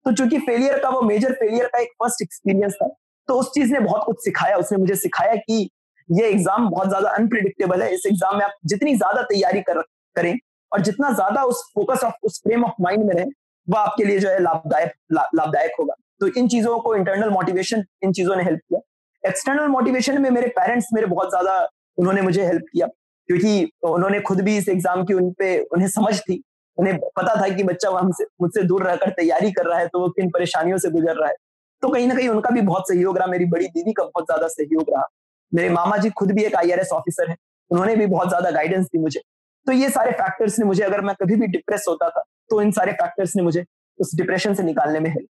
[0.06, 2.88] तो चूँकि फेलियर का वो मेजर फेलियर का एक फ़र्स्ट एक्सपीरियंस था
[3.30, 5.70] तो उस चीज़ ने बहुत कुछ सिखाया। उसने मुझे सिखाया कि
[6.10, 9.82] ये एग्ज़ाम बहुत ज़्यादा अनप्रिडिक्टेबल है। इस एग्ज़ाम में आप जितनी ज़्यादा तैयारी कर,
[10.16, 10.38] करें
[10.72, 13.26] और जितना ज़्यादा उस फोकस ऑफ़ उस फ्रेम ऑफ़ माइंड में रहे,
[13.68, 18.12] वो आपके लिए जो है लाभदायक लाभदायक होगा। तो इन चीज़ों को इंटरनल मोटिवेशन इन
[18.14, 18.80] चीज़ों ने हेल्प किया।
[19.24, 22.88] एक्सटर्नल मोटिवेशन में मेरे पेरेंट्स मेरे बहुत ज़्यादा, उन्होंने मुझे हेल्प किया।
[23.30, 26.42] क्योंकि उन्होंने खुद भी इस एग्ज़ाम की उन पे, उन्हें समझ थी।
[26.82, 30.10] उन्हें पता था कि बच्चा हमसे मुझसे दूर रहकर तैयारी कर रहा है तो वो
[30.12, 31.36] किन परेशानियों से गुजर रहा है।
[31.84, 34.48] तो कहीं ना कहीं उनका भी बहुत सहयोग रहा, मेरी बड़ी दीदी का बहुत ज़्यादा
[34.50, 35.08] सहयोग रहा।
[35.52, 37.36] मेरे मामा जी खुद भी एक आईआरएस ऑफिसर है,
[37.72, 39.22] उन्होंने भी बहुत ज़्यादा गाइडेंस दी मुझे।
[39.68, 42.72] तो ये सारे फैक्टर्स ने मुझे, अगर मैं कभी भी डिप्रेस होता था तो इन
[42.72, 43.64] सारे फैक्टर्स ने मुझे
[44.00, 45.28] उस डिप्रेशन से निकालने में हेल्प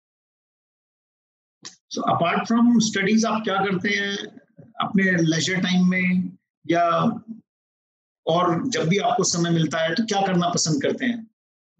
[2.08, 4.16] अपार्ट फ्रॉम स्टडीज़ आप क्या करते हैं?
[4.80, 6.30] अपने लेजर टाइम में
[6.64, 6.84] या
[8.26, 11.26] और जब भी आपको समय मिलता है तो क्या करना पसंद करते हैं?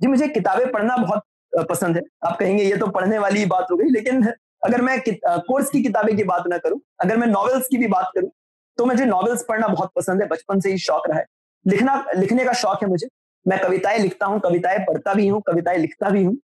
[0.01, 1.23] जी मुझे किताबें पढ़ना बहुत
[1.69, 4.25] पसंद है। आप कहेंगे ये तो पढ़ने वाली ही बात हो गई। लेकिन
[4.67, 8.11] अगर मैं कोर्स की किताबें की बात ना करूँ अगर मैं नॉवेल्स की भी बात
[8.15, 8.31] करूँ
[8.79, 11.25] तो मुझे नॉवेल्स पढ़ना बहुत पसंद है। बचपन से ही शौक रहा है।
[11.65, 13.09] लिखना लिखने का शौक है मुझे।
[13.47, 16.37] मैं कविताएँ लिखता हूँ कविताएँ पढ़ता भी हूँ कविताएँ लिखता भी हूँ।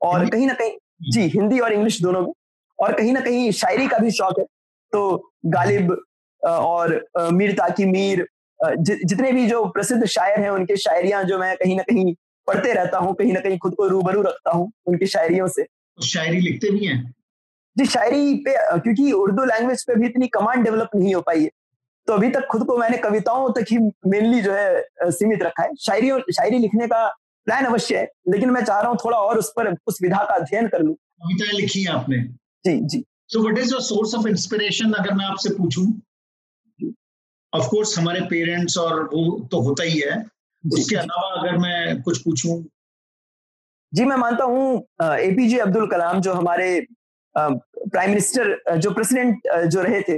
[0.00, 0.76] और कहीं ना कहीं
[1.10, 2.32] जी हिंदी और इंग्लिश दोनों में।
[2.78, 4.44] और कहीं ना कहीं शायरी का भी शौक है।
[4.92, 5.96] तो गालिब
[6.42, 8.26] और मीर ताकि मीर
[8.60, 12.14] जितने भी जो प्रसिद्ध शायर हैं उनके शायरियाँ जो मैं कहीं ना कहीं
[12.48, 16.06] पढ़ते रहता हूँ कहीं ना कहीं खुद को रूबरू रखता हूँ उनकी शायरियों से। तो
[16.06, 17.14] शायरी लिखते भी हैं?
[17.76, 21.50] जी शायरी पे क्योंकि उर्दू लैंग्वेज पे भी इतनी कमांड डेवलप नहीं हो पाई है।
[22.08, 25.74] तो अभी तक खुद को मैंने कविताओं तक ही मेनली जो है सीमित रखा है।
[25.80, 27.06] शायरी शायरी लिखने का
[27.46, 30.34] प्लान अवश्य है लेकिन मैं चाह रहा हूँ थोड़ा और उस पर उस विधा का
[30.34, 32.18] अध्ययन कर लूँ। कविताएँ लिखी है आपने?
[32.64, 35.86] जी जी। So what is your source of inspiration अगर मैं आपसे पूछूँ?
[37.52, 40.16] ऑफ़ कोर्स हमारे पेरेंट्स और वो तो होता ही है।
[40.70, 42.62] उसके अलावा अगर मैं कुछ पूछूँ?
[43.92, 46.86] जी, मैं मानता हूँ एपीजे अब्दुल कलाम जो हमारे
[47.34, 50.16] प्राइम मिनिस्टर जो प्रेसिडेंट जो रहे थे,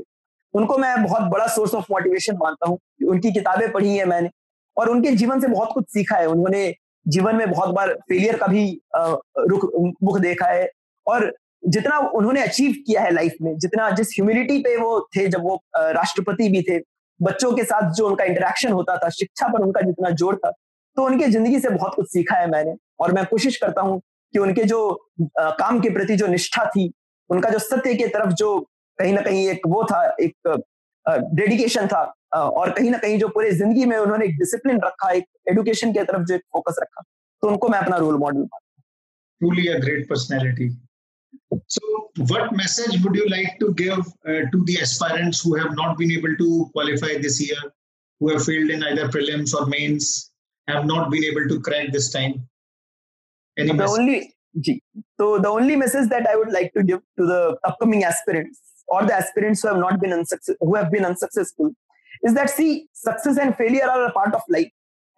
[0.54, 2.78] उनको मैं बहुत बड़ा सोर्स ऑफ़ मोटिवेशन मानता हूँ।
[3.08, 4.30] उनकी किताबें पढ़ी है मैंने,
[4.76, 6.72] और उनके जीवन से बहुत कुछ सीखा है। उन्होंने
[7.06, 8.64] जीवन में बहुत बार फेलियर का भी
[8.96, 9.70] रुख,
[10.02, 10.68] मुख देखा है,
[11.06, 11.32] और
[11.68, 15.62] जितना उन्होंने अचीव किया है लाइफ में, जितना जिस ह्यूमिलिटी पे वो थे जब वो
[15.76, 16.78] राष्ट्रपति भी थे
[17.22, 20.50] बच्चों के साथ जो उनका इंटरेक्शन होता था, शिक्षा पर उनका जितना ज़ोर था
[20.96, 24.00] तो उनके ज़िंदगी से बहुत कुछ सीखा है मैंने और मैं कोशिश करता हूँ
[24.34, 24.80] कि उनके जो
[25.22, 26.90] काम के प्रति जो निष्ठा थी,
[27.30, 28.58] उनका जो सत्य के तरफ़ जो
[28.98, 30.62] कहीं ना कहीं एक वो था, एक
[31.06, 32.02] डेडिकेशन था
[32.34, 36.02] और कहीं ना कहीं जो पूरे ज़िंदगी में उन्होंने एक डिसिप्लिन रखा, एक एडुकेशन की
[36.02, 37.02] तरफ़ जो एक फोकस रखा
[37.42, 38.66] तो उनको मैं अपना रोल मॉडल मानता
[39.40, 40.64] Truly a great personality.
[41.66, 45.98] So, what message would you like to give uh, to the aspirants who have not
[45.98, 47.58] been able to qualify this year,
[48.20, 50.30] who have failed in either prelims or mains,
[50.68, 52.48] have not been able to crack this time?
[53.58, 53.98] Any the message?
[53.98, 54.34] only
[55.18, 59.04] so the only message that I would like to give to the upcoming aspirants or
[59.04, 61.70] the aspirants who have not been unsuccess, who have been unsuccessful
[62.22, 64.70] is that see success and failure are a part of life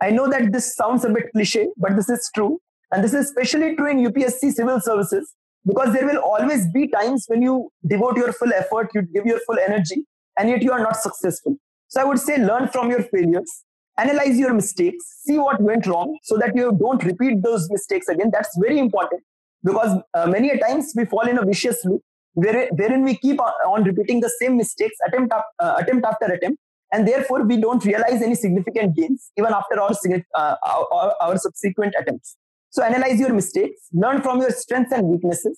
[0.02, 2.60] i know that this sounds a bit cliche but this is true
[2.90, 5.34] and this is especially true in upsc civil services
[5.66, 9.40] because there will always be times when you devote your full effort you give your
[9.46, 10.04] full energy
[10.38, 11.56] and yet you are not successful.
[11.88, 13.64] So i would say learn from your failures
[13.98, 18.30] analyze your mistakes see what went wrong so that you don't repeat those mistakes again.
[18.32, 19.22] That's very important.
[19.64, 22.02] Because uh, many a times we fall in a vicious loop
[22.34, 26.58] wherein we keep on repeating the same mistakes attempt, uh, attempt after attempt
[26.90, 29.90] and therefore we don't realize any significant gains even after our,
[30.34, 32.36] uh, our, our, subsequent attempts
[32.72, 35.56] so analyze your mistakes learn from your strengths and weaknesses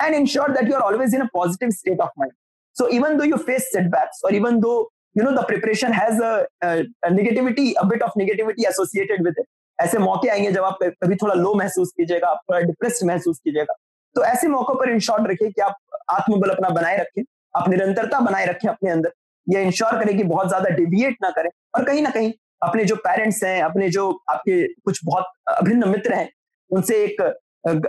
[0.00, 2.34] and ensure that you are always in a positive state of mind
[2.76, 4.78] so even though you face setbacks or even though
[5.14, 9.42] you know the preparation has a, a, a negativity a bit of negativity associated with
[9.44, 9.48] it
[9.78, 13.74] ऐसे मौके आएँगे जब आप कभी थोड़ा लो महसूस कीजिएगा आप थोड़ा डिप्रेस्ड महसूस कीजिएगा
[14.16, 15.76] तो ऐसे मौकों पर इंश्योर रखिए कि आप
[16.10, 17.22] आत्मबल अपना बनाए रखें
[17.56, 19.12] आप निरंतरता बनाए रखें अपने अंदर
[19.46, 22.32] ये इंश्योर करें कि बहुत ज़्यादा डिविएट ना करें और कहीं ना कहीं
[22.62, 25.24] अपने जो पेरेंट्स हैं अपने जो आपके कुछ बहुत
[25.58, 26.28] अभिन्न मित्र हैं
[26.72, 27.20] उनसे एक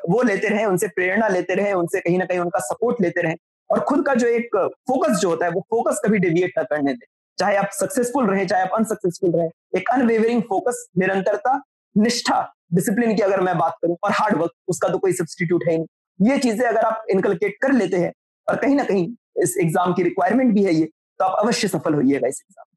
[0.10, 3.36] वो लेते रहे उनसे प्रेरणा लेते रहे उनसे कहीं ना कहीं उनका सपोर्ट लेते रहे
[3.70, 4.56] और खुद का जो एक
[4.88, 7.06] फोकस जो होता है वो फोकस कभी डिविएट ना करने दें।
[7.38, 9.48] चाहे आप सक्सेसफुल रहे चाहे आप अनसक्सेसफुल रहे
[9.80, 11.56] एक अनवेवरिंग फोकस निरंतरता
[11.96, 12.42] निष्ठा
[12.74, 16.32] डिसिप्लिन की अगर मैं बात करूँ और हार्ड वर्क उसका तो कोई सब्सटीट्यूट है नहीं।
[16.32, 18.12] ये चीज़ें अगर आप इनकलकेट कर लेते हैं
[18.48, 19.08] और कहीं ना कहीं
[19.44, 22.72] इस एग्ज़ाम की रिक्वायरमेंट भी है ये तो आप अवश्य सफल होइएगा इस exam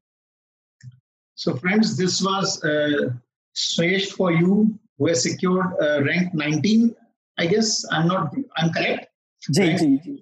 [1.53, 3.13] friends, this was uh,
[3.55, 4.53] Shrestha for you.
[4.97, 6.95] Who has secured uh, rank 19.
[7.37, 9.07] I guess I'm not, I'm correct.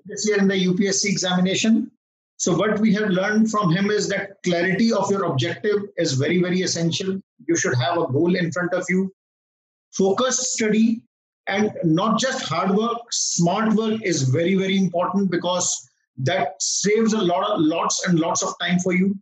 [0.06, 1.92] This year in the UPSC examination.
[2.38, 6.42] So what we have learned from him is that clarity of your objective is very,
[6.42, 7.20] very essential.
[7.48, 9.14] You should have a goal in front of you.
[9.94, 11.02] Focused study
[11.48, 17.22] and not just hard work smart work is very very important because that saves a
[17.22, 19.16] lot of lots and lots of time for you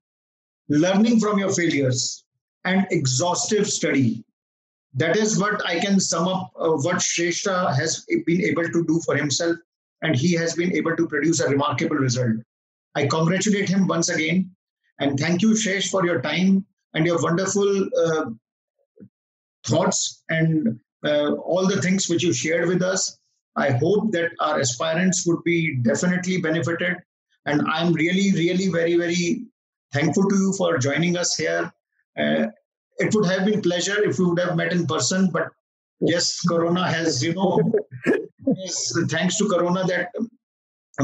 [0.70, 2.24] learning from your failures
[2.66, 4.23] and exhaustive study
[4.94, 9.00] that is what i can sum up uh, what Shrestha has been able to do
[9.06, 9.58] for himself
[10.02, 12.36] and he has been able to produce a remarkable result
[12.96, 14.50] i congratulate him once again
[15.00, 18.26] and thank you Shrestha for your time and your wonderful uh,
[19.66, 23.18] thoughts and uh, all the things which you shared with us.
[23.56, 26.98] I hope that our aspirants would be definitely benefited.
[27.46, 29.46] And I'm really, really very, very
[29.92, 31.72] thankful to you for joining us here.
[32.18, 32.48] Uh,
[33.04, 35.50] it would have been pleasure if we would have met in person, but
[36.00, 37.60] yes, Corona has, you know,
[38.56, 40.10] yes, thanks to Corona that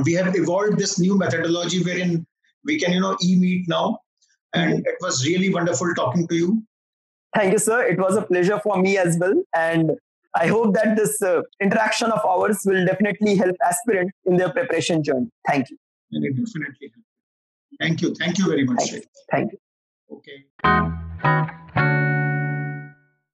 [0.06, 2.26] we have evolved this new methodology wherein
[2.66, 4.00] we can, you know, e-meet now.
[4.54, 6.64] And it was really wonderful talking to you.
[7.36, 7.84] Thank you, sir.
[7.84, 9.44] It was a pleasure for me as well.
[9.56, 9.92] And
[10.36, 15.04] I hope that this uh, interaction of ours will definitely help aspirants in their preparation
[15.04, 15.30] journey.
[15.48, 15.78] Thank you.
[16.12, 16.92] And it definitely
[17.80, 18.14] Thank you.
[18.16, 18.80] Thank you very much.
[18.80, 19.02] Thank you.
[19.32, 19.60] Thank you.
[20.12, 20.46] Okay.